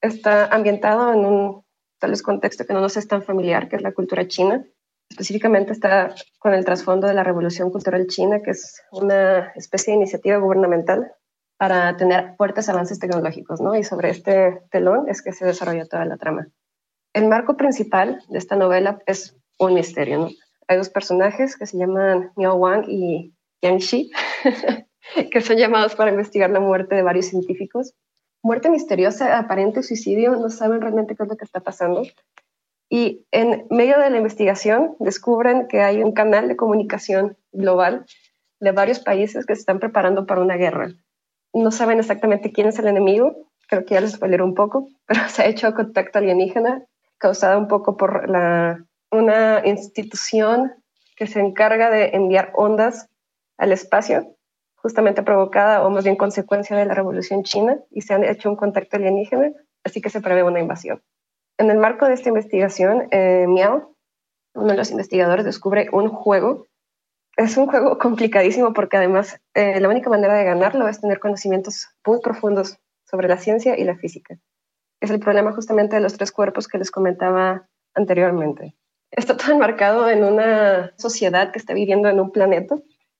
está 0.00 0.46
ambientado 0.46 1.12
en 1.12 1.26
un 1.26 1.64
tal 1.98 2.10
vez 2.10 2.22
contexto 2.22 2.64
que 2.64 2.74
no 2.74 2.80
nos 2.80 2.96
es 2.96 3.08
tan 3.08 3.22
familiar, 3.22 3.68
que 3.68 3.76
es 3.76 3.82
la 3.82 3.92
cultura 3.92 4.28
china. 4.28 4.64
Específicamente 5.10 5.72
está 5.72 6.14
con 6.38 6.52
el 6.52 6.64
trasfondo 6.64 7.06
de 7.06 7.14
la 7.14 7.24
Revolución 7.24 7.70
Cultural 7.70 8.06
China, 8.06 8.40
que 8.42 8.50
es 8.50 8.82
una 8.92 9.52
especie 9.54 9.92
de 9.92 9.98
iniciativa 9.98 10.36
gubernamental 10.38 11.12
para 11.58 11.96
tener 11.96 12.34
fuertes 12.36 12.68
avances 12.68 12.98
tecnológicos, 12.98 13.60
¿no? 13.60 13.74
Y 13.76 13.82
sobre 13.82 14.10
este 14.10 14.62
telón 14.70 15.08
es 15.08 15.22
que 15.22 15.32
se 15.32 15.46
desarrolla 15.46 15.86
toda 15.86 16.04
la 16.04 16.16
trama. 16.16 16.48
El 17.14 17.28
marco 17.28 17.56
principal 17.56 18.22
de 18.28 18.38
esta 18.38 18.56
novela 18.56 18.98
es 19.06 19.36
un 19.58 19.74
misterio. 19.74 20.28
Hay 20.68 20.76
dos 20.76 20.90
personajes 20.90 21.56
que 21.56 21.66
se 21.66 21.78
llaman 21.78 22.32
Miao 22.36 22.56
Wang 22.56 22.84
y 22.88 23.35
Yang 23.62 23.78
Shi, 23.78 24.10
que 25.30 25.40
son 25.40 25.56
llamados 25.56 25.94
para 25.94 26.10
investigar 26.10 26.50
la 26.50 26.60
muerte 26.60 26.94
de 26.94 27.02
varios 27.02 27.26
científicos. 27.26 27.94
Muerte 28.42 28.70
misteriosa, 28.70 29.38
aparente 29.38 29.82
suicidio, 29.82 30.36
no 30.36 30.50
saben 30.50 30.80
realmente 30.80 31.16
qué 31.16 31.22
es 31.22 31.28
lo 31.28 31.36
que 31.36 31.44
está 31.44 31.60
pasando. 31.60 32.02
Y 32.88 33.26
en 33.32 33.66
medio 33.70 33.98
de 33.98 34.10
la 34.10 34.18
investigación 34.18 34.94
descubren 35.00 35.66
que 35.66 35.80
hay 35.80 36.02
un 36.02 36.12
canal 36.12 36.46
de 36.46 36.56
comunicación 36.56 37.36
global 37.52 38.06
de 38.60 38.72
varios 38.72 39.00
países 39.00 39.44
que 39.44 39.54
se 39.54 39.60
están 39.60 39.80
preparando 39.80 40.26
para 40.26 40.40
una 40.40 40.56
guerra. 40.56 40.92
No 41.52 41.70
saben 41.70 41.98
exactamente 41.98 42.52
quién 42.52 42.68
es 42.68 42.78
el 42.78 42.86
enemigo, 42.86 43.48
creo 43.68 43.84
que 43.84 43.94
ya 43.94 44.00
les 44.00 44.12
spoileré 44.12 44.42
un 44.42 44.54
poco, 44.54 44.88
pero 45.06 45.28
se 45.28 45.42
ha 45.42 45.46
hecho 45.46 45.74
contacto 45.74 46.18
alienígena 46.18 46.84
causada 47.18 47.56
un 47.56 47.66
poco 47.66 47.96
por 47.96 48.28
la, 48.28 48.84
una 49.10 49.62
institución 49.64 50.74
que 51.16 51.26
se 51.26 51.40
encarga 51.40 51.90
de 51.90 52.10
enviar 52.10 52.52
ondas 52.54 53.08
al 53.58 53.72
espacio 53.72 54.36
justamente 54.76 55.22
provocada 55.22 55.84
o 55.84 55.90
más 55.90 56.04
bien 56.04 56.16
consecuencia 56.16 56.76
de 56.76 56.84
la 56.84 56.94
Revolución 56.94 57.42
China 57.42 57.78
y 57.90 58.02
se 58.02 58.14
han 58.14 58.22
hecho 58.22 58.48
un 58.48 58.56
contacto 58.56 58.96
alienígena, 58.96 59.50
así 59.84 60.00
que 60.00 60.10
se 60.10 60.20
prevé 60.20 60.44
una 60.44 60.60
invasión. 60.60 61.02
En 61.58 61.70
el 61.70 61.78
marco 61.78 62.06
de 62.06 62.14
esta 62.14 62.28
investigación, 62.28 63.08
eh, 63.10 63.46
Miao, 63.48 63.96
uno 64.54 64.68
de 64.68 64.76
los 64.76 64.90
investigadores, 64.90 65.44
descubre 65.44 65.88
un 65.92 66.08
juego. 66.08 66.66
Es 67.36 67.56
un 67.56 67.66
juego 67.66 67.98
complicadísimo 67.98 68.72
porque 68.72 68.96
además 68.96 69.40
eh, 69.54 69.80
la 69.80 69.88
única 69.88 70.08
manera 70.08 70.34
de 70.34 70.44
ganarlo 70.44 70.86
es 70.88 71.00
tener 71.00 71.18
conocimientos 71.18 71.88
muy 72.06 72.20
profundos 72.20 72.78
sobre 73.04 73.28
la 73.28 73.38
ciencia 73.38 73.78
y 73.78 73.84
la 73.84 73.96
física. 73.96 74.38
Es 75.00 75.10
el 75.10 75.20
problema 75.20 75.52
justamente 75.52 75.96
de 75.96 76.02
los 76.02 76.14
tres 76.14 76.32
cuerpos 76.32 76.68
que 76.68 76.78
les 76.78 76.90
comentaba 76.90 77.68
anteriormente. 77.94 78.76
Está 79.10 79.36
todo 79.36 79.52
enmarcado 79.52 80.08
en 80.10 80.24
una 80.24 80.92
sociedad 80.96 81.52
que 81.52 81.58
está 81.58 81.74
viviendo 81.74 82.08
en 82.08 82.20
un 82.20 82.32
planeta 82.32 82.76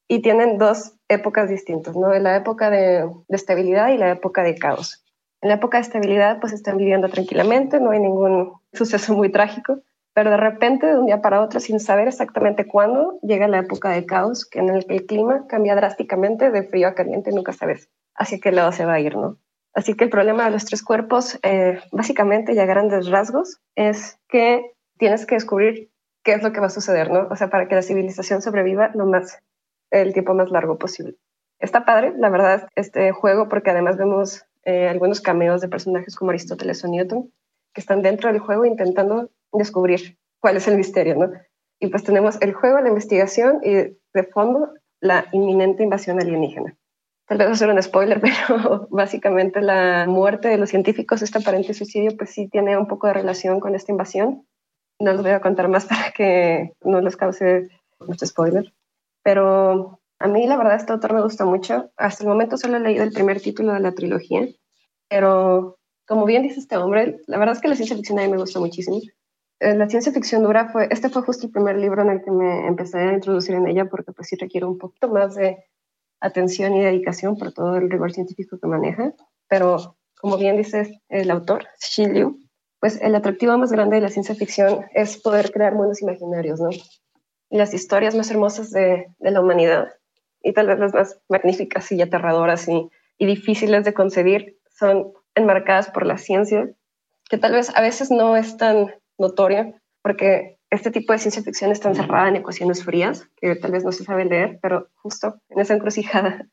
y 0.09 0.23
tienen 0.23 0.59
dos 0.59 0.95
épocas 1.09 1.49
distintas, 1.49 1.97
¿no? 1.97 2.13
La 2.19 2.37
época 2.37 2.71
de, 2.71 3.09
estabilidad 3.29 3.89
y 3.89 3.99
la 3.99 4.11
época 4.11 4.43
de 4.43 4.55
caos. 4.55 5.05
En 5.43 5.49
la 5.49 5.57
época 5.57 5.79
de 5.79 5.83
estabilidad, 5.83 6.41
pues 6.41 6.53
están 6.53 6.77
viviendo 6.77 7.09
tranquilamente, 7.09 7.81
no 7.81 7.91
hay 7.91 8.01
ningún 8.01 8.55
suceso 8.73 9.15
muy 9.15 9.31
trágico, 9.31 9.81
pero 10.15 10.31
de 10.31 10.39
repente, 10.39 10.87
de 10.87 10.99
un 10.99 11.07
día 11.07 11.21
para 11.21 11.43
otro, 11.43 11.61
sin 11.61 11.79
saber 11.79 12.09
exactamente 12.09 12.67
cuándo, 12.67 13.19
llega 13.23 13.49
la 13.49 13.59
época 13.59 13.91
de 13.91 14.07
caos, 14.07 14.47
que 14.47 14.61
en 14.61 14.71
el 14.71 14.87
que 14.87 14.95
el 14.95 15.07
clima 15.07 15.47
cambia 15.47 15.75
drásticamente 15.75 16.51
de 16.51 16.63
frío 16.63 16.89
a 16.89 16.95
caliente, 16.95 17.33
nunca 17.33 17.53
sabes 17.53 17.91
hacia 18.15 18.39
qué 18.39 18.51
lado 18.51 18.73
se 18.73 18.87
va 18.87 18.95
a 18.95 19.01
ir, 19.01 19.15
¿no? 19.15 19.37
Así 19.75 19.93
que 19.93 20.05
el 20.05 20.11
problema 20.11 20.47
de 20.47 20.53
los 20.53 20.65
tres 20.65 20.83
cuerpos, 20.83 21.39
eh, 21.43 21.81
básicamente 21.93 22.55
y 22.55 22.59
a 22.59 22.65
grandes 22.65 23.11
rasgos, 23.11 23.59
es 23.75 24.19
que 24.27 24.73
tienes 24.97 25.27
que 25.27 25.35
descubrir 25.35 25.91
qué 26.25 26.33
es 26.33 26.43
lo 26.43 26.51
que 26.51 26.61
va 26.61 26.67
a 26.67 26.71
suceder, 26.71 27.11
¿no? 27.11 27.29
O 27.31 27.37
sea, 27.37 27.51
para 27.51 27.69
que 27.69 27.75
la 27.75 27.83
civilización 27.83 28.41
sobreviva 28.41 28.91
lo 28.95 29.05
más 29.05 29.43
el 29.91 30.13
tiempo 30.13 30.35
más 30.35 30.51
largo 30.51 30.79
posible. 30.79 31.17
Está 31.59 31.85
padre, 31.85 32.13
la 32.17 32.29
verdad, 32.29 32.69
este 32.75 33.13
juego, 33.13 33.49
porque 33.49 33.71
además 33.71 33.97
vemos 33.97 34.45
eh, 34.65 34.89
algunos 34.89 35.21
cameos 35.21 35.61
de 35.61 35.69
personajes 35.69 36.17
como 36.17 36.31
Aristóteles 36.31 36.85
o 36.85 36.89
Newton, 36.89 37.33
que 37.73 37.81
están 37.81 38.03
dentro 38.03 38.31
del 38.31 38.41
juego 38.41 38.65
intentando 38.65 39.31
descubrir 39.53 40.19
cuál 40.41 40.57
es 40.57 40.69
el 40.69 40.77
misterio, 40.77 41.17
¿no? 41.17 41.31
Y 41.79 41.89
pues 41.89 42.05
tenemos 42.05 42.41
el 42.41 42.53
juego, 42.53 42.81
la 42.81 42.89
investigación 42.89 43.61
y 43.63 43.73
de 43.73 44.23
fondo 44.33 44.73
la 45.01 45.27
inminente 45.33 45.83
invasión 45.83 46.21
alienígena. 46.21 46.77
Tal 47.27 47.39
vez 47.39 47.59
ser 47.59 47.71
un 47.71 47.83
spoiler, 47.83 48.21
pero 48.49 48.89
básicamente 48.91 49.61
la 49.61 50.07
muerte 50.09 50.49
de 50.49 50.59
los 50.59 50.71
científicos, 50.71 51.23
este 51.23 51.39
aparente 51.39 51.75
suicidio, 51.75 52.17
pues 52.17 52.31
sí 52.31 52.49
tiene 52.49 52.79
un 52.79 52.87
poco 52.87 53.07
de 53.07 53.15
relación 53.15 53.61
con 53.61 53.75
esta 53.75 53.93
invasión. 53.93 54.47
No 54.99 55.13
les 55.13 55.23
voy 55.23 55.33
a 55.33 55.41
contar 55.41 55.69
más 55.69 55.85
para 55.87 56.13
que 56.13 56.73
no 56.83 57.01
les 57.01 57.17
cause 57.17 57.69
mucho 58.01 58.27
spoiler. 58.27 58.73
Pero 59.27 59.99
a 60.21 60.29
mí 60.29 60.47
la 60.47 60.57
verdad 60.57 60.77
este 60.77 60.93
autor 60.93 61.13
me 61.13 61.21
gusta 61.21 61.45
mucho. 61.45 61.91
Hasta 61.97 62.23
el 62.23 62.29
momento 62.29 62.57
solo 62.57 62.77
he 62.77 62.81
leído 62.81 63.03
el 63.03 63.11
primer 63.11 63.41
título 63.41 63.73
de 63.73 63.81
la 63.81 63.91
trilogía, 63.91 64.47
pero 65.09 65.79
como 66.07 66.27
bien 66.27 66.45
dice 66.45 66.61
este 66.61 66.77
hombre, 66.77 67.19
la 67.27 67.37
verdad 67.37 67.57
es 67.57 67.61
que 67.61 67.67
la 67.67 67.75
ciencia 67.75 67.97
ficción 67.97 68.21
a 68.21 68.23
mí 68.23 68.29
me 68.29 68.39
gusta 68.39 68.61
muchísimo. 68.61 69.01
Eh, 69.59 69.75
la 69.75 69.89
ciencia 69.89 70.13
ficción 70.13 70.45
dura 70.45 70.69
fue, 70.69 70.87
este 70.93 71.09
fue 71.09 71.23
justo 71.23 71.47
el 71.47 71.53
primer 71.53 71.77
libro 71.77 72.03
en 72.03 72.11
el 72.11 72.23
que 72.23 72.31
me 72.31 72.69
empecé 72.69 72.99
a 72.99 73.15
introducir 73.15 73.57
en 73.57 73.67
ella 73.67 73.87
porque 73.87 74.13
pues 74.13 74.29
sí 74.29 74.37
requiere 74.37 74.65
un 74.65 74.79
poquito 74.79 75.09
más 75.09 75.35
de 75.35 75.57
atención 76.21 76.77
y 76.77 76.85
dedicación 76.85 77.37
por 77.37 77.53
todo 77.53 77.75
el 77.79 77.91
rigor 77.91 78.13
científico 78.13 78.61
que 78.61 78.69
maneja, 78.69 79.13
pero 79.49 79.97
como 80.21 80.39
bien 80.39 80.57
dice 80.57 81.03
el 81.09 81.33
autor, 81.33 81.67
Xin 81.81 82.15
Liu, 82.15 82.39
pues 82.79 83.01
el 83.03 83.13
atractivo 83.17 83.59
más 83.59 83.73
grande 83.73 83.97
de 83.97 84.03
la 84.03 84.09
ciencia 84.09 84.37
ficción 84.37 84.85
es 84.95 85.21
poder 85.21 85.51
crear 85.51 85.75
mundos 85.75 86.01
imaginarios, 86.01 86.61
¿no? 86.61 86.71
Las 87.51 87.75
historias 87.75 88.15
más 88.15 88.31
hermosas 88.31 88.71
de, 88.71 89.07
la 89.19 89.41
humanidad 89.41 89.95
y 90.43 90.53
tal 90.53 90.69
vez 90.69 90.79
las 90.79 90.95
más 90.95 91.21
magníficas 91.29 91.91
y 91.93 92.03
aterradoras 92.03 92.69
y, 92.69 92.91
difíciles 93.19 93.85
de 93.85 93.95
concebir 93.95 94.59
son 94.69 95.13
enmarcadas 95.35 95.91
por 95.91 96.05
la 96.05 96.19
ciencia, 96.19 96.69
que 97.31 97.39
tal 97.39 97.53
vez 97.53 97.75
a 97.75 97.81
veces 97.81 98.11
no 98.11 98.37
es 98.37 98.59
tan 98.59 98.95
notoria, 99.17 99.75
porque 100.03 100.59
este 100.71 100.91
tipo 100.91 101.13
de 101.13 101.19
ciencia 101.19 101.43
ficción 101.43 101.73
está 101.73 101.89
encerrada 101.89 102.29
en 102.29 102.37
ecuaciones 102.37 102.85
frías, 102.85 103.27
que 103.37 103.57
tal 103.57 103.73
vez 103.73 103.85
no 103.85 103.93
se 103.93 104.05
sabe 104.05 104.27
leer, 104.27 104.59
pero 104.61 104.89
justo 104.97 105.41
en 105.49 105.61
esa 105.61 105.75
encrucijada 105.75 106.47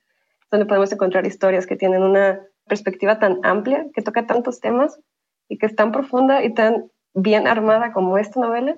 donde 0.54 0.68
podemos 0.68 0.92
encontrar 0.94 1.26
historias 1.26 1.66
que 1.66 1.76
tienen 1.76 2.04
una 2.04 2.40
perspectiva 2.68 3.18
tan 3.18 3.40
amplia, 3.44 3.88
que 3.94 4.04
toca 4.04 4.28
tantos 4.28 4.60
temas 4.60 5.00
y 5.50 5.58
que 5.58 5.66
es 5.66 5.76
tan 5.76 5.92
profunda 5.92 6.44
y 6.44 6.54
tan 6.54 6.92
bien 7.16 7.48
armada 7.48 7.92
como 7.92 8.20
esta 8.20 8.40
novela, 8.40 8.78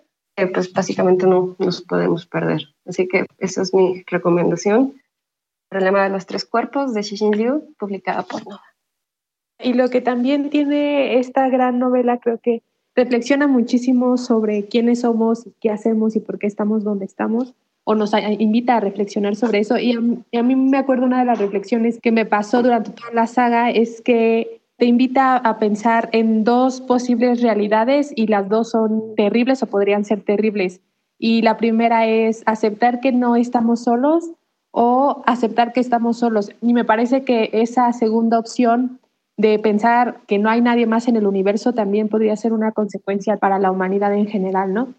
pues 0.53 0.71
básicamente 0.73 1.25
no 1.27 1.55
nos 1.59 1.81
podemos 1.81 2.25
perder. 2.25 2.63
Así 2.85 3.07
que 3.07 3.25
esa 3.39 3.61
es 3.61 3.73
mi 3.73 4.03
recomendación. 4.07 4.93
Problema 5.69 6.03
de 6.03 6.09
los 6.09 6.25
tres 6.25 6.45
cuerpos 6.45 6.93
de 6.93 7.03
Xixin 7.03 7.31
Liu, 7.31 7.73
publicada 7.79 8.23
por 8.23 8.45
Nova. 8.45 8.63
Y 9.59 9.73
lo 9.73 9.89
que 9.89 10.01
también 10.01 10.49
tiene 10.49 11.17
esta 11.19 11.47
gran 11.49 11.79
novela, 11.79 12.19
creo 12.19 12.39
que 12.39 12.61
reflexiona 12.95 13.47
muchísimo 13.47 14.17
sobre 14.17 14.65
quiénes 14.65 15.01
somos, 15.01 15.47
qué 15.61 15.69
hacemos 15.69 16.15
y 16.15 16.19
por 16.19 16.39
qué 16.39 16.47
estamos 16.47 16.83
donde 16.83 17.05
estamos, 17.05 17.53
o 17.83 17.95
nos 17.95 18.11
invita 18.39 18.77
a 18.77 18.79
reflexionar 18.79 19.35
sobre 19.35 19.59
eso. 19.59 19.77
Y 19.77 19.93
a 19.93 20.43
mí 20.43 20.55
me 20.55 20.77
acuerdo 20.77 21.05
una 21.05 21.19
de 21.19 21.25
las 21.25 21.39
reflexiones 21.39 21.99
que 22.01 22.11
me 22.11 22.25
pasó 22.25 22.61
durante 22.63 22.91
toda 22.91 23.11
la 23.13 23.27
saga 23.27 23.69
es 23.69 24.01
que 24.01 24.61
te 24.77 24.85
invita 24.85 25.37
a 25.37 25.57
pensar 25.57 26.09
en 26.11 26.43
dos 26.43 26.81
posibles 26.81 27.41
realidades 27.41 28.11
y 28.15 28.27
las 28.27 28.49
dos 28.49 28.71
son 28.71 29.15
terribles 29.15 29.63
o 29.63 29.67
podrían 29.67 30.03
ser 30.03 30.21
terribles. 30.21 30.81
Y 31.17 31.41
la 31.41 31.57
primera 31.57 32.07
es 32.07 32.43
aceptar 32.45 32.99
que 32.99 33.11
no 33.11 33.35
estamos 33.35 33.83
solos 33.83 34.31
o 34.71 35.23
aceptar 35.25 35.71
que 35.71 35.79
estamos 35.79 36.17
solos. 36.17 36.51
Y 36.61 36.73
me 36.73 36.83
parece 36.83 37.23
que 37.23 37.49
esa 37.53 37.91
segunda 37.93 38.37
opción 38.37 38.99
de 39.37 39.59
pensar 39.59 40.17
que 40.27 40.37
no 40.37 40.49
hay 40.49 40.61
nadie 40.61 40.85
más 40.85 41.07
en 41.07 41.15
el 41.15 41.27
universo 41.27 41.73
también 41.73 42.09
podría 42.09 42.35
ser 42.35 42.51
una 42.51 42.71
consecuencia 42.71 43.37
para 43.37 43.59
la 43.59 43.71
humanidad 43.71 44.13
en 44.13 44.27
general, 44.27 44.73
¿no? 44.73 44.93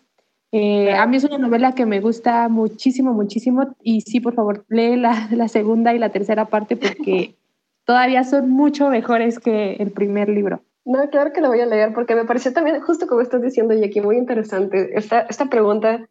Eh, 0.53 0.95
a 0.95 1.07
mí 1.07 1.16
es 1.16 1.24
una 1.24 1.39
novela 1.39 1.74
que 1.74 1.85
me 1.85 2.01
gusta 2.01 2.49
muchísimo, 2.49 3.12
muchísimo 3.12 3.74
y 3.83 4.03
sí, 4.03 4.20
por 4.20 4.35
favor, 4.35 4.64
lee 4.68 4.97
la, 4.97 5.29
la 5.33 5.49
segunda 5.49 5.95
y 5.95 5.99
la 5.99 6.11
tercera 6.11 6.47
parte 6.47 6.77
porque 6.77 7.35
todavía 7.87 8.24
son 8.24 8.51
mucho 8.51 8.91
mejores 8.91 9.39
que 9.39 9.74
el 9.74 9.93
primer 9.93 10.28
libro. 10.28 10.61
No, 10.84 11.09
claro 11.09 11.32
que 11.32 11.41
lo 11.41 11.49
voy 11.49 11.61
a 11.61 11.66
leer 11.66 11.95
porque 11.95 12.14
me 12.14 12.26
pareció 12.26 12.53
también, 12.53 12.80
justo 12.80 13.07
como 13.07 13.22
estás 13.22 13.41
diciendo, 13.41 13.74
Jackie, 13.74 14.03
muy 14.03 14.18
interesante 14.18 14.91
esta, 14.97 15.20
esta 15.22 15.47
pregunta. 15.47 16.07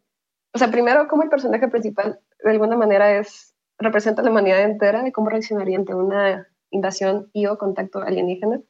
O 0.52 0.58
sea, 0.58 0.70
primero, 0.70 1.06
cómo 1.08 1.22
el 1.22 1.30
personaje 1.30 1.68
principal 1.68 2.18
de 2.42 2.50
alguna 2.50 2.76
manera 2.76 3.18
es, 3.18 3.54
representa 3.78 4.22
la 4.22 4.30
humanidad 4.30 4.62
entera 4.62 5.06
y 5.06 5.12
cómo 5.12 5.30
reaccionaría 5.30 5.78
ante 5.78 5.94
una 5.94 6.46
invasión 6.70 7.30
y 7.32 7.46
o 7.46 7.56
contacto 7.56 8.00
alienígena. 8.00 8.60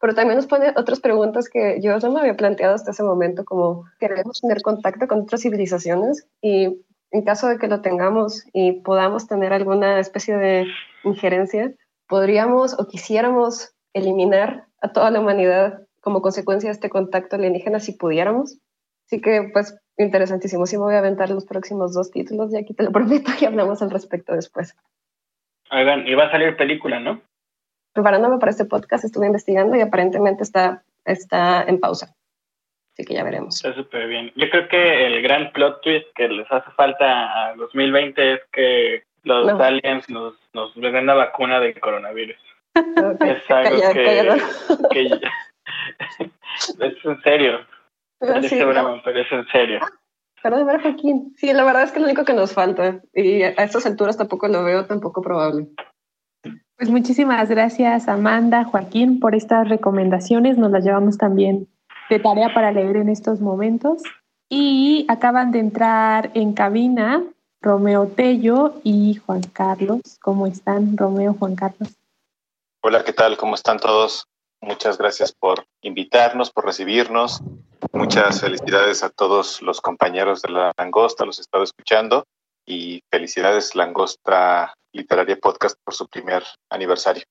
Pero 0.00 0.14
también 0.14 0.36
nos 0.36 0.46
pone 0.46 0.72
otras 0.76 0.98
preguntas 0.98 1.48
que 1.48 1.80
yo 1.80 1.96
no 1.98 2.10
me 2.10 2.20
había 2.20 2.36
planteado 2.36 2.74
hasta 2.74 2.90
ese 2.90 3.04
momento, 3.04 3.44
como 3.44 3.84
queremos 4.00 4.40
tener 4.40 4.62
contacto 4.62 5.06
con 5.06 5.20
otras 5.20 5.42
civilizaciones 5.42 6.26
y 6.40 6.84
en 7.12 7.22
caso 7.24 7.46
de 7.46 7.58
que 7.58 7.68
lo 7.68 7.82
tengamos 7.82 8.44
y 8.52 8.80
podamos 8.80 9.28
tener 9.28 9.52
alguna 9.52 10.00
especie 10.00 10.36
de 10.36 10.66
injerencia, 11.04 11.72
podríamos 12.08 12.78
o 12.78 12.86
quisiéramos 12.86 13.74
eliminar 13.94 14.66
a 14.80 14.92
toda 14.92 15.10
la 15.10 15.20
humanidad 15.20 15.86
como 16.00 16.22
consecuencia 16.22 16.68
de 16.68 16.74
este 16.74 16.90
contacto 16.90 17.36
alienígena 17.36 17.80
si 17.80 17.92
pudiéramos. 17.92 18.58
Así 19.06 19.20
que, 19.20 19.50
pues, 19.52 19.78
interesantísimo. 19.96 20.66
Sí 20.66 20.76
me 20.76 20.84
voy 20.84 20.94
a 20.94 20.98
aventar 20.98 21.30
los 21.30 21.46
próximos 21.46 21.94
dos 21.94 22.10
títulos 22.10 22.52
y 22.52 22.58
aquí 22.58 22.74
te 22.74 22.82
lo 22.82 22.92
prometo 22.92 23.30
y 23.40 23.44
hablamos 23.44 23.82
al 23.82 23.90
respecto 23.90 24.34
después. 24.34 24.76
Oigan, 25.70 26.06
y 26.06 26.14
va 26.14 26.24
a 26.24 26.30
salir 26.30 26.56
película, 26.56 27.00
¿no? 27.00 27.22
Preparándome 27.94 28.38
para 28.38 28.50
este 28.50 28.64
podcast 28.64 29.04
estuve 29.04 29.26
investigando 29.26 29.76
y 29.76 29.80
aparentemente 29.80 30.42
está, 30.42 30.82
está 31.04 31.62
en 31.62 31.78
pausa. 31.78 32.14
Así 32.92 33.04
que 33.04 33.14
ya 33.14 33.24
veremos. 33.24 33.56
Está 33.56 33.74
súper 33.74 34.06
bien. 34.06 34.32
Yo 34.36 34.50
creo 34.50 34.68
que 34.68 35.06
el 35.06 35.22
gran 35.22 35.52
plot 35.52 35.80
twist 35.82 36.06
que 36.14 36.28
les 36.28 36.50
hace 36.50 36.70
falta 36.72 37.50
a 37.50 37.54
2020 37.56 38.34
es 38.34 38.40
que 38.52 39.04
los 39.24 39.60
aliens 39.60 40.08
nos, 40.08 40.34
nos 40.52 40.74
den 40.74 41.06
la 41.06 41.14
vacuna 41.14 41.60
del 41.60 41.78
coronavirus. 41.80 42.36
Es 42.74 43.50
algo 43.50 43.92
que, 43.92 45.08
es 46.80 47.04
en 47.04 47.22
serio. 47.22 47.60
Pero, 48.18 48.42
sí, 48.42 48.58
pero 49.04 49.20
es 49.20 49.32
en 49.32 49.46
serio. 49.48 49.80
Perdón, 50.42 50.66
ver, 50.66 50.82
Joaquín. 50.82 51.34
Sí, 51.36 51.52
la 51.52 51.64
verdad 51.64 51.84
es 51.84 51.92
que 51.92 51.98
es 51.98 52.02
lo 52.02 52.08
único 52.08 52.24
que 52.24 52.34
nos 52.34 52.52
falta. 52.52 53.00
Y 53.14 53.42
a 53.42 53.50
estas 53.50 53.86
alturas 53.86 54.16
tampoco 54.16 54.48
lo 54.48 54.64
veo 54.64 54.86
tampoco 54.86 55.22
probable. 55.22 55.68
Pues 56.76 56.90
muchísimas 56.90 57.48
gracias, 57.48 58.08
Amanda, 58.08 58.64
Joaquín, 58.64 59.20
por 59.20 59.36
estas 59.36 59.68
recomendaciones. 59.68 60.58
Nos 60.58 60.72
las 60.72 60.84
llevamos 60.84 61.16
también 61.16 61.68
de 62.10 62.18
tarea 62.18 62.52
para 62.52 62.72
leer 62.72 62.96
en 62.96 63.08
estos 63.08 63.40
momentos. 63.40 64.02
Y 64.48 65.06
acaban 65.08 65.52
de 65.52 65.60
entrar 65.60 66.30
en 66.34 66.54
cabina 66.54 67.22
Romeo 67.62 68.08
Tello 68.08 68.74
y 68.82 69.14
Juan 69.14 69.42
Carlos. 69.52 70.00
¿Cómo 70.20 70.48
están, 70.48 70.96
Romeo, 70.96 71.34
Juan 71.38 71.54
Carlos? 71.54 71.90
Hola, 72.82 73.04
¿qué 73.04 73.12
tal? 73.12 73.36
¿Cómo 73.36 73.54
están 73.54 73.78
todos? 73.78 74.26
Muchas 74.60 74.98
gracias 74.98 75.32
por 75.32 75.64
invitarnos, 75.80 76.50
por 76.50 76.66
recibirnos. 76.66 77.40
Muchas 77.92 78.40
felicidades 78.40 79.04
a 79.04 79.10
todos 79.10 79.62
los 79.62 79.80
compañeros 79.80 80.42
de 80.42 80.50
la 80.50 80.72
Langosta, 80.76 81.24
los 81.24 81.38
he 81.38 81.42
estado 81.42 81.62
escuchando. 81.62 82.24
Y 82.66 83.00
felicidades 83.10 83.76
Langosta 83.76 84.74
Literaria 84.92 85.38
Podcast 85.40 85.76
por 85.84 85.94
su 85.94 86.08
primer 86.08 86.42
aniversario. 86.68 87.22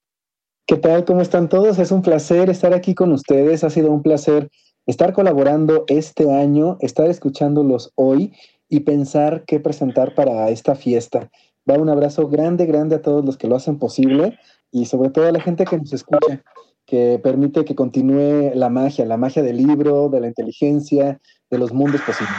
¿Qué 0.65 0.77
tal? 0.77 1.03
¿Cómo 1.03 1.21
están 1.21 1.49
todos? 1.49 1.77
Es 1.77 1.91
un 1.91 2.01
placer 2.01 2.49
estar 2.49 2.73
aquí 2.73 2.95
con 2.95 3.11
ustedes. 3.11 3.65
Ha 3.65 3.69
sido 3.69 3.91
un 3.91 4.01
placer 4.01 4.49
estar 4.86 5.11
colaborando 5.11 5.84
este 5.88 6.32
año, 6.34 6.77
estar 6.79 7.07
escuchándolos 7.09 7.91
hoy 7.95 8.34
y 8.72 8.80
pensar 8.80 9.43
qué 9.45 9.59
presentar 9.59 10.15
para 10.15 10.49
esta 10.49 10.76
fiesta. 10.76 11.30
Va 11.69 11.78
un 11.78 11.89
abrazo 11.89 12.30
grande, 12.30 12.65
grande 12.65 12.95
a 12.95 13.01
todos 13.01 13.24
los 13.24 13.38
que 13.38 13.49
lo 13.49 13.57
hacen 13.57 13.78
posible 13.78 14.39
y 14.72 14.86
sobre 14.86 15.09
todo 15.09 15.28
a 15.28 15.32
la 15.34 15.41
gente 15.41 15.65
que 15.65 15.78
nos 15.78 15.91
escucha, 15.91 16.41
que 16.86 17.19
permite 17.22 17.65
que 17.65 17.76
continúe 17.76 18.53
la 18.55 18.69
magia, 18.69 19.05
la 19.05 19.17
magia 19.17 19.43
del 19.43 19.57
libro, 19.57 20.07
de 20.07 20.22
la 20.22 20.28
inteligencia, 20.28 21.19
de 21.49 21.57
los 21.57 21.74
mundos 21.74 22.01
posibles. 22.01 22.34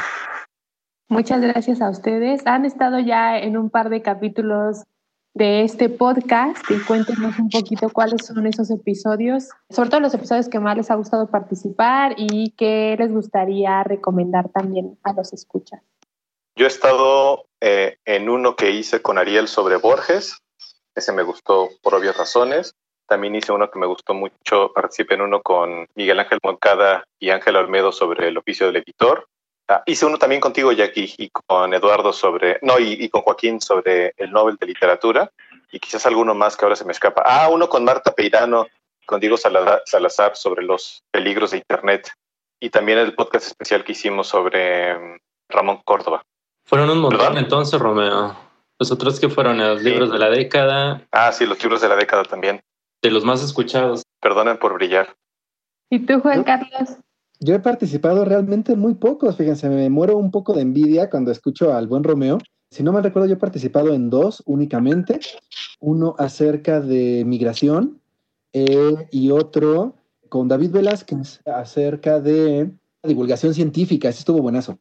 Muchas 1.10 1.42
gracias 1.42 1.82
a 1.82 1.90
ustedes. 1.90 2.40
Han 2.46 2.64
estado 2.64 2.98
ya 2.98 3.38
en 3.38 3.58
un 3.58 3.68
par 3.68 3.90
de 3.90 4.00
capítulos 4.00 4.84
de 5.34 5.64
este 5.64 5.90
podcast 5.90 6.56
y 6.70 6.82
cuéntenos 6.86 7.38
un 7.38 7.50
poquito 7.50 7.90
cuáles 7.90 8.24
son 8.24 8.46
esos 8.46 8.70
episodios, 8.70 9.50
sobre 9.68 9.90
todo 9.90 10.00
los 10.00 10.14
episodios 10.14 10.48
que 10.48 10.60
más 10.60 10.78
les 10.78 10.90
ha 10.90 10.94
gustado 10.94 11.26
participar 11.26 12.14
y 12.16 12.54
qué 12.56 12.96
les 12.98 13.12
gustaría 13.12 13.84
recomendar 13.84 14.48
también 14.48 14.98
a 15.02 15.12
los 15.12 15.34
escuchas. 15.34 15.82
Yo 16.54 16.66
he 16.66 16.68
estado 16.68 17.46
eh, 17.60 17.96
en 18.04 18.28
uno 18.28 18.56
que 18.56 18.70
hice 18.70 19.00
con 19.00 19.18
Ariel 19.18 19.48
sobre 19.48 19.76
Borges, 19.76 20.36
ese 20.94 21.12
me 21.12 21.22
gustó 21.22 21.70
por 21.82 21.94
obvias 21.94 22.16
razones. 22.16 22.74
También 23.06 23.34
hice 23.34 23.52
uno 23.52 23.70
que 23.70 23.78
me 23.78 23.86
gustó 23.86 24.14
mucho, 24.14 24.72
participé 24.74 25.14
en 25.14 25.22
uno 25.22 25.42
con 25.42 25.88
Miguel 25.94 26.20
Ángel 26.20 26.38
Moncada 26.42 27.04
y 27.18 27.30
Ángel 27.30 27.56
Olmedo 27.56 27.92
sobre 27.92 28.28
el 28.28 28.38
oficio 28.38 28.66
del 28.66 28.76
editor. 28.76 29.26
Ah, 29.68 29.82
hice 29.86 30.06
uno 30.06 30.18
también 30.18 30.40
contigo, 30.40 30.72
Jackie, 30.72 31.14
y 31.16 31.30
con 31.30 31.72
Eduardo 31.72 32.12
sobre, 32.12 32.58
no, 32.62 32.78
y, 32.78 33.08
con 33.08 33.22
Joaquín 33.22 33.60
sobre 33.60 34.12
el 34.16 34.30
Nobel 34.32 34.56
de 34.56 34.66
Literatura, 34.66 35.30
y 35.70 35.78
quizás 35.78 36.04
alguno 36.06 36.34
más 36.34 36.56
que 36.56 36.64
ahora 36.64 36.76
se 36.76 36.84
me 36.84 36.92
escapa. 36.92 37.22
Ah, 37.24 37.48
uno 37.48 37.68
con 37.68 37.84
Marta 37.84 38.12
Peirano, 38.12 38.66
con 39.06 39.20
Diego 39.20 39.36
Salazar 39.36 40.36
sobre 40.36 40.62
los 40.62 41.02
peligros 41.10 41.52
de 41.52 41.58
Internet, 41.58 42.10
y 42.60 42.70
también 42.70 42.98
el 42.98 43.14
podcast 43.14 43.46
especial 43.46 43.84
que 43.84 43.92
hicimos 43.92 44.28
sobre 44.28 44.98
mm, 44.98 45.18
Ramón 45.48 45.80
Córdoba. 45.84 46.22
Fueron 46.64 46.90
un 46.90 46.98
montón 46.98 47.38
entonces, 47.38 47.78
Romeo. 47.78 48.36
Los 48.78 48.90
otros 48.90 49.20
que 49.20 49.28
fueron 49.28 49.58
los 49.58 49.82
libros 49.82 50.10
de 50.10 50.18
la 50.18 50.30
década. 50.30 51.06
Ah, 51.12 51.30
sí, 51.32 51.46
los 51.46 51.62
libros 51.62 51.80
de 51.80 51.88
la 51.88 51.96
década 51.96 52.24
también. 52.24 52.62
De 53.00 53.10
los 53.10 53.24
más 53.24 53.42
escuchados. 53.42 54.02
Perdonen 54.20 54.58
por 54.58 54.74
brillar. 54.74 55.14
¿Y 55.90 56.00
tú, 56.00 56.20
Juan 56.20 56.44
Carlos? 56.44 56.96
Yo 57.40 57.54
he 57.54 57.58
participado 57.58 58.24
realmente 58.24 58.76
muy 58.76 58.94
pocos, 58.94 59.36
fíjense, 59.36 59.68
me 59.68 59.90
muero 59.90 60.16
un 60.16 60.30
poco 60.30 60.52
de 60.52 60.62
envidia 60.62 61.10
cuando 61.10 61.32
escucho 61.32 61.74
al 61.74 61.88
buen 61.88 62.04
Romeo. 62.04 62.38
Si 62.70 62.84
no 62.84 62.92
me 62.92 63.02
recuerdo, 63.02 63.28
yo 63.28 63.34
he 63.34 63.38
participado 63.38 63.92
en 63.92 64.10
dos 64.10 64.42
únicamente. 64.46 65.18
Uno 65.80 66.14
acerca 66.18 66.80
de 66.80 67.24
migración 67.26 68.00
eh, 68.52 69.08
y 69.10 69.30
otro 69.32 69.96
con 70.28 70.46
David 70.46 70.70
Velázquez 70.70 71.40
acerca 71.44 72.20
de 72.20 72.70
divulgación 73.02 73.52
científica. 73.52 74.08
Ese 74.08 74.20
estuvo 74.20 74.40
buenazo. 74.40 74.78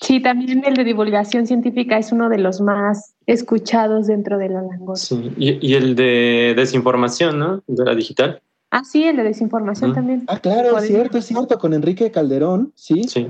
Sí, 0.00 0.20
también 0.20 0.64
el 0.64 0.74
de 0.74 0.84
divulgación 0.84 1.46
científica 1.46 1.98
es 1.98 2.10
uno 2.10 2.30
de 2.30 2.38
los 2.38 2.60
más 2.60 3.14
escuchados 3.26 4.06
dentro 4.06 4.38
de 4.38 4.48
la 4.48 4.62
langosta. 4.62 5.14
Sí, 5.14 5.34
y, 5.36 5.74
el 5.74 5.94
de 5.94 6.54
desinformación, 6.56 7.38
¿no? 7.38 7.62
De 7.66 7.84
la 7.84 7.94
digital. 7.94 8.42
Ah, 8.70 8.82
sí, 8.82 9.04
el 9.04 9.16
de 9.16 9.24
desinformación 9.24 9.94
también. 9.94 10.24
Ah, 10.28 10.38
claro, 10.38 10.78
es 10.78 10.86
cierto, 10.86 11.18
es 11.18 11.26
cierto, 11.26 11.58
con 11.58 11.74
Enrique 11.74 12.10
Calderón, 12.10 12.72
sí. 12.74 13.04
Sí. 13.04 13.28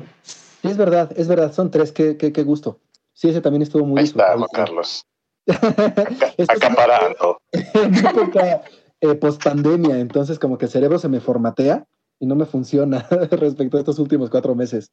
Es 0.63 0.77
verdad, 0.77 1.11
es 1.17 1.27
verdad, 1.27 1.53
son 1.53 1.71
tres, 1.71 1.91
qué, 1.91 2.17
qué, 2.17 2.33
qué 2.33 2.43
gusto. 2.45 2.79
Sí, 3.15 3.29
ese 3.29 3.41
también 3.41 3.63
estuvo 3.63 3.85
muy 3.85 3.99
Ahí 3.99 4.05
está, 4.05 4.35
Carlos. 4.53 5.05
Acaparando. 6.49 7.41
en 7.53 7.95
época 7.95 8.63
eh, 9.01 9.15
post 9.15 9.43
pandemia, 9.43 9.99
entonces 9.99 10.39
como 10.39 10.57
que 10.57 10.67
el 10.67 10.71
cerebro 10.71 10.99
se 10.99 11.09
me 11.09 11.21
formatea 11.21 11.87
y 12.21 12.27
no 12.27 12.37
me 12.37 12.45
funciona 12.45 13.07
respecto 13.31 13.77
a 13.77 13.81
estos 13.81 13.99
últimos 13.99 14.31
cuatro 14.31 14.55
meses. 14.55 14.93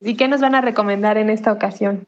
¿Y 0.00 0.16
qué 0.16 0.28
nos 0.28 0.40
van 0.40 0.54
a 0.54 0.60
recomendar 0.60 1.18
en 1.18 1.30
esta 1.30 1.52
ocasión? 1.52 2.06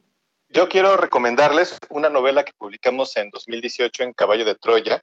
Yo 0.48 0.68
quiero 0.68 0.96
recomendarles 0.96 1.78
una 1.90 2.08
novela 2.08 2.44
que 2.44 2.52
publicamos 2.56 3.16
en 3.16 3.30
2018 3.30 4.02
en 4.02 4.12
Caballo 4.12 4.44
de 4.44 4.54
Troya, 4.56 5.00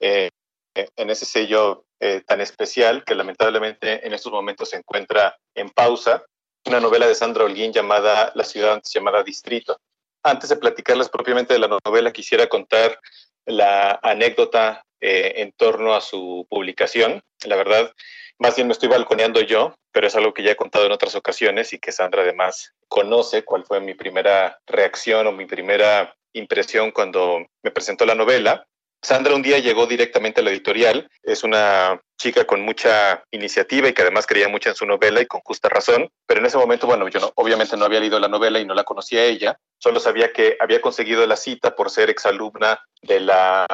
eh, 0.00 0.30
en 0.74 1.10
ese 1.10 1.24
sello 1.24 1.84
eh, 2.00 2.22
tan 2.26 2.40
especial 2.40 3.04
que 3.04 3.14
lamentablemente 3.14 4.06
en 4.06 4.12
estos 4.12 4.32
momentos 4.32 4.70
se 4.70 4.76
encuentra 4.76 5.36
en 5.54 5.70
pausa, 5.70 6.24
una 6.66 6.80
novela 6.80 7.06
de 7.06 7.14
Sandra 7.14 7.44
Holguín 7.44 7.72
llamada 7.72 8.32
La 8.34 8.44
ciudad 8.44 8.74
antes 8.74 8.92
llamada 8.92 9.22
Distrito. 9.22 9.78
Antes 10.22 10.50
de 10.50 10.56
platicarles 10.56 11.08
propiamente 11.08 11.54
de 11.54 11.60
la 11.60 11.68
novela, 11.84 12.12
quisiera 12.12 12.48
contar 12.48 12.98
la 13.44 13.98
anécdota 14.02 14.84
eh, 15.00 15.34
en 15.36 15.52
torno 15.52 15.94
a 15.94 16.00
su 16.00 16.46
publicación. 16.50 17.22
La 17.44 17.56
verdad, 17.56 17.92
más 18.38 18.56
bien 18.56 18.68
me 18.68 18.72
estoy 18.72 18.88
balconeando 18.88 19.40
yo, 19.40 19.74
pero 19.92 20.06
es 20.06 20.16
algo 20.16 20.34
que 20.34 20.42
ya 20.42 20.52
he 20.52 20.56
contado 20.56 20.86
en 20.86 20.92
otras 20.92 21.14
ocasiones 21.14 21.72
y 21.72 21.78
que 21.78 21.92
Sandra 21.92 22.22
además 22.22 22.72
conoce 22.88 23.44
cuál 23.44 23.64
fue 23.64 23.80
mi 23.80 23.94
primera 23.94 24.58
reacción 24.66 25.26
o 25.26 25.32
mi 25.32 25.46
primera 25.46 26.14
impresión 26.32 26.90
cuando 26.90 27.46
me 27.62 27.70
presentó 27.70 28.04
la 28.04 28.14
novela. 28.14 28.66
Sandra 29.02 29.34
un 29.34 29.42
día 29.42 29.58
llegó 29.58 29.86
directamente 29.86 30.40
a 30.40 30.44
la 30.44 30.50
editorial, 30.50 31.08
es 31.22 31.44
una 31.44 32.00
chica 32.18 32.44
con 32.44 32.62
mucha 32.62 33.22
iniciativa 33.30 33.88
y 33.88 33.92
que 33.92 34.02
además 34.02 34.26
creía 34.26 34.48
mucho 34.48 34.70
en 34.70 34.74
su 34.74 34.86
novela 34.86 35.20
y 35.20 35.26
con 35.26 35.40
justa 35.42 35.68
razón, 35.68 36.08
pero 36.26 36.40
en 36.40 36.46
ese 36.46 36.56
momento, 36.58 36.86
bueno, 36.86 37.06
yo 37.08 37.20
no, 37.20 37.30
obviamente 37.36 37.76
no 37.76 37.84
había 37.84 38.00
leído 38.00 38.18
la 38.18 38.28
novela 38.28 38.58
y 38.58 38.64
no 38.64 38.74
la 38.74 38.84
conocía 38.84 39.24
ella, 39.24 39.58
solo 39.78 40.00
sabía 40.00 40.32
que 40.32 40.56
había 40.60 40.80
conseguido 40.80 41.26
la 41.26 41.36
cita 41.36 41.76
por 41.76 41.90
ser 41.90 42.10
exalumna 42.10 42.80
de 43.02 43.20
la 43.20 43.66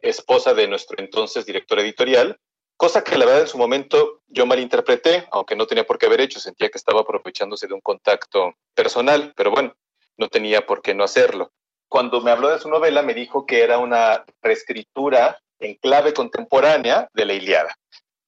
esposa 0.00 0.54
de 0.54 0.68
nuestro 0.68 0.98
entonces 0.98 1.44
director 1.44 1.78
editorial, 1.80 2.38
cosa 2.80 3.04
que 3.04 3.18
la 3.18 3.26
verdad 3.26 3.42
en 3.42 3.48
su 3.48 3.58
momento 3.58 4.22
yo 4.28 4.46
malinterpreté, 4.46 5.28
aunque 5.32 5.54
no 5.54 5.66
tenía 5.66 5.84
por 5.84 5.98
qué 5.98 6.06
haber 6.06 6.22
hecho, 6.22 6.40
sentía 6.40 6.70
que 6.70 6.78
estaba 6.78 7.02
aprovechándose 7.02 7.66
de 7.66 7.74
un 7.74 7.80
contacto 7.80 8.54
personal, 8.74 9.34
pero 9.36 9.50
bueno, 9.50 9.74
no 10.16 10.28
tenía 10.28 10.66
por 10.66 10.80
qué 10.80 10.94
no 10.94 11.04
hacerlo 11.04 11.52
cuando 11.90 12.20
me 12.20 12.30
habló 12.30 12.50
de 12.50 12.60
su 12.60 12.70
novela, 12.70 13.02
me 13.02 13.14
dijo 13.14 13.44
que 13.44 13.64
era 13.64 13.78
una 13.78 14.24
reescritura 14.40 15.40
en 15.58 15.74
clave 15.74 16.14
contemporánea 16.14 17.08
de 17.12 17.26
la 17.26 17.34
Iliada. 17.34 17.74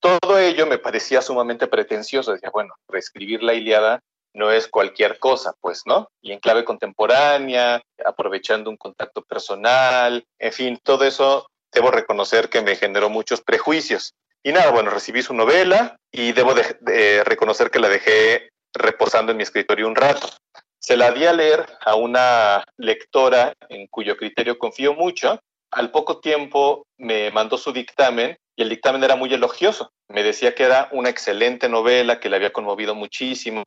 Todo 0.00 0.36
ello 0.36 0.66
me 0.66 0.78
parecía 0.78 1.22
sumamente 1.22 1.68
pretencioso. 1.68 2.32
Decía, 2.32 2.50
bueno, 2.53 2.74
reescribir 2.88 3.40
la 3.44 3.55
Iliada 3.55 4.00
no 4.34 4.50
es 4.50 4.66
cualquier 4.66 5.20
cosa, 5.20 5.55
pues, 5.61 5.82
¿no? 5.86 6.09
Y 6.20 6.32
en 6.32 6.40
clave 6.40 6.64
contemporánea, 6.64 7.80
aprovechando 8.05 8.68
un 8.68 8.76
contacto 8.76 9.22
personal, 9.22 10.24
en 10.40 10.53
fin, 10.53 10.80
todo 10.82 11.05
eso 11.05 11.46
debo 11.72 11.92
reconocer 11.92 12.48
que 12.48 12.62
me 12.62 12.74
generó 12.74 13.11
muchos 13.11 13.42
prejuicios. 13.42 14.12
Y 14.45 14.53
nada, 14.53 14.70
bueno, 14.70 14.90
recibí 14.90 15.22
su 15.22 15.34
novela 15.34 15.97
y 16.11 16.32
debo 16.32 16.55
de, 16.55 17.22
reconocer 17.24 17.70
que 17.70 17.78
la 17.78 17.88
dejé 17.88 18.51
reposando 18.74 19.30
en 19.30 19.38
mi 19.38 19.45
escritorio 19.45 19.86
un 19.86 19.95
rato. 19.95 20.28
Se 20.80 20.97
la 20.97 21.12
di 21.12 21.24
a 21.24 21.32
leer 21.32 21.64
a 21.80 21.95
una 21.95 22.64
lectora 22.76 23.53
en 23.68 23.86
cuyo 23.86 24.16
criterio 24.16 24.59
confío 24.59 24.95
mucho. 24.95 25.38
Al 25.70 25.90
poco 25.93 26.18
tiempo 26.18 26.84
me 26.99 27.30
mandó 27.30 27.57
su 27.57 27.72
dictamen 27.72 28.36
y 28.55 28.62
el 28.62 28.68
dictamen 28.68 29.03
era 29.03 29.16
muy 29.16 29.32
elogioso. 29.32 29.92
Me 30.09 30.22
decía 30.22 30.55
que 30.55 30.64
era 30.64 30.88
una 30.92 31.09
excelente 31.09 31.68
novela, 31.68 32.20
que 32.20 32.28
le 32.28 32.36
había 32.36 32.53
conmovido 32.53 32.94
muchísimo, 32.94 33.62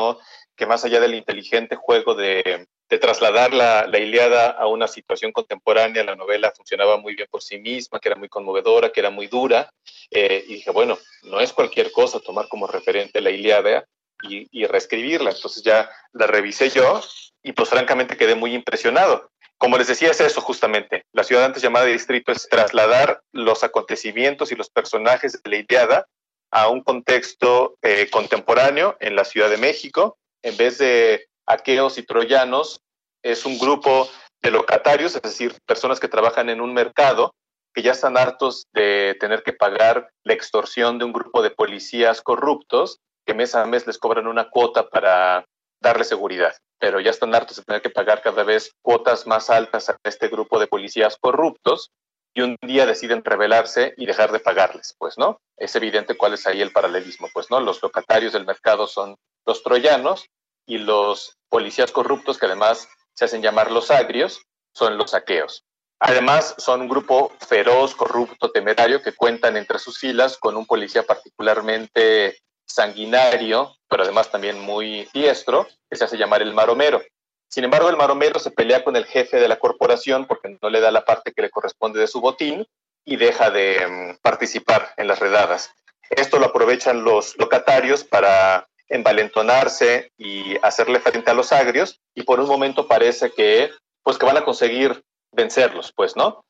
que 0.56 0.66
más 0.66 0.86
allá 0.86 1.00
del 1.00 1.16
inteligente 1.16 1.76
juego 1.76 2.14
de, 2.16 2.68
trasladar 2.88 3.54
la, 3.54 3.88
la, 3.88 4.00
Iliada 4.00 4.52
a 4.52 4.68
una 4.68 4.88
situación 4.88 5.32
contemporánea, 5.32 6.04
la 6.04 6.16
novela 6.16 6.54
funcionaba 6.56 6.98
muy 6.98 7.16
bien 7.16 7.28
por 7.30 7.42
sí 7.42 7.58
misma, 7.58 8.00
que 8.00 8.10
era 8.10 8.16
muy 8.16 8.30
conmovedora, 8.30 8.92
que 8.92 9.00
era 9.00 9.10
muy 9.10 9.28
dura. 9.28 9.70
Eh, 10.12 10.46
y 10.48 10.54
dije, 10.56 10.72
bueno, 10.72 10.98
no 11.24 11.40
es 11.40 11.52
cualquier 11.52 11.92
cosa 11.92 12.20
tomar 12.20 12.48
como 12.48 12.68
referente 12.68 13.22
la 13.22 13.32
Iliada 13.32 13.86
y, 14.30 14.66
reescribirla. 14.66 15.32
Entonces 15.32 15.64
ya 15.64 15.90
la 16.14 16.28
revisé 16.28 16.70
yo 16.70 17.02
y 17.44 17.52
pues 17.52 17.70
francamente 17.70 18.18
quedé 18.18 18.36
muy 18.36 18.54
impresionado. 18.54 19.32
Como 19.58 19.78
les 19.78 19.88
decía, 19.88 20.12
es 20.12 20.20
eso 20.20 20.42
justamente. 20.42 21.04
La 21.14 21.24
ciudad 21.24 21.46
antes 21.46 21.64
llamada 21.64 21.86
distrito 21.86 22.32
es 22.32 22.48
trasladar 22.50 23.22
los 23.32 23.64
acontecimientos 23.64 24.52
y 24.52 24.56
los 24.56 24.70
personajes 24.70 25.42
de 25.42 25.50
la 25.50 25.58
Iliada 25.58 26.08
a 26.52 26.70
un 26.70 26.82
contexto 26.82 27.76
eh, 27.82 28.10
contemporáneo 28.12 28.98
en 29.00 29.16
la 29.16 29.26
Ciudad 29.26 29.50
de 29.50 29.58
México. 29.58 30.18
En 30.44 30.58
vez 30.58 30.78
de 30.78 31.28
aqueos 31.46 31.98
y 31.98 32.04
troyanos, 32.04 32.82
es 33.24 33.46
un 33.46 33.58
grupo 33.58 34.10
de 34.42 34.52
locatarios, 34.52 35.16
es 35.16 35.22
decir, 35.22 35.58
personas 35.66 36.00
que 36.00 36.08
trabajan 36.08 36.50
en 36.50 36.62
un 36.62 36.74
mercado 36.74 37.34
que 37.74 37.82
ya 37.82 37.92
están 37.92 38.18
hartos 38.18 38.68
de 38.74 39.18
tener 39.20 39.44
que 39.44 39.52
pagar 39.52 40.10
la 40.24 40.34
extorsión 40.34 40.98
de 40.98 41.06
un 41.06 41.12
grupo 41.12 41.42
de 41.42 41.52
policías 41.52 42.22
corruptos 42.22 43.00
que 43.26 43.34
mes 43.34 43.54
a 43.54 43.66
mes 43.66 43.86
les 43.86 43.98
cobran 43.98 44.28
una 44.28 44.50
cuota 44.50 44.88
para 44.88 45.46
darle 45.82 46.06
seguridad, 46.06 46.56
pero 46.80 47.00
ya 47.00 47.12
están 47.12 47.34
hartos 47.34 47.58
de 47.58 47.64
tener 47.64 47.82
que 47.82 47.90
pagar 47.90 48.22
cada 48.22 48.44
vez 48.44 48.72
cuotas 48.82 49.28
más 49.28 49.50
altas 49.50 49.90
a 49.90 49.98
este 50.04 50.28
grupo 50.28 50.60
de 50.60 50.68
policías 50.68 51.18
corruptos 51.20 51.92
y 52.34 52.42
un 52.42 52.58
día 52.62 52.86
deciden 52.86 53.24
rebelarse 53.24 53.94
y 53.98 54.06
dejar 54.06 54.32
de 54.32 54.40
pagarles, 54.40 54.94
pues, 54.98 55.18
¿no? 55.18 55.40
Es 55.58 55.76
evidente 55.76 56.18
cuál 56.18 56.34
es 56.34 56.46
ahí 56.46 56.62
el 56.62 56.74
paralelismo, 56.74 57.30
pues, 57.34 57.50
¿no? 57.50 57.62
Los 57.62 57.82
locatarios 57.82 58.34
del 58.34 58.46
mercado 58.46 58.88
son 58.88 59.16
los 59.46 59.64
troyanos 59.64 60.26
y 60.66 60.80
los 60.80 61.38
policías 61.50 61.94
corruptos, 61.94 62.38
que 62.38 62.46
además 62.46 62.90
se 63.14 63.26
hacen 63.26 63.42
llamar 63.42 63.72
los 63.72 63.90
agrios, 63.90 64.42
son 64.74 64.98
los 64.98 65.12
saqueos. 65.12 65.64
Además, 66.00 66.56
son 66.58 66.82
un 66.82 66.90
grupo 66.90 67.32
feroz, 67.48 67.96
corrupto, 67.96 68.52
temerario, 68.52 69.02
que 69.02 69.14
cuentan 69.14 69.56
entre 69.56 69.80
sus 69.80 69.98
filas 69.98 70.38
con 70.38 70.58
un 70.58 70.66
policía 70.66 71.04
particularmente 71.04 72.38
sanguinario, 72.66 73.76
pero 73.88 74.04
además 74.04 74.32
también 74.32 74.60
muy 74.60 75.08
diestro, 75.14 75.68
que 75.90 75.96
se 75.96 76.06
hace 76.06 76.18
llamar 76.18 76.42
el 76.42 76.54
maromero. 76.54 77.02
Sin 77.50 77.64
embargo, 77.64 77.90
el 77.90 77.98
maromero 77.98 78.40
se 78.40 78.52
pelea 78.52 78.84
con 78.84 78.96
el 78.96 79.06
jefe 79.06 79.38
de 79.38 79.48
la 79.48 79.60
corporación 79.60 80.26
porque 80.26 80.58
no 80.62 80.70
le 80.70 80.82
da 80.82 80.92
la 80.92 81.06
parte 81.06 81.32
que 81.32 81.42
le 81.42 81.50
corresponde 81.50 82.00
de 82.00 82.08
su 82.08 82.20
botín 82.20 82.68
y 83.06 83.16
deja 83.18 83.52
de 83.52 83.88
mm, 83.88 84.18
participar 84.22 84.94
en 84.98 85.08
las 85.08 85.20
redadas. 85.20 85.72
Esto 86.10 86.40
lo 86.40 86.48
aprovechan 86.48 87.04
los 87.04 87.38
locatarios 87.38 88.04
para 88.04 88.68
envalentonarse 88.90 90.12
y 90.18 90.58
hacerle 90.62 91.00
frente 91.00 91.32
a 91.32 91.34
los 91.34 91.52
agrios 91.52 92.02
y 92.14 92.24
por 92.24 92.40
un 92.40 92.48
momento 92.48 92.88
parece 92.88 93.32
que 93.32 93.72
pues 94.04 94.20
que 94.20 94.26
van 94.26 94.38
a 94.38 94.46
conseguir 94.46 95.04
vencerlos, 95.32 95.92
pues, 95.96 96.16
¿no? 96.16 96.46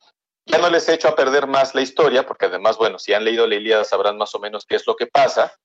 Ya 0.46 0.58
no 0.58 0.70
les 0.70 0.88
he 0.88 0.94
hecho 0.94 1.08
a 1.08 1.16
perder 1.16 1.48
más 1.48 1.74
la 1.74 1.82
historia, 1.82 2.26
porque 2.26 2.46
además, 2.46 2.78
bueno, 2.78 3.00
si 3.00 3.14
han 3.14 3.24
leído 3.24 3.48
la 3.48 3.56
Ilíada 3.56 3.84
sabrán 3.84 4.18
más 4.18 4.36
o 4.36 4.40
menos 4.40 4.66
qué 4.66 4.76
es 4.76 4.86
lo 4.86 4.96
que 4.96 5.08
pasa, 5.08 5.56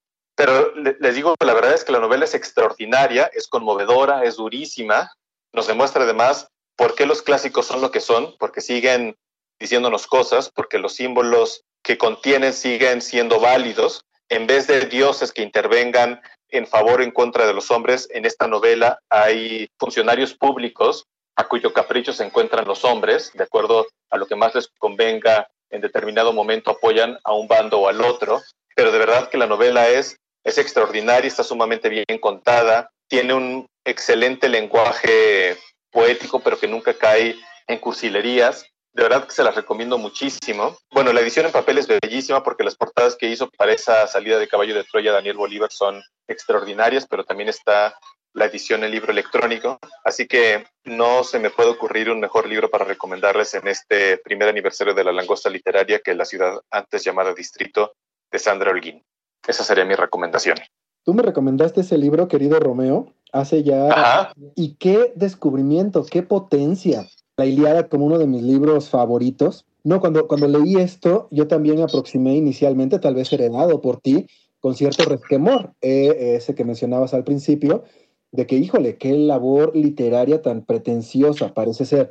pero 0.41 0.73
les 0.75 1.15
digo, 1.15 1.35
la 1.45 1.53
verdad 1.53 1.75
es 1.75 1.85
que 1.85 1.93
la 1.93 2.01
novela 2.01 2.25
es 2.25 2.33
extraordinaria, 2.33 3.31
es 3.35 3.47
conmovedora, 3.47 4.25
es 4.25 4.37
durísima, 4.37 5.13
nos 5.53 5.67
demuestra 5.67 6.05
además 6.05 6.49
por 6.77 6.95
qué 6.95 7.05
los 7.05 7.21
clásicos 7.21 7.67
son 7.67 7.83
lo 7.83 7.91
que 7.91 8.01
son, 8.01 8.35
porque 8.39 8.63
siguen 8.63 9.17
diciéndonos 9.59 10.07
cosas, 10.07 10.51
porque 10.51 10.79
los 10.79 10.95
símbolos 10.95 11.65
que 11.83 11.99
contienen 11.99 12.55
siguen 12.55 13.03
siendo 13.03 13.39
válidos. 13.39 14.07
En 14.31 14.47
vez 14.47 14.67
de 14.67 14.87
dioses 14.87 15.31
que 15.31 15.43
intervengan 15.43 16.23
en 16.49 16.67
favor 16.67 17.01
o 17.01 17.03
en 17.03 17.11
contra 17.11 17.47
de 17.47 17.53
los 17.53 17.71
hombres, 17.71 18.09
en 18.11 18.25
esta 18.25 18.47
novela 18.47 18.99
hay 19.11 19.69
funcionarios 19.79 20.33
públicos 20.33 21.05
a 21.37 21.49
cuyo 21.49 21.75
capricho 21.75 22.15
se 22.15 22.25
encuentran 22.25 22.67
los 22.67 22.87
hombres, 22.87 23.31
de 23.35 23.45
acuerdo 23.45 23.89
a 24.09 24.17
lo 24.17 24.27
que 24.27 24.37
más 24.37 24.55
les 24.55 24.69
convenga 24.79 25.51
en 25.69 25.83
determinado 25.83 26.33
momento 26.33 26.71
apoyan 26.71 27.19
a 27.25 27.35
un 27.35 27.47
bando 27.47 27.81
o 27.81 27.89
al 27.89 28.01
otro, 28.01 28.41
pero 28.75 28.91
de 28.91 28.99
verdad 28.99 29.29
que 29.29 29.37
la 29.37 29.47
novela 29.47 29.87
es 29.87 30.17
es 30.45 30.59
extraordinaria, 30.59 31.29
está 31.29 31.45
sumamente 31.45 31.89
bien 31.89 32.19
contada, 32.21 32.91
tiene 33.09 33.35
un 33.35 33.67
excelente 33.85 34.49
lenguaje 34.49 35.57
poético, 35.91 36.41
pero 36.41 36.59
que 36.59 36.69
nunca 36.69 36.95
cae 36.95 37.37
en 37.67 37.79
cursilerías. 37.79 38.67
De 38.93 39.05
verdad 39.05 39.25
que 39.25 39.33
se 39.33 39.45
las 39.45 39.55
recomiendo 39.55 39.99
muchísimo. 39.99 40.77
Bueno, 40.91 41.13
la 41.13 41.21
edición 41.21 41.47
en 41.47 41.53
papel 41.53 41.79
es 41.79 41.87
bellísima 41.87 42.43
porque 42.43 42.65
las 42.65 42.77
portadas 42.77 43.17
que 43.17 43.29
hizo 43.29 43.49
para 43.51 43.73
esa 43.73 44.07
salida 44.09 44.39
de 44.39 44.49
Caballo 44.49 44.75
de 44.75 44.85
Troya 44.85 45.13
Daniel 45.13 45.37
Bolívar 45.37 45.71
son 45.71 46.03
extraordinarias, 46.27 47.07
pero 47.09 47.25
también 47.25 47.49
está 47.49 47.97
la 48.33 48.47
edición 48.47 48.83
en 48.83 48.91
libro 48.91 49.13
electrónico. 49.13 49.79
Así 50.05 50.27
que 50.27 50.67
no 50.85 51.23
se 51.23 51.39
me 51.39 51.51
puede 51.51 51.71
ocurrir 51.71 52.11
un 52.11 52.21
mejor 52.21 52.49
libro 52.49 52.69
para 52.69 52.85
recomendarles 52.85 53.55
en 53.55 53.69
este 53.69 54.19
primer 54.19 54.49
aniversario 54.49 54.95
de 54.95 55.05
la 55.05 55.13
langosta 55.13 55.51
literaria 55.51 56.01
que 56.01 56.15
la 56.15 56.25
ciudad 56.25 56.61
antes 56.71 57.05
llamada 57.05 57.33
Distrito 57.33 57.95
de 58.31 58.39
Sandra 58.39 58.71
Holguín. 58.71 59.05
Esa 59.51 59.65
sería 59.65 59.85
mi 59.85 59.95
recomendación. 59.95 60.57
Tú 61.05 61.13
me 61.13 61.23
recomendaste 61.23 61.81
ese 61.81 61.99
libro, 61.99 62.29
querido 62.29 62.61
Romeo, 62.61 63.13
hace 63.33 63.65
ya... 63.65 64.33
Y 64.55 64.77
qué 64.77 65.13
descubrimiento, 65.17 66.05
qué 66.05 66.23
potencia. 66.23 67.09
La 67.37 67.47
Iliada 67.47 67.89
como 67.89 68.07
uno 68.07 68.19
de 68.19 68.29
mis 68.29 68.43
libros 68.43 68.89
favoritos. 68.91 69.67
No, 69.83 70.01
cuando, 70.01 70.29
cuando 70.29 70.47
leí 70.47 70.77
esto, 70.77 71.27
yo 71.33 71.49
también 71.49 71.77
me 71.77 71.83
aproximé 71.83 72.37
inicialmente, 72.37 73.01
tal 73.01 73.17
vez 73.17 73.33
heredado 73.33 73.81
por 73.81 74.01
ti, 74.01 74.27
con 74.61 74.77
cierto 74.77 75.05
resquemor, 75.05 75.73
eh, 75.81 76.37
ese 76.37 76.55
que 76.55 76.65
mencionabas 76.65 77.13
al 77.13 77.25
principio, 77.25 77.83
de 78.31 78.47
que, 78.47 78.57
híjole, 78.57 78.97
qué 78.99 79.13
labor 79.15 79.75
literaria 79.75 80.43
tan 80.43 80.65
pretenciosa 80.65 81.55
parece 81.55 81.87
ser. 81.87 82.11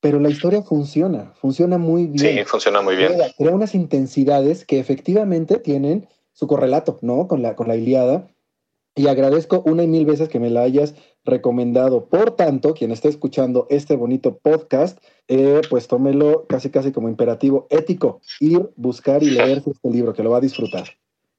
Pero 0.00 0.20
la 0.20 0.28
historia 0.28 0.60
funciona, 0.60 1.32
funciona 1.40 1.78
muy 1.78 2.08
bien. 2.08 2.36
Sí, 2.36 2.44
funciona 2.44 2.82
muy 2.82 2.96
bien. 2.96 3.12
crea 3.38 3.54
unas 3.54 3.74
intensidades 3.74 4.66
que 4.66 4.78
efectivamente 4.78 5.58
tienen 5.58 6.08
su 6.34 6.46
correlato, 6.46 6.98
¿no? 7.00 7.26
Con 7.26 7.40
la, 7.40 7.56
con 7.56 7.68
la 7.68 7.76
Iliada. 7.76 8.28
Y 8.96 9.08
agradezco 9.08 9.62
una 9.66 9.82
y 9.82 9.88
mil 9.88 10.04
veces 10.06 10.28
que 10.28 10.38
me 10.38 10.50
la 10.50 10.62
hayas 10.62 10.94
recomendado. 11.24 12.04
Por 12.08 12.32
tanto, 12.32 12.74
quien 12.74 12.92
esté 12.92 13.08
escuchando 13.08 13.66
este 13.70 13.96
bonito 13.96 14.38
podcast, 14.38 14.98
eh, 15.26 15.62
pues 15.68 15.88
tómelo 15.88 16.46
casi 16.46 16.70
casi 16.70 16.92
como 16.92 17.08
imperativo 17.08 17.66
ético, 17.70 18.20
ir, 18.38 18.70
buscar 18.76 19.22
y 19.22 19.30
leer 19.30 19.62
este 19.66 19.90
libro, 19.90 20.12
que 20.12 20.22
lo 20.22 20.30
va 20.30 20.36
a 20.36 20.42
disfrutar. 20.42 20.84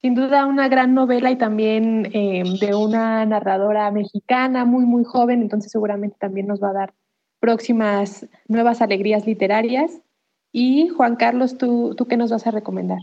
Sin 0.02 0.16
duda 0.16 0.46
una 0.46 0.68
gran 0.68 0.94
novela 0.94 1.32
y 1.32 1.38
también 1.38 2.12
eh, 2.14 2.44
de 2.60 2.76
una 2.76 3.26
narradora 3.26 3.90
mexicana 3.90 4.66
muy, 4.66 4.86
muy 4.86 5.04
joven, 5.06 5.42
entonces 5.42 5.72
seguramente 5.72 6.18
también 6.20 6.48
nos 6.48 6.62
va 6.62 6.72
a 6.72 6.74
dar 6.74 6.94
próximas 7.40 8.28
nuevas 8.48 8.82
alegrías 8.82 9.26
literarias. 9.26 10.02
Y 10.52 10.90
Juan 10.90 11.16
Carlos, 11.16 11.58
¿tú, 11.58 11.96
tú 11.96 12.06
qué 12.06 12.18
nos 12.18 12.32
vas 12.32 12.48
a 12.48 12.52
recomendar? 12.52 13.00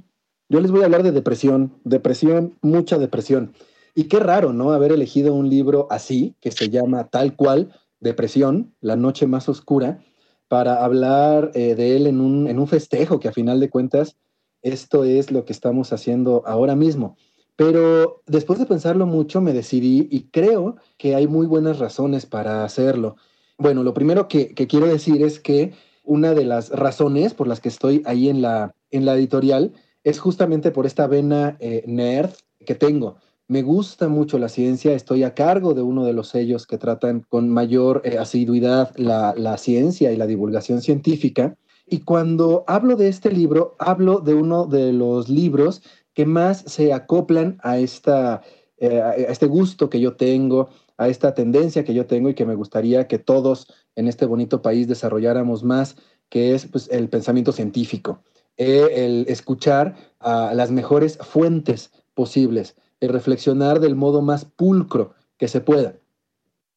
Yo 0.53 0.61
les 0.61 0.71
voy 0.71 0.83
a 0.83 0.85
hablar 0.85 1.03
de 1.03 1.13
depresión, 1.13 1.73
depresión, 1.83 2.59
mucha 2.61 2.99
depresión. 2.99 3.55
Y 3.95 4.05
qué 4.05 4.21
raro, 4.21 4.53
¿no? 4.53 4.73
Haber 4.73 4.93
elegido 4.93 5.33
un 5.33 5.49
libro 5.49 5.87
así, 5.89 6.37
que 6.43 6.51
se 6.51 6.69
llama 6.69 7.09
tal 7.09 7.37
cual, 7.37 7.73
Depresión, 8.01 8.75
la 8.83 8.97
noche 8.97 9.27
más 9.27 9.49
oscura, 9.49 10.05
para 10.49 10.85
hablar 10.85 11.53
eh, 11.55 11.75
de 11.75 11.97
él 11.97 12.07
en 12.07 12.21
un, 12.21 12.49
en 12.49 12.59
un 12.59 12.67
festejo, 12.69 13.19
que 13.19 13.29
a 13.29 13.33
final 13.33 13.61
de 13.61 13.71
cuentas 13.71 14.19
esto 14.61 15.05
es 15.05 15.31
lo 15.31 15.47
que 15.47 15.55
estamos 15.55 15.91
haciendo 15.95 16.43
ahora 16.45 16.77
mismo. 16.77 17.17
Pero 17.57 18.21
después 18.27 18.59
de 18.59 18.67
pensarlo 18.67 19.07
mucho 19.07 19.41
me 19.41 19.55
decidí 19.55 20.07
y 20.11 20.25
creo 20.25 20.77
que 20.99 21.15
hay 21.15 21.27
muy 21.27 21.47
buenas 21.47 21.79
razones 21.79 22.27
para 22.27 22.63
hacerlo. 22.63 23.17
Bueno, 23.57 23.85
lo 23.85 23.95
primero 23.95 24.29
que, 24.29 24.53
quiero 24.53 24.85
decir 24.85 25.23
es 25.23 25.41
que 25.41 25.73
una 26.05 26.35
de 26.35 26.45
las 26.45 26.69
razones 26.69 27.33
por 27.33 27.49
las 27.49 27.61
que 27.61 27.71
estoy 27.71 28.03
ahí 28.05 28.29
en 28.29 28.43
la, 28.43 28.75
en 28.91 29.07
la 29.07 29.15
editorial 29.15 29.73
es 30.05 30.19
justamente 30.19 30.71
por 30.71 30.87
esta 30.87 31.07
vena 31.07 31.57
eh, 31.61 31.85
nerd 31.87 32.31
que 32.65 32.75
tengo. 32.75 33.17
Me 33.49 33.63
gusta 33.63 34.09
mucho 34.09 34.39
la 34.39 34.49
ciencia, 34.49 34.95
estoy 34.95 35.25
a 35.25 35.35
cargo 35.35 35.75
de 35.75 35.83
uno 35.83 36.05
de 36.05 36.13
los 36.13 36.29
sellos 36.29 36.67
que 36.67 36.79
tratan 36.79 37.25
con 37.29 37.49
mayor 37.51 38.01
eh, 38.05 38.19
asiduidad 38.19 38.95
la, 38.97 39.59
ciencia 39.59 40.13
y 40.13 40.17
la 40.17 40.27
divulgación 40.27 40.81
científica. 40.81 41.57
Y 41.87 42.01
cuando 42.01 42.65
hablo 42.67 42.97
de 42.97 43.09
este 43.09 43.31
libro, 43.31 43.77
hablo 43.79 44.21
de 44.21 44.35
uno 44.35 44.67
de 44.67 44.93
los 44.93 45.29
libros 45.29 45.83
que 46.15 46.25
más 46.25 46.65
se 46.67 46.93
acoplan 46.93 47.59
eh, 47.65 49.01
a 49.01 49.15
este 49.15 49.47
gusto 49.47 49.91
que 49.91 50.01
yo 50.01 50.15
tengo, 50.15 50.69
a 50.97 51.09
esta 51.09 51.35
tendencia 51.35 51.85
que 51.85 51.95
yo 51.95 52.07
tengo 52.07 52.31
y 52.31 52.35
que 52.35 52.47
me 52.47 52.55
gustaría 52.55 53.09
que 53.09 53.19
todos 53.19 53.67
en 53.97 54.09
este 54.09 54.25
bonito 54.25 54.63
país 54.63 54.89
desarrolláramos 54.89 55.65
más, 55.65 55.97
que 56.29 56.55
es 56.55 56.67
pues, 56.67 56.89
el 56.91 57.09
pensamiento 57.09 57.53
científico, 57.53 58.23
eh, 58.57 58.89
el 58.95 59.27
escuchar 59.29 59.97
a 60.21 60.55
las 60.55 60.71
mejores 60.71 61.19
fuentes 61.19 61.91
posibles, 62.15 62.77
el 63.01 63.09
reflexionar 63.09 63.81
del 63.81 63.97
modo 63.97 64.23
más 64.23 64.45
pulcro 64.45 65.15
que 65.37 65.49
se 65.49 65.61
pueda. 65.61 65.95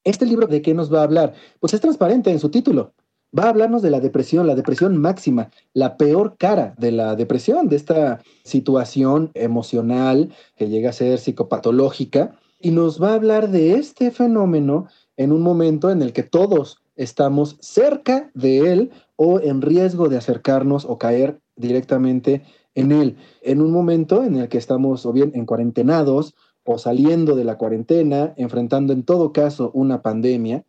¿Este 0.03 0.25
libro 0.25 0.47
de 0.47 0.61
qué 0.61 0.73
nos 0.73 0.93
va 0.93 1.01
a 1.01 1.03
hablar? 1.03 1.33
Pues 1.59 1.73
es 1.73 1.81
transparente 1.81 2.31
en 2.31 2.39
su 2.39 2.49
título 2.49 2.93
va 3.37 3.45
a 3.45 3.49
hablarnos 3.49 3.81
de 3.81 3.89
la 3.89 3.99
depresión, 3.99 4.47
la 4.47 4.55
depresión 4.55 4.97
máxima, 4.97 5.49
la 5.73 5.97
peor 5.97 6.37
cara 6.37 6.73
de 6.77 6.91
la 6.91 7.15
depresión, 7.15 7.67
de 7.67 7.75
esta 7.75 8.21
situación 8.43 9.31
emocional 9.33 10.33
que 10.55 10.69
llega 10.69 10.89
a 10.89 10.93
ser 10.93 11.19
psicopatológica, 11.19 12.35
y 12.59 12.71
nos 12.71 13.01
va 13.01 13.11
a 13.11 13.15
hablar 13.15 13.49
de 13.49 13.75
este 13.75 14.11
fenómeno 14.11 14.87
en 15.17 15.31
un 15.31 15.41
momento 15.41 15.91
en 15.91 16.01
el 16.01 16.13
que 16.13 16.23
todos 16.23 16.77
estamos 16.95 17.57
cerca 17.59 18.31
de 18.33 18.71
él 18.71 18.91
o 19.17 19.39
en 19.39 19.61
riesgo 19.61 20.07
de 20.07 20.17
acercarnos 20.17 20.85
o 20.85 20.97
caer 20.97 21.41
directamente 21.55 22.43
en 22.73 22.91
él, 22.91 23.17
en 23.41 23.61
un 23.61 23.71
momento 23.71 24.23
en 24.23 24.35
el 24.35 24.49
que 24.49 24.57
estamos 24.57 25.05
o 25.05 25.13
bien 25.13 25.31
en 25.35 25.45
cuarentenados 25.45 26.35
o 26.63 26.77
saliendo 26.77 27.35
de 27.35 27.43
la 27.43 27.57
cuarentena, 27.57 28.33
enfrentando 28.37 28.91
en 28.91 29.03
todo 29.03 29.31
caso 29.31 29.71
una 29.73 30.01
pandemia, 30.01 30.65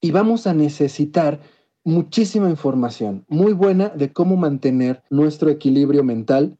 y 0.00 0.12
vamos 0.12 0.46
a 0.46 0.54
necesitar 0.54 1.40
muchísima 1.84 2.48
información, 2.48 3.24
muy 3.28 3.52
buena 3.52 3.88
de 3.88 4.12
cómo 4.12 4.36
mantener 4.36 5.02
nuestro 5.10 5.50
equilibrio 5.50 6.04
mental, 6.04 6.58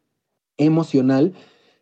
emocional, 0.57 1.35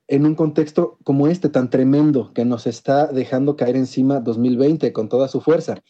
en 0.08 0.24
un 0.24 0.34
contexto 0.34 0.98
como 1.04 1.28
este 1.28 1.48
tan 1.48 1.70
tremendo 1.70 2.32
que 2.32 2.44
nos 2.44 2.66
está 2.66 3.06
dejando 3.06 3.56
caer 3.56 3.76
encima 3.76 4.20
2020 4.20 4.92
con 4.92 5.08
toda 5.08 5.28
su 5.28 5.40
fuerza. 5.40 5.82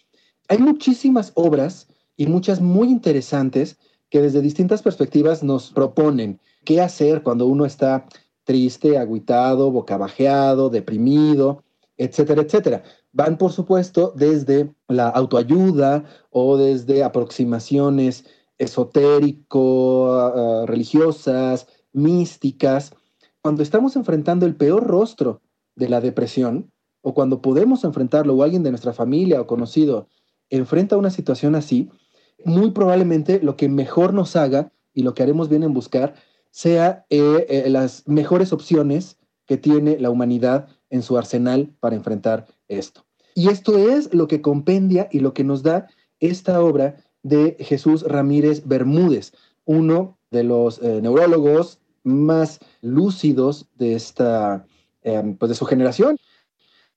Hay 0.48 0.58
muchísimas 0.58 1.32
obras 1.34 1.88
y 2.16 2.26
muchas 2.26 2.60
muy 2.60 2.88
interesantes 2.88 3.78
que 4.10 4.22
desde 4.22 4.40
distintas 4.40 4.82
perspectivas 4.82 5.42
nos 5.42 5.70
proponen 5.70 6.40
qué 6.64 6.80
hacer 6.80 7.22
cuando 7.22 7.46
uno 7.46 7.64
está 7.64 8.06
triste, 8.44 8.98
aguitado, 8.98 9.70
bocabajeado, 9.70 10.70
deprimido, 10.70 11.62
etcétera, 11.96 12.42
etcétera 12.42 12.82
van, 13.12 13.38
por 13.38 13.52
supuesto, 13.52 14.12
desde 14.16 14.72
la 14.86 15.08
autoayuda 15.08 16.04
o 16.30 16.56
desde 16.56 17.02
aproximaciones 17.02 18.24
esotérico, 18.58 20.32
religiosas, 20.66 21.66
místicas. 21.92 22.92
Cuando 23.40 23.62
estamos 23.62 23.96
enfrentando 23.96 24.46
el 24.46 24.56
peor 24.56 24.86
rostro 24.86 25.40
de 25.76 25.88
la 25.88 26.00
depresión, 26.00 26.70
o 27.02 27.14
cuando 27.14 27.40
podemos 27.40 27.84
enfrentarlo, 27.84 28.34
o 28.34 28.42
alguien 28.42 28.62
de 28.62 28.70
nuestra 28.70 28.92
familia 28.92 29.40
o 29.40 29.46
conocido 29.46 30.08
enfrenta 30.50 30.96
una 30.96 31.10
situación 31.10 31.54
así, 31.54 31.88
muy 32.44 32.70
probablemente 32.70 33.40
lo 33.42 33.56
que 33.56 33.68
mejor 33.68 34.14
nos 34.14 34.36
haga 34.36 34.72
y 34.94 35.02
lo 35.02 35.14
que 35.14 35.22
haremos 35.22 35.48
bien 35.48 35.62
en 35.62 35.74
buscar 35.74 36.14
sea 36.50 37.04
eh, 37.10 37.46
eh, 37.48 37.70
las 37.70 38.06
mejores 38.06 38.52
opciones 38.52 39.16
que 39.46 39.56
tiene 39.56 39.98
la 39.98 40.10
humanidad 40.10 40.68
en 40.90 41.02
su 41.02 41.16
arsenal 41.16 41.74
para 41.80 41.96
enfrentar 41.96 42.46
esto. 42.68 43.04
Y 43.34 43.48
esto 43.48 43.78
es 43.78 44.12
lo 44.12 44.26
que 44.26 44.40
compendia 44.40 45.08
y 45.10 45.20
lo 45.20 45.32
que 45.32 45.44
nos 45.44 45.62
da 45.62 45.88
esta 46.20 46.60
obra 46.62 46.96
de 47.22 47.56
Jesús 47.60 48.02
Ramírez 48.02 48.66
Bermúdez, 48.66 49.32
uno 49.64 50.18
de 50.30 50.44
los 50.44 50.80
eh, 50.82 51.00
neurólogos 51.00 51.80
más 52.02 52.58
lúcidos 52.80 53.68
de 53.76 53.94
esta, 53.94 54.66
em, 55.02 55.36
pues 55.36 55.50
de 55.50 55.54
su 55.54 55.66
generación. 55.66 56.16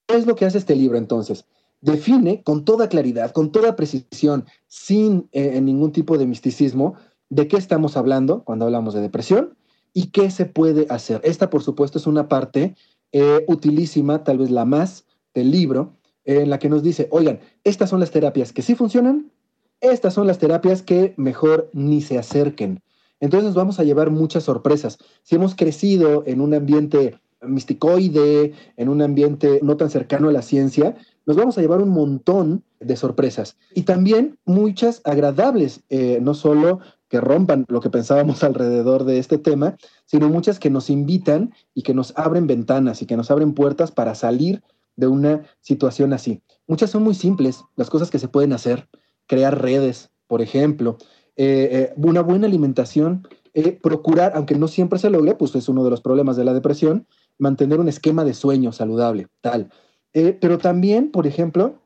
¿Qué 0.07 0.15
es 0.15 0.25
lo 0.25 0.35
que 0.35 0.45
hace 0.45 0.57
este 0.57 0.75
libro 0.75 0.97
entonces? 0.97 1.45
Define 1.81 2.43
con 2.43 2.63
toda 2.63 2.89
claridad, 2.89 3.31
con 3.31 3.51
toda 3.51 3.75
precisión, 3.75 4.45
sin 4.67 5.27
eh, 5.31 5.59
ningún 5.61 5.91
tipo 5.91 6.17
de 6.17 6.27
misticismo, 6.27 6.95
de 7.29 7.47
qué 7.47 7.57
estamos 7.57 7.97
hablando 7.97 8.43
cuando 8.43 8.65
hablamos 8.65 8.93
de 8.93 9.01
depresión 9.01 9.55
y 9.93 10.07
qué 10.07 10.29
se 10.29 10.45
puede 10.45 10.85
hacer. 10.89 11.21
Esta, 11.23 11.49
por 11.49 11.63
supuesto, 11.63 11.97
es 11.97 12.07
una 12.07 12.27
parte 12.27 12.75
eh, 13.11 13.43
utilísima, 13.47 14.23
tal 14.23 14.37
vez 14.37 14.51
la 14.51 14.65
más 14.65 15.05
del 15.33 15.51
libro, 15.51 15.97
en 16.23 16.49
la 16.49 16.59
que 16.59 16.69
nos 16.69 16.83
dice, 16.83 17.07
oigan, 17.11 17.39
estas 17.63 17.89
son 17.89 17.99
las 17.99 18.11
terapias 18.11 18.53
que 18.53 18.61
sí 18.61 18.75
funcionan, 18.75 19.31
estas 19.79 20.13
son 20.13 20.27
las 20.27 20.37
terapias 20.37 20.83
que 20.83 21.13
mejor 21.17 21.69
ni 21.73 22.01
se 22.01 22.17
acerquen. 22.17 22.81
Entonces 23.19 23.45
nos 23.45 23.55
vamos 23.55 23.79
a 23.79 23.83
llevar 23.83 24.11
muchas 24.11 24.43
sorpresas. 24.43 24.97
Si 25.23 25.35
hemos 25.35 25.55
crecido 25.55 26.23
en 26.25 26.41
un 26.41 26.53
ambiente 26.53 27.19
misticoide, 27.41 28.53
en 28.77 28.89
un 28.89 29.01
ambiente 29.01 29.59
no 29.63 29.77
tan 29.77 29.89
cercano 29.89 30.29
a 30.29 30.31
la 30.31 30.41
ciencia, 30.41 30.95
nos 31.25 31.35
vamos 31.35 31.57
a 31.57 31.61
llevar 31.61 31.81
un 31.81 31.89
montón 31.89 32.63
de 32.79 32.95
sorpresas 32.95 33.57
y 33.73 33.83
también 33.83 34.37
muchas 34.45 35.01
agradables, 35.03 35.81
eh, 35.89 36.19
no 36.21 36.33
solo 36.33 36.79
que 37.07 37.21
rompan 37.21 37.65
lo 37.67 37.81
que 37.81 37.89
pensábamos 37.89 38.43
alrededor 38.43 39.03
de 39.03 39.19
este 39.19 39.37
tema, 39.37 39.77
sino 40.05 40.29
muchas 40.29 40.59
que 40.59 40.69
nos 40.69 40.89
invitan 40.89 41.53
y 41.73 41.83
que 41.83 41.93
nos 41.93 42.13
abren 42.17 42.47
ventanas 42.47 43.01
y 43.01 43.05
que 43.05 43.17
nos 43.17 43.31
abren 43.31 43.53
puertas 43.53 43.91
para 43.91 44.15
salir 44.15 44.63
de 44.95 45.07
una 45.07 45.43
situación 45.61 46.13
así. 46.13 46.41
Muchas 46.67 46.89
son 46.89 47.03
muy 47.03 47.13
simples, 47.13 47.63
las 47.75 47.89
cosas 47.89 48.09
que 48.09 48.19
se 48.19 48.27
pueden 48.27 48.53
hacer, 48.53 48.87
crear 49.27 49.61
redes, 49.61 50.09
por 50.27 50.41
ejemplo, 50.41 50.97
eh, 51.35 51.69
eh, 51.71 51.93
una 51.95 52.21
buena 52.21 52.47
alimentación, 52.47 53.27
procurar, 53.81 54.31
aunque 54.35 54.55
no 54.55 54.69
siempre 54.69 54.97
se 54.97 55.09
logre, 55.09 55.35
pues 55.35 55.53
es 55.55 55.67
uno 55.67 55.83
de 55.83 55.89
los 55.89 56.01
problemas 56.01 56.37
de 56.37 56.45
la 56.45 56.53
depresión, 56.53 57.05
mantener 57.37 57.79
un 57.79 57.89
esquema 57.89 58.23
de 58.23 58.33
sueño 58.33 58.71
saludable, 58.71 59.27
tal. 59.41 59.69
Pero 60.13 60.57
también, 60.57 61.11
por 61.11 61.27
ejemplo, 61.27 61.79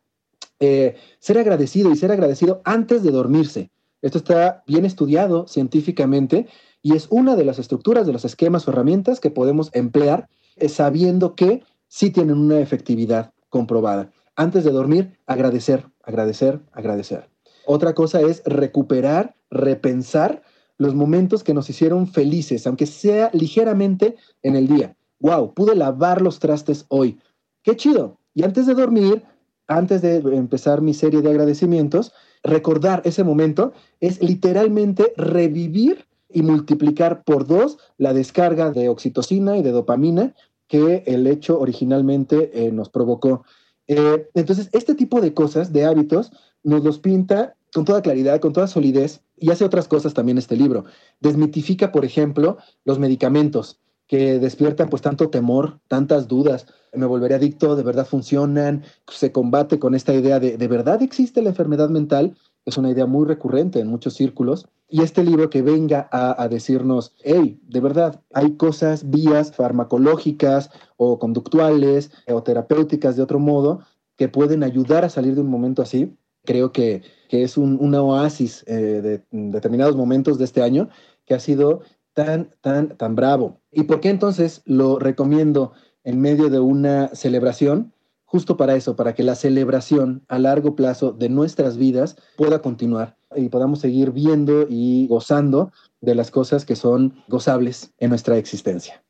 ser 0.59 1.37
agradecido 1.37 1.91
y 1.91 1.95
ser 1.95 2.11
agradecido 2.11 2.61
antes 2.65 3.03
de 3.03 3.11
dormirse. 3.11 3.71
Esto 4.01 4.17
está 4.17 4.63
bien 4.67 4.85
estudiado 4.85 5.47
científicamente 5.47 6.47
y 6.81 6.95
es 6.95 7.07
una 7.09 7.35
de 7.35 7.45
las 7.45 7.59
estructuras 7.59 8.05
de 8.05 8.13
los 8.13 8.25
esquemas 8.25 8.67
o 8.67 8.71
herramientas 8.71 9.19
que 9.19 9.31
podemos 9.31 9.69
emplear 9.73 10.27
sabiendo 10.67 11.35
que 11.35 11.63
sí 11.87 12.11
tienen 12.11 12.37
una 12.37 12.59
efectividad 12.59 13.33
comprobada. 13.49 14.11
Antes 14.35 14.63
de 14.63 14.71
dormir, 14.71 15.17
agradecer, 15.25 15.85
agradecer, 16.03 16.59
agradecer. 16.71 17.29
Otra 17.65 17.93
cosa 17.93 18.21
es 18.21 18.43
recuperar, 18.45 19.35
repensar 19.49 20.43
los 20.77 20.93
momentos 20.93 21.43
que 21.43 21.53
nos 21.53 21.69
hicieron 21.69 22.07
felices, 22.07 22.67
aunque 22.67 22.85
sea 22.85 23.29
ligeramente 23.33 24.17
en 24.43 24.55
el 24.55 24.67
día. 24.67 24.95
Wow, 25.19 25.53
pude 25.53 25.73
lavar 25.73 26.21
los 26.21 26.39
trastes 26.39 26.85
hoy. 26.89 27.17
Qué 27.65 27.75
chido. 27.75 28.19
Y 28.35 28.43
antes 28.43 28.67
de 28.67 28.75
dormir, 28.75 29.23
antes 29.67 30.03
de 30.03 30.17
empezar 30.17 30.81
mi 30.81 30.93
serie 30.93 31.23
de 31.23 31.31
agradecimientos, 31.31 32.13
recordar 32.43 33.01
ese 33.05 33.23
momento 33.23 33.73
es 33.99 34.21
literalmente 34.21 35.13
revivir 35.17 36.05
y 36.29 36.43
multiplicar 36.43 37.23
por 37.23 37.47
dos 37.47 37.79
la 37.97 38.13
descarga 38.13 38.69
de 38.69 38.87
oxitocina 38.87 39.57
y 39.57 39.63
de 39.63 39.71
dopamina 39.71 40.35
que 40.67 41.03
el 41.07 41.25
hecho 41.25 41.59
originalmente 41.59 42.51
eh, 42.53 42.71
nos 42.71 42.89
provocó. 42.89 43.43
Eh, 43.87 44.29
entonces, 44.35 44.69
este 44.71 44.93
tipo 44.93 45.19
de 45.19 45.33
cosas, 45.33 45.73
de 45.73 45.85
hábitos, 45.85 46.31
nos 46.63 46.83
los 46.83 46.99
pinta 46.99 47.55
con 47.73 47.83
toda 47.83 48.03
claridad, 48.03 48.39
con 48.41 48.53
toda 48.53 48.67
solidez, 48.67 49.21
y 49.37 49.49
hace 49.49 49.65
otras 49.65 49.87
cosas 49.87 50.13
también 50.13 50.37
este 50.37 50.55
libro. 50.55 50.85
Desmitifica, 51.19 51.91
por 51.91 52.05
ejemplo, 52.05 52.57
los 52.83 52.99
medicamentos 52.99 53.79
que 54.07 54.39
despiertan 54.39 54.89
pues 54.89 55.01
tanto 55.01 55.29
temor, 55.29 55.79
tantas 55.87 56.27
dudas. 56.27 56.67
Me 56.93 57.05
volveré 57.05 57.35
adicto, 57.35 57.75
de 57.75 57.83
verdad 57.83 58.05
funcionan, 58.05 58.83
se 59.07 59.31
combate 59.31 59.79
con 59.79 59.95
esta 59.95 60.13
idea 60.13 60.39
de, 60.39 60.57
¿de 60.57 60.67
verdad 60.67 61.01
existe 61.01 61.41
la 61.41 61.49
enfermedad 61.49 61.89
mental? 61.89 62.37
Es 62.65 62.77
una 62.77 62.91
idea 62.91 63.05
muy 63.05 63.25
recurrente 63.25 63.79
en 63.79 63.87
muchos 63.87 64.13
círculos. 64.13 64.67
Y 64.87 65.01
este 65.01 65.23
libro 65.23 65.49
que 65.49 65.63
venga 65.63 66.07
a, 66.11 66.47
decirnos, 66.47 67.15
hey, 67.23 67.59
de 67.67 67.79
verdad, 67.79 68.21
hay 68.33 68.55
cosas, 68.55 69.09
vías 69.09 69.51
farmacológicas 69.51 70.69
o 70.97 71.17
conductuales 71.17 72.11
o 72.27 72.43
terapéuticas 72.43 73.15
de 73.15 73.23
otro 73.23 73.39
modo 73.39 73.79
que 74.15 74.29
pueden 74.29 74.63
ayudar 74.63 75.03
a 75.03 75.09
salir 75.09 75.35
de 75.35 75.41
un 75.41 75.49
momento 75.49 75.81
así, 75.81 76.15
creo 76.45 76.71
que, 76.71 77.01
es 77.29 77.57
un, 77.57 77.93
oasis 77.93 78.63
eh, 78.65 78.73
de 78.73 79.23
determinados 79.31 79.97
momentos 79.97 80.37
de 80.37 80.45
este 80.45 80.61
año 80.61 80.87
que 81.25 81.33
ha 81.33 81.39
sido 81.39 81.81
tan, 82.15 82.49
tan, 82.61 82.97
tan 82.97 83.15
bravo. 83.15 83.59
¿Y 83.71 83.83
por 83.83 83.99
qué 83.99 84.09
entonces 84.09 84.63
lo 84.65 84.97
recomiendo 84.97 85.73
en 86.03 86.19
medio 86.19 86.49
de 86.49 86.59
una 86.59 87.09
celebración? 87.09 87.93
Justo 88.23 88.57
para 88.57 88.75
eso, 88.75 88.95
para 88.95 89.13
que 89.13 89.21
la 89.21 89.35
celebración 89.35 90.23
a 90.27 90.39
largo 90.39 90.75
plazo 90.75 91.11
de 91.11 91.29
nuestras 91.29 91.77
vidas 91.77 92.15
pueda 92.37 92.59
continuar 92.59 93.17
y 93.35 93.49
podamos 93.49 93.79
seguir 93.79 94.11
viendo 94.11 94.65
y 94.67 95.07
gozando 95.07 95.71
de 96.01 96.15
las 96.15 96.31
cosas 96.31 96.65
que 96.65 96.75
son 96.75 97.13
gozables 97.27 97.93
en 97.99 98.09
nuestra 98.09 98.37
existencia. 98.37 99.03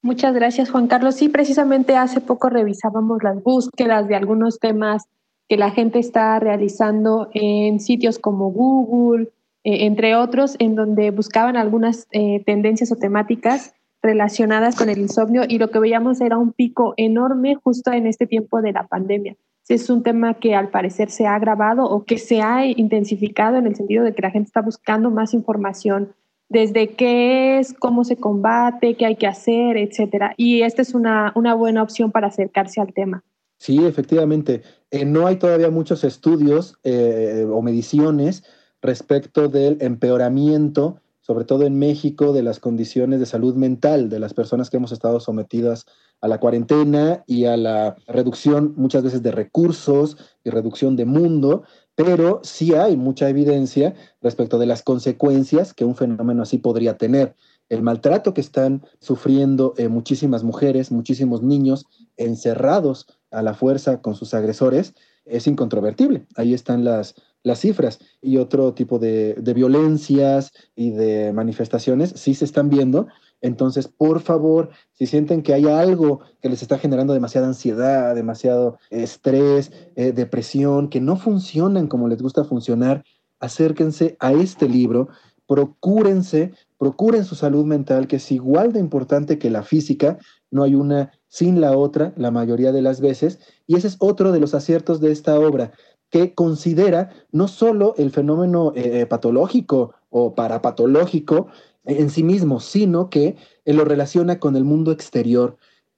Muchas 0.00 0.32
gracias, 0.32 0.70
Juan 0.70 0.86
Carlos. 0.86 1.16
Sí, 1.16 1.28
precisamente 1.28 1.96
hace 1.96 2.20
poco 2.20 2.48
revisábamos 2.48 3.22
las 3.22 3.42
búsquedas 3.42 4.06
de 4.06 4.14
algunos 4.14 4.60
temas 4.60 5.08
que 5.48 5.56
la 5.56 5.72
gente 5.72 5.98
está 5.98 6.38
realizando 6.38 7.30
en 7.34 7.80
sitios 7.80 8.18
como 8.18 8.50
Google, 8.52 9.32
eh, 9.68 9.84
entre 9.84 10.16
otros, 10.16 10.56
en 10.60 10.74
donde 10.74 11.10
buscaban 11.10 11.54
algunas 11.54 12.08
eh, 12.12 12.42
tendencias 12.46 12.90
o 12.90 12.96
temáticas 12.96 13.74
relacionadas 14.00 14.74
con 14.76 14.88
el 14.88 14.96
insomnio 14.96 15.42
y 15.46 15.58
lo 15.58 15.70
que 15.70 15.78
veíamos 15.78 16.22
era 16.22 16.38
un 16.38 16.54
pico 16.54 16.94
enorme 16.96 17.54
justo 17.56 17.92
en 17.92 18.06
este 18.06 18.26
tiempo 18.26 18.62
de 18.62 18.72
la 18.72 18.86
pandemia. 18.86 19.36
Es 19.68 19.90
un 19.90 20.02
tema 20.02 20.32
que 20.38 20.54
al 20.54 20.70
parecer 20.70 21.10
se 21.10 21.26
ha 21.26 21.34
agravado 21.34 21.84
o 21.84 22.04
que 22.04 22.16
se 22.16 22.40
ha 22.40 22.64
intensificado 22.64 23.58
en 23.58 23.66
el 23.66 23.76
sentido 23.76 24.04
de 24.04 24.14
que 24.14 24.22
la 24.22 24.30
gente 24.30 24.46
está 24.46 24.62
buscando 24.62 25.10
más 25.10 25.34
información 25.34 26.14
desde 26.48 26.94
qué 26.94 27.58
es, 27.58 27.74
cómo 27.74 28.04
se 28.04 28.16
combate, 28.16 28.94
qué 28.94 29.04
hay 29.04 29.16
que 29.16 29.26
hacer, 29.26 29.76
etcétera. 29.76 30.32
Y 30.38 30.62
esta 30.62 30.80
es 30.80 30.94
una, 30.94 31.30
una 31.34 31.52
buena 31.52 31.82
opción 31.82 32.10
para 32.10 32.28
acercarse 32.28 32.80
al 32.80 32.94
tema. 32.94 33.22
Sí, 33.58 33.84
efectivamente. 33.84 34.62
Eh, 34.90 35.04
no 35.04 35.26
hay 35.26 35.36
todavía 35.36 35.68
muchos 35.68 36.04
estudios 36.04 36.78
o 36.82 37.60
mediciones 37.60 38.44
respecto 38.82 39.48
del 39.48 39.78
empeoramiento, 39.80 41.00
sobre 41.20 41.44
todo 41.44 41.64
en 41.64 41.78
México, 41.78 42.32
de 42.32 42.42
las 42.42 42.58
condiciones 42.58 43.20
de 43.20 43.26
salud 43.26 43.54
mental 43.54 44.08
de 44.08 44.18
las 44.18 44.34
personas 44.34 44.70
que 44.70 44.78
hemos 44.78 44.92
estado 44.92 45.20
sometidas 45.20 45.86
a 46.20 46.28
la 46.28 46.40
cuarentena 46.40 47.22
y 47.26 47.44
a 47.44 47.56
la 47.56 47.96
reducción 48.06 48.74
muchas 48.76 49.02
veces 49.02 49.22
de 49.22 49.30
recursos 49.30 50.16
y 50.42 50.50
reducción 50.50 50.96
de 50.96 51.04
mundo, 51.04 51.62
pero 51.94 52.40
sí 52.42 52.74
hay 52.74 52.96
mucha 52.96 53.28
evidencia 53.28 53.94
respecto 54.20 54.58
de 54.58 54.66
las 54.66 54.82
consecuencias 54.82 55.74
que 55.74 55.84
un 55.84 55.96
fenómeno 55.96 56.42
así 56.42 56.58
podría 56.58 56.96
tener. 56.96 57.34
El 57.68 57.82
maltrato 57.82 58.32
que 58.32 58.40
están 58.40 58.82
sufriendo 58.98 59.74
eh, 59.76 59.88
muchísimas 59.88 60.42
mujeres, 60.42 60.90
muchísimos 60.90 61.42
niños 61.42 61.86
encerrados 62.16 63.06
a 63.30 63.42
la 63.42 63.52
fuerza 63.54 64.00
con 64.00 64.14
sus 64.14 64.32
agresores 64.32 64.94
es 65.30 65.46
incontrovertible. 65.46 66.26
Ahí 66.36 66.54
están 66.54 66.84
las, 66.84 67.14
las 67.42 67.60
cifras 67.60 67.98
y 68.20 68.36
otro 68.38 68.74
tipo 68.74 68.98
de, 68.98 69.34
de, 69.34 69.54
violencias 69.54 70.52
y 70.74 70.90
de 70.90 71.32
manifestaciones 71.32 72.12
sí 72.16 72.34
se 72.34 72.44
están 72.44 72.70
viendo. 72.70 73.08
Entonces, 73.40 73.86
por 73.88 74.20
favor, 74.20 74.70
si 74.92 75.06
sienten 75.06 75.42
que 75.42 75.54
hay 75.54 75.66
algo 75.66 76.20
que 76.40 76.48
les 76.48 76.62
está 76.62 76.78
generando 76.78 77.12
demasiada 77.12 77.46
ansiedad, 77.46 78.14
demasiado 78.14 78.78
estrés, 78.90 79.70
eh, 79.94 80.12
depresión, 80.12 80.88
que 80.88 81.00
no 81.00 81.16
funcionan 81.16 81.86
como 81.86 82.08
les 82.08 82.20
gusta 82.20 82.44
funcionar, 82.44 83.04
acérquense 83.38 84.16
a 84.18 84.32
este 84.32 84.68
libro, 84.68 85.08
procúrense, 85.46 86.52
procuren 86.78 87.24
su 87.24 87.36
salud 87.36 87.64
mental, 87.64 88.08
que 88.08 88.16
es 88.16 88.32
igual 88.32 88.72
de 88.72 88.80
importante 88.80 89.38
que 89.38 89.50
la 89.50 89.62
física, 89.62 90.18
no 90.50 90.62
hay 90.62 90.74
una 90.74 91.12
sin 91.28 91.60
la 91.60 91.76
otra 91.76 92.12
la 92.16 92.30
mayoría 92.30 92.72
de 92.72 92.82
las 92.82 93.00
veces, 93.00 93.38
y 93.66 93.76
ese 93.76 93.88
es 93.88 93.96
otro 94.00 94.32
de 94.32 94.40
los 94.40 94.54
aciertos 94.54 95.00
de 95.00 95.12
esta 95.12 95.38
obra, 95.38 95.72
que 96.10 96.34
considera 96.34 97.10
no 97.32 97.48
solo 97.48 97.94
el 97.98 98.10
fenómeno 98.10 98.72
eh, 98.74 99.00
eh, 99.00 99.06
patológico 99.06 99.94
o 100.10 100.34
parapatológico 100.34 101.48
en 101.84 102.10
sí 102.10 102.22
mismo, 102.22 102.60
sino 102.60 103.08
que 103.10 103.36
lo 103.64 103.84
relaciona 103.84 104.38
con 104.38 104.56
el 104.56 104.64
mundo 104.64 104.92
exterior. 104.92 105.56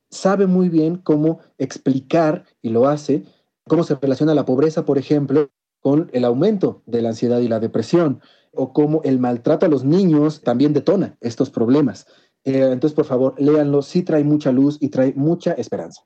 Sabe 0.08 0.46
muy 0.46 0.68
bien 0.68 0.96
cómo 0.96 1.40
explicar, 1.58 2.44
y 2.62 2.70
lo 2.70 2.88
hace, 2.88 3.24
cómo 3.66 3.84
se 3.84 3.94
relaciona 3.96 4.34
la 4.34 4.44
pobreza, 4.44 4.84
por 4.84 4.98
ejemplo, 4.98 5.50
con 5.80 6.10
el 6.12 6.24
aumento 6.24 6.82
de 6.86 7.02
la 7.02 7.10
ansiedad 7.10 7.38
y 7.40 7.48
la 7.48 7.60
depresión, 7.60 8.20
o 8.52 8.72
cómo 8.72 9.00
el 9.04 9.18
maltrato 9.18 9.66
a 9.66 9.68
los 9.68 9.84
niños 9.84 10.42
también 10.42 10.72
detona 10.72 11.16
estos 11.20 11.50
problemas. 11.50 12.06
Eh, 12.44 12.70
entonces, 12.72 12.94
por 12.94 13.04
favor, 13.04 13.34
léanlo, 13.38 13.82
sí 13.82 14.02
trae 14.02 14.24
mucha 14.24 14.52
luz 14.52 14.78
y 14.80 14.88
trae 14.88 15.12
mucha 15.14 15.52
esperanza. 15.52 16.02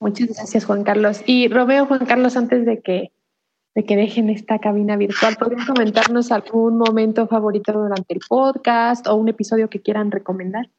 Muchas 0.00 0.28
gracias, 0.28 0.64
Juan 0.64 0.84
Carlos. 0.84 1.22
Y 1.26 1.48
Romeo, 1.48 1.86
Juan 1.86 2.06
Carlos, 2.06 2.36
antes 2.36 2.64
de 2.64 2.80
que, 2.80 3.12
de 3.74 3.84
que 3.84 3.96
dejen 3.96 4.30
esta 4.30 4.58
cabina 4.58 4.96
virtual, 4.96 5.36
¿podrían 5.36 5.66
comentarnos 5.66 6.30
algún 6.30 6.78
momento 6.78 7.26
favorito 7.26 7.72
durante 7.72 8.14
el 8.14 8.20
podcast 8.28 9.06
o 9.06 9.14
un 9.16 9.28
episodio 9.28 9.68
que 9.68 9.80
quieran 9.80 10.10
recomendar? 10.10 10.70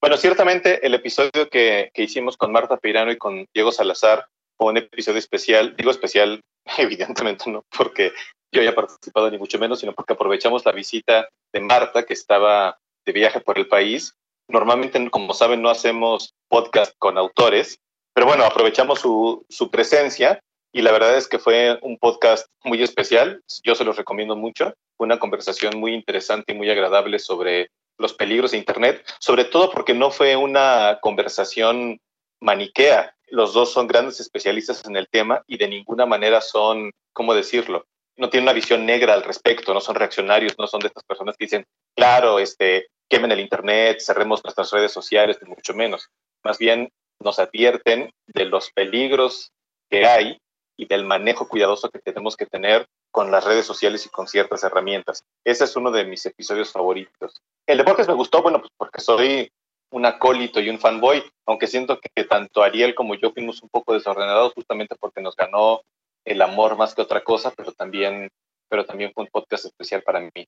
Bueno, 0.00 0.16
ciertamente 0.16 0.86
el 0.86 0.94
episodio 0.94 1.48
que, 1.50 1.90
que 1.94 2.02
hicimos 2.02 2.36
con 2.36 2.52
Marta 2.52 2.76
Pirano 2.76 3.10
y 3.10 3.16
con 3.16 3.46
Diego 3.54 3.72
Salazar 3.72 4.26
fue 4.58 4.70
un 4.70 4.76
episodio 4.78 5.18
especial. 5.18 5.74
Digo 5.76 5.90
especial, 5.90 6.40
evidentemente 6.78 7.50
no 7.50 7.64
porque 7.76 8.12
yo 8.52 8.60
haya 8.60 8.74
participado 8.74 9.30
ni 9.30 9.38
mucho 9.38 9.58
menos, 9.58 9.80
sino 9.80 9.92
porque 9.92 10.12
aprovechamos 10.12 10.64
la 10.64 10.72
visita 10.72 11.28
de 11.52 11.60
Marta, 11.60 12.04
que 12.04 12.12
estaba 12.12 12.78
de 13.04 13.12
viaje 13.12 13.40
por 13.40 13.58
el 13.58 13.68
país. 13.68 14.14
Normalmente, 14.48 15.10
como 15.10 15.32
saben, 15.34 15.62
no 15.62 15.70
hacemos 15.70 16.34
podcast 16.48 16.94
con 16.98 17.18
autores, 17.18 17.78
pero 18.14 18.26
bueno, 18.26 18.44
aprovechamos 18.44 19.00
su, 19.00 19.44
su 19.48 19.70
presencia 19.70 20.40
y 20.72 20.82
la 20.82 20.92
verdad 20.92 21.16
es 21.16 21.28
que 21.28 21.38
fue 21.38 21.78
un 21.82 21.98
podcast 21.98 22.46
muy 22.64 22.82
especial. 22.82 23.42
Yo 23.62 23.74
se 23.74 23.84
los 23.84 23.96
recomiendo 23.96 24.36
mucho. 24.36 24.74
Fue 24.96 25.06
una 25.06 25.18
conversación 25.18 25.78
muy 25.78 25.94
interesante 25.94 26.52
y 26.52 26.56
muy 26.56 26.68
agradable 26.70 27.18
sobre 27.18 27.70
los 27.96 28.12
peligros 28.12 28.50
de 28.50 28.58
Internet, 28.58 29.04
sobre 29.20 29.44
todo 29.44 29.70
porque 29.70 29.94
no 29.94 30.10
fue 30.10 30.36
una 30.36 30.98
conversación 31.00 32.00
maniquea. 32.40 33.14
Los 33.28 33.54
dos 33.54 33.72
son 33.72 33.86
grandes 33.86 34.20
especialistas 34.20 34.84
en 34.84 34.96
el 34.96 35.08
tema 35.08 35.42
y 35.46 35.58
de 35.58 35.68
ninguna 35.68 36.06
manera 36.06 36.40
son, 36.40 36.90
¿cómo 37.12 37.34
decirlo? 37.34 37.86
No 38.16 38.30
tienen 38.30 38.44
una 38.44 38.52
visión 38.52 38.86
negra 38.86 39.14
al 39.14 39.24
respecto, 39.24 39.74
no 39.74 39.80
son 39.80 39.96
reaccionarios, 39.96 40.54
no 40.58 40.66
son 40.66 40.80
de 40.80 40.88
estas 40.88 41.04
personas 41.04 41.36
que 41.36 41.46
dicen, 41.46 41.66
claro, 41.96 42.38
este, 42.38 42.88
quemen 43.08 43.32
el 43.32 43.40
Internet, 43.40 44.00
cerremos 44.00 44.42
nuestras 44.44 44.70
redes 44.70 44.92
sociales, 44.92 45.38
mucho 45.46 45.74
menos. 45.74 46.08
Más 46.44 46.58
bien 46.58 46.90
nos 47.20 47.38
advierten 47.38 48.12
de 48.26 48.44
los 48.44 48.70
peligros 48.72 49.52
que 49.90 50.06
hay 50.06 50.38
y 50.76 50.86
del 50.86 51.04
manejo 51.04 51.48
cuidadoso 51.48 51.90
que 51.90 52.00
tenemos 52.00 52.36
que 52.36 52.46
tener 52.46 52.86
con 53.10 53.30
las 53.30 53.44
redes 53.44 53.64
sociales 53.64 54.04
y 54.06 54.08
con 54.08 54.26
ciertas 54.26 54.64
herramientas. 54.64 55.24
Ese 55.44 55.64
es 55.64 55.76
uno 55.76 55.90
de 55.90 56.04
mis 56.04 56.26
episodios 56.26 56.72
favoritos. 56.72 57.40
El 57.66 57.78
deportes 57.78 58.08
me 58.08 58.14
gustó, 58.14 58.42
bueno, 58.42 58.58
pues 58.58 58.72
porque 58.76 59.00
soy 59.00 59.50
un 59.92 60.04
acólito 60.04 60.58
y 60.58 60.68
un 60.68 60.80
fanboy, 60.80 61.22
aunque 61.46 61.68
siento 61.68 62.00
que 62.00 62.24
tanto 62.24 62.62
Ariel 62.62 62.94
como 62.96 63.14
yo 63.14 63.30
fuimos 63.30 63.62
un 63.62 63.68
poco 63.68 63.94
desordenados 63.94 64.52
justamente 64.54 64.96
porque 64.98 65.20
nos 65.20 65.36
ganó 65.36 65.82
el 66.24 66.42
amor 66.42 66.76
más 66.76 66.94
que 66.94 67.02
otra 67.02 67.22
cosa, 67.22 67.52
pero 67.56 67.72
también, 67.72 68.30
pero 68.68 68.84
también 68.84 69.12
fue 69.12 69.24
un 69.24 69.30
podcast 69.30 69.66
especial 69.66 70.02
para 70.02 70.20
mí. 70.20 70.46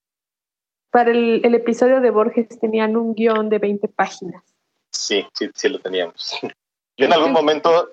Para 0.90 1.10
el, 1.10 1.54
episodio 1.54 2.00
de 2.00 2.10
Borges 2.10 2.48
tenían 2.60 2.96
un 2.96 3.14
guion 3.14 3.48
de 3.48 3.58
20 3.58 3.88
páginas. 3.88 4.42
Sí, 4.90 5.26
sí, 5.34 5.50
sí 5.54 5.68
lo 5.68 5.78
teníamos. 5.78 6.38
Yo 6.96 7.06
en 7.06 7.12
algún 7.12 7.32
momento, 7.32 7.92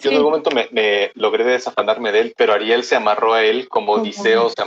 yo 0.00 0.10
en 0.10 0.16
algún 0.16 0.32
momento 0.32 0.50
me, 0.50 1.10
logré 1.14 1.44
desafanarme 1.44 2.12
de 2.12 2.20
él, 2.20 2.34
pero 2.36 2.52
Ariel 2.52 2.84
se 2.84 2.96
amarró 2.96 3.32
a 3.32 3.42
él 3.42 3.68
como 3.68 3.92
Odiseo 3.92 4.50
se 4.50 4.62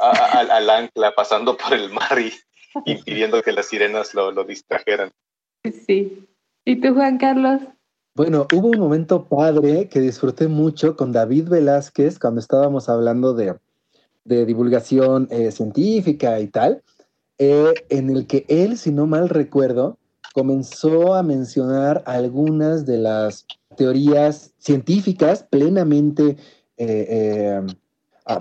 al 0.00 0.70
ancla 0.70 1.14
pasando 1.14 1.56
por 1.56 1.74
el 1.74 1.90
mar 1.90 2.18
y 2.18 2.32
impidiendo 2.86 3.42
que 3.42 3.52
las 3.52 3.66
sirenas 3.66 4.14
lo, 4.14 4.32
lo 4.32 4.42
distrajeran. 4.42 5.12
Sí. 5.86 6.26
¿Y 6.64 6.80
tú, 6.80 6.94
Juan 6.94 7.18
Carlos? 7.18 7.60
Bueno, 8.14 8.46
hubo 8.54 8.68
un 8.68 8.78
momento 8.78 9.24
padre 9.24 9.88
que 9.88 10.00
disfruté 10.00 10.46
mucho 10.46 10.96
con 10.96 11.12
David 11.12 11.48
Velázquez 11.48 12.18
cuando 12.18 12.40
estábamos 12.40 12.88
hablando 12.88 13.32
de, 13.34 13.54
divulgación 14.24 15.28
eh, 15.30 15.50
científica 15.50 16.38
y 16.40 16.48
tal. 16.48 16.82
Eh, 17.38 17.72
en 17.88 18.10
el 18.10 18.26
que 18.26 18.44
él, 18.48 18.76
si 18.76 18.92
no 18.92 19.06
mal 19.06 19.28
recuerdo, 19.28 19.98
comenzó 20.34 21.14
a 21.14 21.22
mencionar 21.22 22.02
algunas 22.06 22.86
de 22.86 22.98
las 22.98 23.46
teorías 23.76 24.52
científicas 24.58 25.44
plenamente 25.44 26.36
eh, 26.76 27.06
eh, 27.08 27.60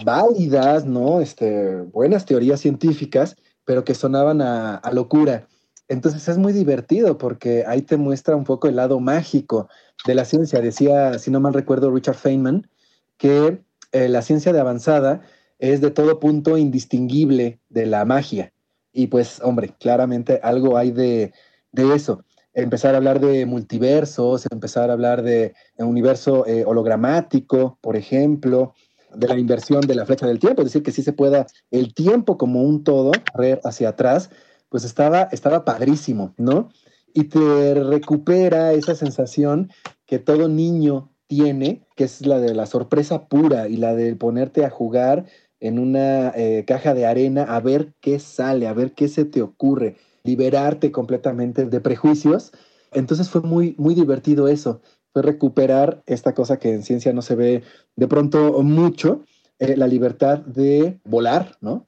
válidas, 0.06 0.86
¿no? 0.86 1.22
Este, 1.22 1.82
buenas 1.82 2.26
teorías 2.26 2.60
científicas, 2.60 3.36
pero 3.66 3.84
que 3.84 3.96
sonaban 3.96 4.42
a, 4.42 4.82
locura. 4.94 5.48
Entonces 5.92 6.26
es 6.30 6.38
muy 6.38 6.54
divertido 6.54 7.18
porque 7.18 7.66
ahí 7.68 7.82
te 7.82 7.98
muestra 7.98 8.38
un 8.38 8.46
poco 8.46 8.70
el 8.70 8.78
lado 8.78 9.02
mágico 9.02 9.68
de 10.06 10.16
la 10.16 10.24
ciencia. 10.24 10.62
Decía, 10.62 11.20
si 11.20 11.32
no 11.32 11.42
mal 11.42 11.54
recuerdo, 11.54 11.92
Richard 11.92 12.16
Feynman, 12.16 12.70
que 13.18 13.62
la 13.92 14.22
ciencia 14.22 14.54
de 14.54 14.62
avanzada 14.62 15.22
es 15.60 15.82
de 15.82 15.92
todo 15.92 16.22
punto 16.22 16.58
indistinguible 16.58 17.60
de 17.68 17.88
la 17.88 18.06
magia. 18.06 18.54
Y 18.94 19.08
pues, 19.08 19.42
hombre, 19.44 19.76
claramente 19.82 20.40
algo 20.44 20.78
hay 20.78 20.92
de, 20.92 21.34
eso. 21.74 22.24
Empezar 22.54 22.94
a 22.94 22.98
hablar 22.98 23.20
de 23.20 23.46
multiversos, 23.46 24.48
empezar 24.50 24.90
a 24.90 24.94
hablar 24.94 25.24
de 25.24 25.54
un 25.78 25.88
universo 25.88 26.48
eh, 26.48 26.64
hologramático, 26.66 27.80
por 27.82 27.98
ejemplo, 27.98 28.74
de 29.14 29.28
la 29.28 29.38
inversión 29.38 29.82
de 29.82 29.96
la 29.96 30.06
flecha 30.06 30.26
del 30.26 30.40
tiempo, 30.40 30.62
es 30.62 30.68
decir, 30.68 30.84
que 30.84 30.94
sí 30.94 31.04
se 31.04 31.12
pueda 31.12 31.48
el 31.70 31.94
tiempo 31.94 32.38
como 32.38 32.64
un 32.64 32.86
todo 32.86 33.12
correr 33.34 33.60
hacia 33.66 33.90
atrás, 33.90 34.30
pues 34.72 34.86
estaba, 34.86 35.24
estaba 35.34 35.66
padrísimo, 35.66 36.34
¿no? 36.38 36.70
Y 37.14 37.26
te 37.26 37.74
recupera 37.74 38.72
esa 38.72 38.96
sensación 38.96 39.70
que 40.06 40.18
todo 40.18 40.48
niño 40.48 41.12
tiene, 41.28 41.86
que 41.98 42.06
es 42.06 42.26
la 42.26 42.40
de 42.40 42.56
la 42.56 42.66
sorpresa 42.66 43.28
pura 43.28 43.68
y 43.68 43.76
la 43.76 43.94
de 43.94 44.16
ponerte 44.16 44.64
a 44.64 44.70
jugar 44.70 45.26
en 45.60 45.78
una 45.78 46.30
eh, 46.30 46.64
caja 46.66 46.94
de 46.94 47.06
arena 47.06 47.44
a 47.44 47.60
ver 47.60 47.94
qué 48.00 48.18
sale, 48.18 48.66
a 48.66 48.74
ver 48.74 48.94
qué 48.94 49.10
se 49.10 49.26
te 49.26 49.42
ocurre, 49.42 49.98
liberarte 50.24 50.90
completamente 50.92 51.66
de 51.66 51.82
prejuicios. 51.82 52.54
Entonces 52.94 53.30
fue 53.30 53.42
muy, 53.42 53.76
muy 53.78 53.94
divertido 53.94 54.48
eso, 54.48 54.82
fue 55.12 55.22
recuperar 55.22 56.02
esta 56.06 56.34
cosa 56.34 56.60
que 56.60 56.74
en 56.74 56.84
ciencia 56.84 57.12
no 57.12 57.22
se 57.22 57.36
ve 57.36 57.64
de 57.98 58.08
pronto 58.08 58.64
mucho, 58.64 59.26
eh, 59.60 59.76
la 59.76 59.88
libertad 59.88 60.40
de 60.40 61.02
volar, 61.04 61.58
¿no? 61.60 61.88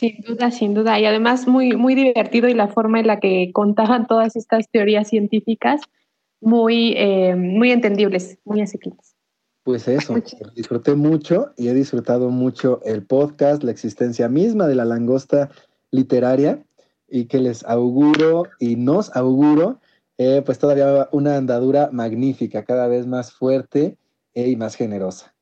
Sin 0.00 0.22
duda, 0.22 0.50
sin 0.50 0.72
duda. 0.72 0.98
Y 0.98 1.04
además 1.04 1.46
muy, 1.46 1.76
muy 1.76 1.94
divertido 1.94 2.48
y 2.48 2.54
la 2.54 2.68
forma 2.68 3.00
en 3.00 3.06
la 3.06 3.20
que 3.20 3.50
contaban 3.52 4.06
todas 4.06 4.34
estas 4.34 4.66
teorías 4.70 5.08
científicas, 5.08 5.82
muy, 6.40 6.94
eh, 6.96 7.36
muy 7.36 7.70
entendibles, 7.70 8.38
muy 8.46 8.62
asequibles. 8.62 9.14
Pues 9.62 9.86
eso, 9.88 10.14
disfruté 10.56 10.94
mucho 10.94 11.52
y 11.58 11.68
he 11.68 11.74
disfrutado 11.74 12.30
mucho 12.30 12.80
el 12.86 13.04
podcast, 13.04 13.62
la 13.62 13.72
existencia 13.72 14.26
misma 14.30 14.68
de 14.68 14.74
la 14.74 14.86
langosta 14.86 15.50
literaria 15.90 16.64
y 17.06 17.26
que 17.26 17.38
les 17.38 17.62
auguro 17.66 18.44
y 18.58 18.76
nos 18.76 19.14
auguro 19.14 19.80
eh, 20.16 20.40
pues 20.46 20.58
todavía 20.58 21.10
una 21.12 21.36
andadura 21.36 21.90
magnífica, 21.92 22.64
cada 22.64 22.88
vez 22.88 23.06
más 23.06 23.32
fuerte 23.32 23.98
eh, 24.32 24.48
y 24.48 24.56
más 24.56 24.76
generosa. 24.76 25.34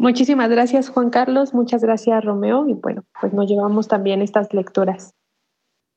Muchísimas 0.00 0.48
gracias 0.48 0.88
Juan 0.88 1.10
Carlos, 1.10 1.52
muchas 1.52 1.82
gracias 1.82 2.24
Romeo 2.24 2.66
y 2.66 2.72
bueno, 2.72 3.04
pues 3.20 3.34
nos 3.34 3.46
llevamos 3.46 3.86
también 3.86 4.22
estas 4.22 4.54
lecturas. 4.54 5.12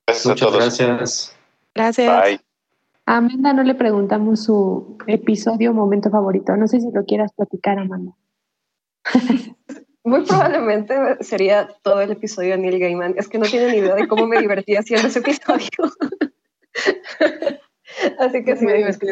Gracias 0.05 0.25
Muchas 0.25 0.53
gracias. 0.53 1.37
Gracias. 1.73 2.21
Bye. 2.21 2.41
A 3.05 3.15
Amanda 3.15 3.53
no 3.53 3.63
le 3.63 3.75
preguntamos 3.75 4.43
su 4.43 4.97
episodio 5.07 5.71
momento 5.71 6.09
favorito. 6.09 6.57
No 6.57 6.67
sé 6.67 6.81
si 6.81 6.91
lo 6.91 7.05
quieras 7.05 7.31
platicar, 7.31 7.79
Amanda. 7.79 8.11
Muy 10.03 10.25
probablemente 10.25 10.93
sería 11.21 11.69
todo 11.81 12.01
el 12.01 12.11
episodio 12.11 12.51
de 12.51 12.57
Neil 12.57 12.79
Gaiman. 12.79 13.15
Es 13.17 13.29
que 13.29 13.39
no 13.39 13.45
tienen 13.45 13.73
idea 13.73 13.95
de 13.95 14.09
cómo 14.09 14.27
me 14.27 14.37
divertí 14.37 14.75
haciendo 14.75 15.07
ese 15.07 15.19
episodio. 15.19 15.69
Así 18.19 18.43
que 18.43 18.57
sí, 18.57 18.65
me 18.65 18.73
divertí 18.73 19.07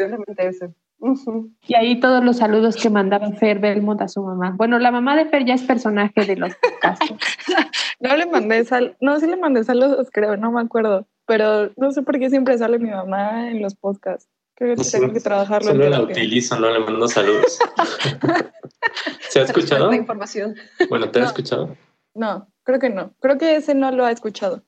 realmente 1.02 1.20
eso. 1.20 1.48
Y 1.66 1.74
ahí 1.74 2.00
todos 2.00 2.24
los 2.24 2.38
saludos 2.38 2.76
que 2.76 2.90
mandaba 2.90 3.30
Fer 3.32 3.58
Belmont 3.58 4.00
a 4.00 4.08
su 4.08 4.22
mamá. 4.22 4.54
Bueno, 4.56 4.78
la 4.78 4.90
mamá 4.90 5.16
de 5.16 5.26
Fer 5.26 5.44
ya 5.44 5.54
es 5.54 5.62
personaje 5.62 6.24
de 6.24 6.36
los 6.36 6.52
casos. 6.80 7.16
no 8.00 8.16
le 8.16 8.26
mandé 8.26 8.64
sal, 8.64 8.96
no, 9.00 9.18
sí 9.20 9.26
le 9.26 9.36
mandé 9.36 9.64
saludos, 9.64 10.08
creo, 10.12 10.36
no 10.36 10.52
me 10.52 10.60
acuerdo 10.60 11.06
pero 11.26 11.72
no 11.76 11.90
sé 11.92 12.02
por 12.02 12.18
qué 12.18 12.30
siempre 12.30 12.58
sale 12.58 12.78
mi 12.78 12.90
mamá 12.90 13.50
en 13.50 13.62
los 13.62 13.74
podcasts. 13.74 14.28
Creo 14.54 14.76
que 14.76 14.84
tengo 14.84 15.12
que 15.12 15.20
trabajarlo. 15.20 15.70
Solo 15.70 15.88
la 15.88 16.02
utilizo, 16.02 16.58
no 16.58 16.70
le 16.70 16.80
mando 16.80 17.08
saludos. 17.08 17.58
¿Se 19.30 19.40
ha 19.40 19.44
escuchado? 19.44 19.90
La 19.90 19.96
información. 19.96 20.54
Bueno, 20.88 21.10
¿te 21.10 21.20
ha 21.20 21.24
escuchado? 21.24 21.74
No, 22.14 22.48
creo 22.64 22.78
que 22.78 22.90
no. 22.90 23.14
Creo 23.20 23.38
que 23.38 23.56
ese 23.56 23.74
no 23.74 23.90
lo 23.92 24.04
ha 24.04 24.10
escuchado. 24.10 24.62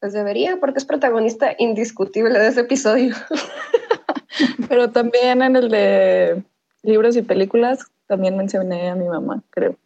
Pues 0.00 0.12
debería, 0.12 0.58
porque 0.58 0.78
es 0.78 0.84
protagonista 0.84 1.54
indiscutible 1.58 2.38
de 2.38 2.48
ese 2.48 2.62
episodio. 2.62 3.14
pero 4.68 4.90
también 4.90 5.42
en 5.42 5.56
el 5.56 5.68
de 5.68 6.42
libros 6.82 7.16
y 7.16 7.22
películas 7.22 7.86
también 8.06 8.36
mencioné 8.36 8.90
a 8.90 8.94
mi 8.94 9.08
mamá, 9.08 9.42
creo. 9.50 9.76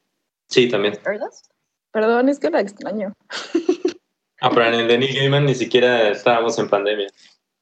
Sí, 0.49 0.69
también. 0.69 0.99
Perdón, 1.93 2.29
es 2.29 2.39
que 2.39 2.51
la 2.51 2.61
extraño. 2.61 3.15
Ah, 4.41 4.51
pero 4.51 4.67
en 4.67 4.75
el 4.75 4.89
de 4.89 4.99
Neil 4.99 5.17
Gaiman 5.17 5.47
ni 5.47 5.55
siquiera 5.55 6.11
estábamos 6.11 6.59
en 6.59 6.69
pandemia. 6.69 7.09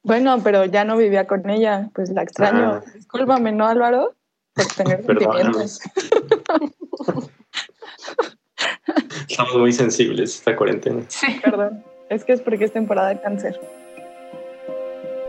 Bueno, 0.03 0.41
pero 0.43 0.64
ya 0.64 0.85
no 0.85 0.97
vivía 0.97 1.26
con 1.26 1.49
ella, 1.49 1.91
pues 1.95 2.11
la 2.11 2.22
extraño. 2.22 2.72
Ah. 2.74 2.83
Discúlpame, 2.95 3.53
¿no, 3.53 3.66
Álvaro? 3.66 4.14
Por 4.55 4.66
tener 4.66 5.05
sentimientos. 5.07 5.80
Estamos 9.28 9.55
muy 9.57 9.72
sensibles 9.72 10.35
esta 10.37 10.57
cuarentena. 10.57 11.05
Sí, 11.09 11.41
perdón. 11.43 11.85
Es 12.09 12.24
que 12.24 12.33
es 12.33 12.41
porque 12.41 12.64
es 12.64 12.72
temporada 12.72 13.11
de 13.11 13.20
cáncer. 13.20 13.61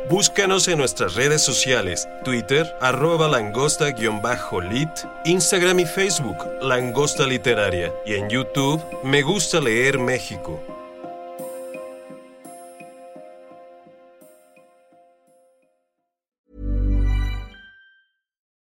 Búscanos 0.10 0.68
en 0.68 0.78
nuestras 0.78 1.16
redes 1.16 1.42
sociales, 1.42 2.10
Twitter, 2.26 2.70
arroba 2.82 3.30
langosta-lit, 3.30 4.90
Instagram 5.24 5.80
y 5.80 5.86
Facebook, 5.86 6.38
Langosta 6.62 7.26
Literaria, 7.26 7.94
y 8.06 8.16
en 8.16 8.30
YouTube, 8.30 8.84
Me 9.06 9.22
Gusta 9.22 9.62
Leer 9.62 9.98
México. 9.98 10.62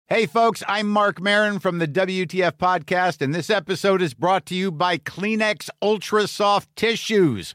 Hey, 0.09 0.26
folks, 0.26 0.62
I'm 0.68 0.88
Mark 0.88 1.22
Marin 1.22 1.59
from 1.59 1.78
the 1.78 1.88
WTF 1.88 2.59
Podcast, 2.59 3.22
and 3.22 3.34
this 3.34 3.49
episode 3.49 4.03
is 4.03 4.12
brought 4.12 4.45
to 4.47 4.55
you 4.55 4.70
by 4.70 4.99
Kleenex 4.99 5.70
Ultra 5.80 6.26
Soft 6.26 6.68
Tissues 6.76 7.55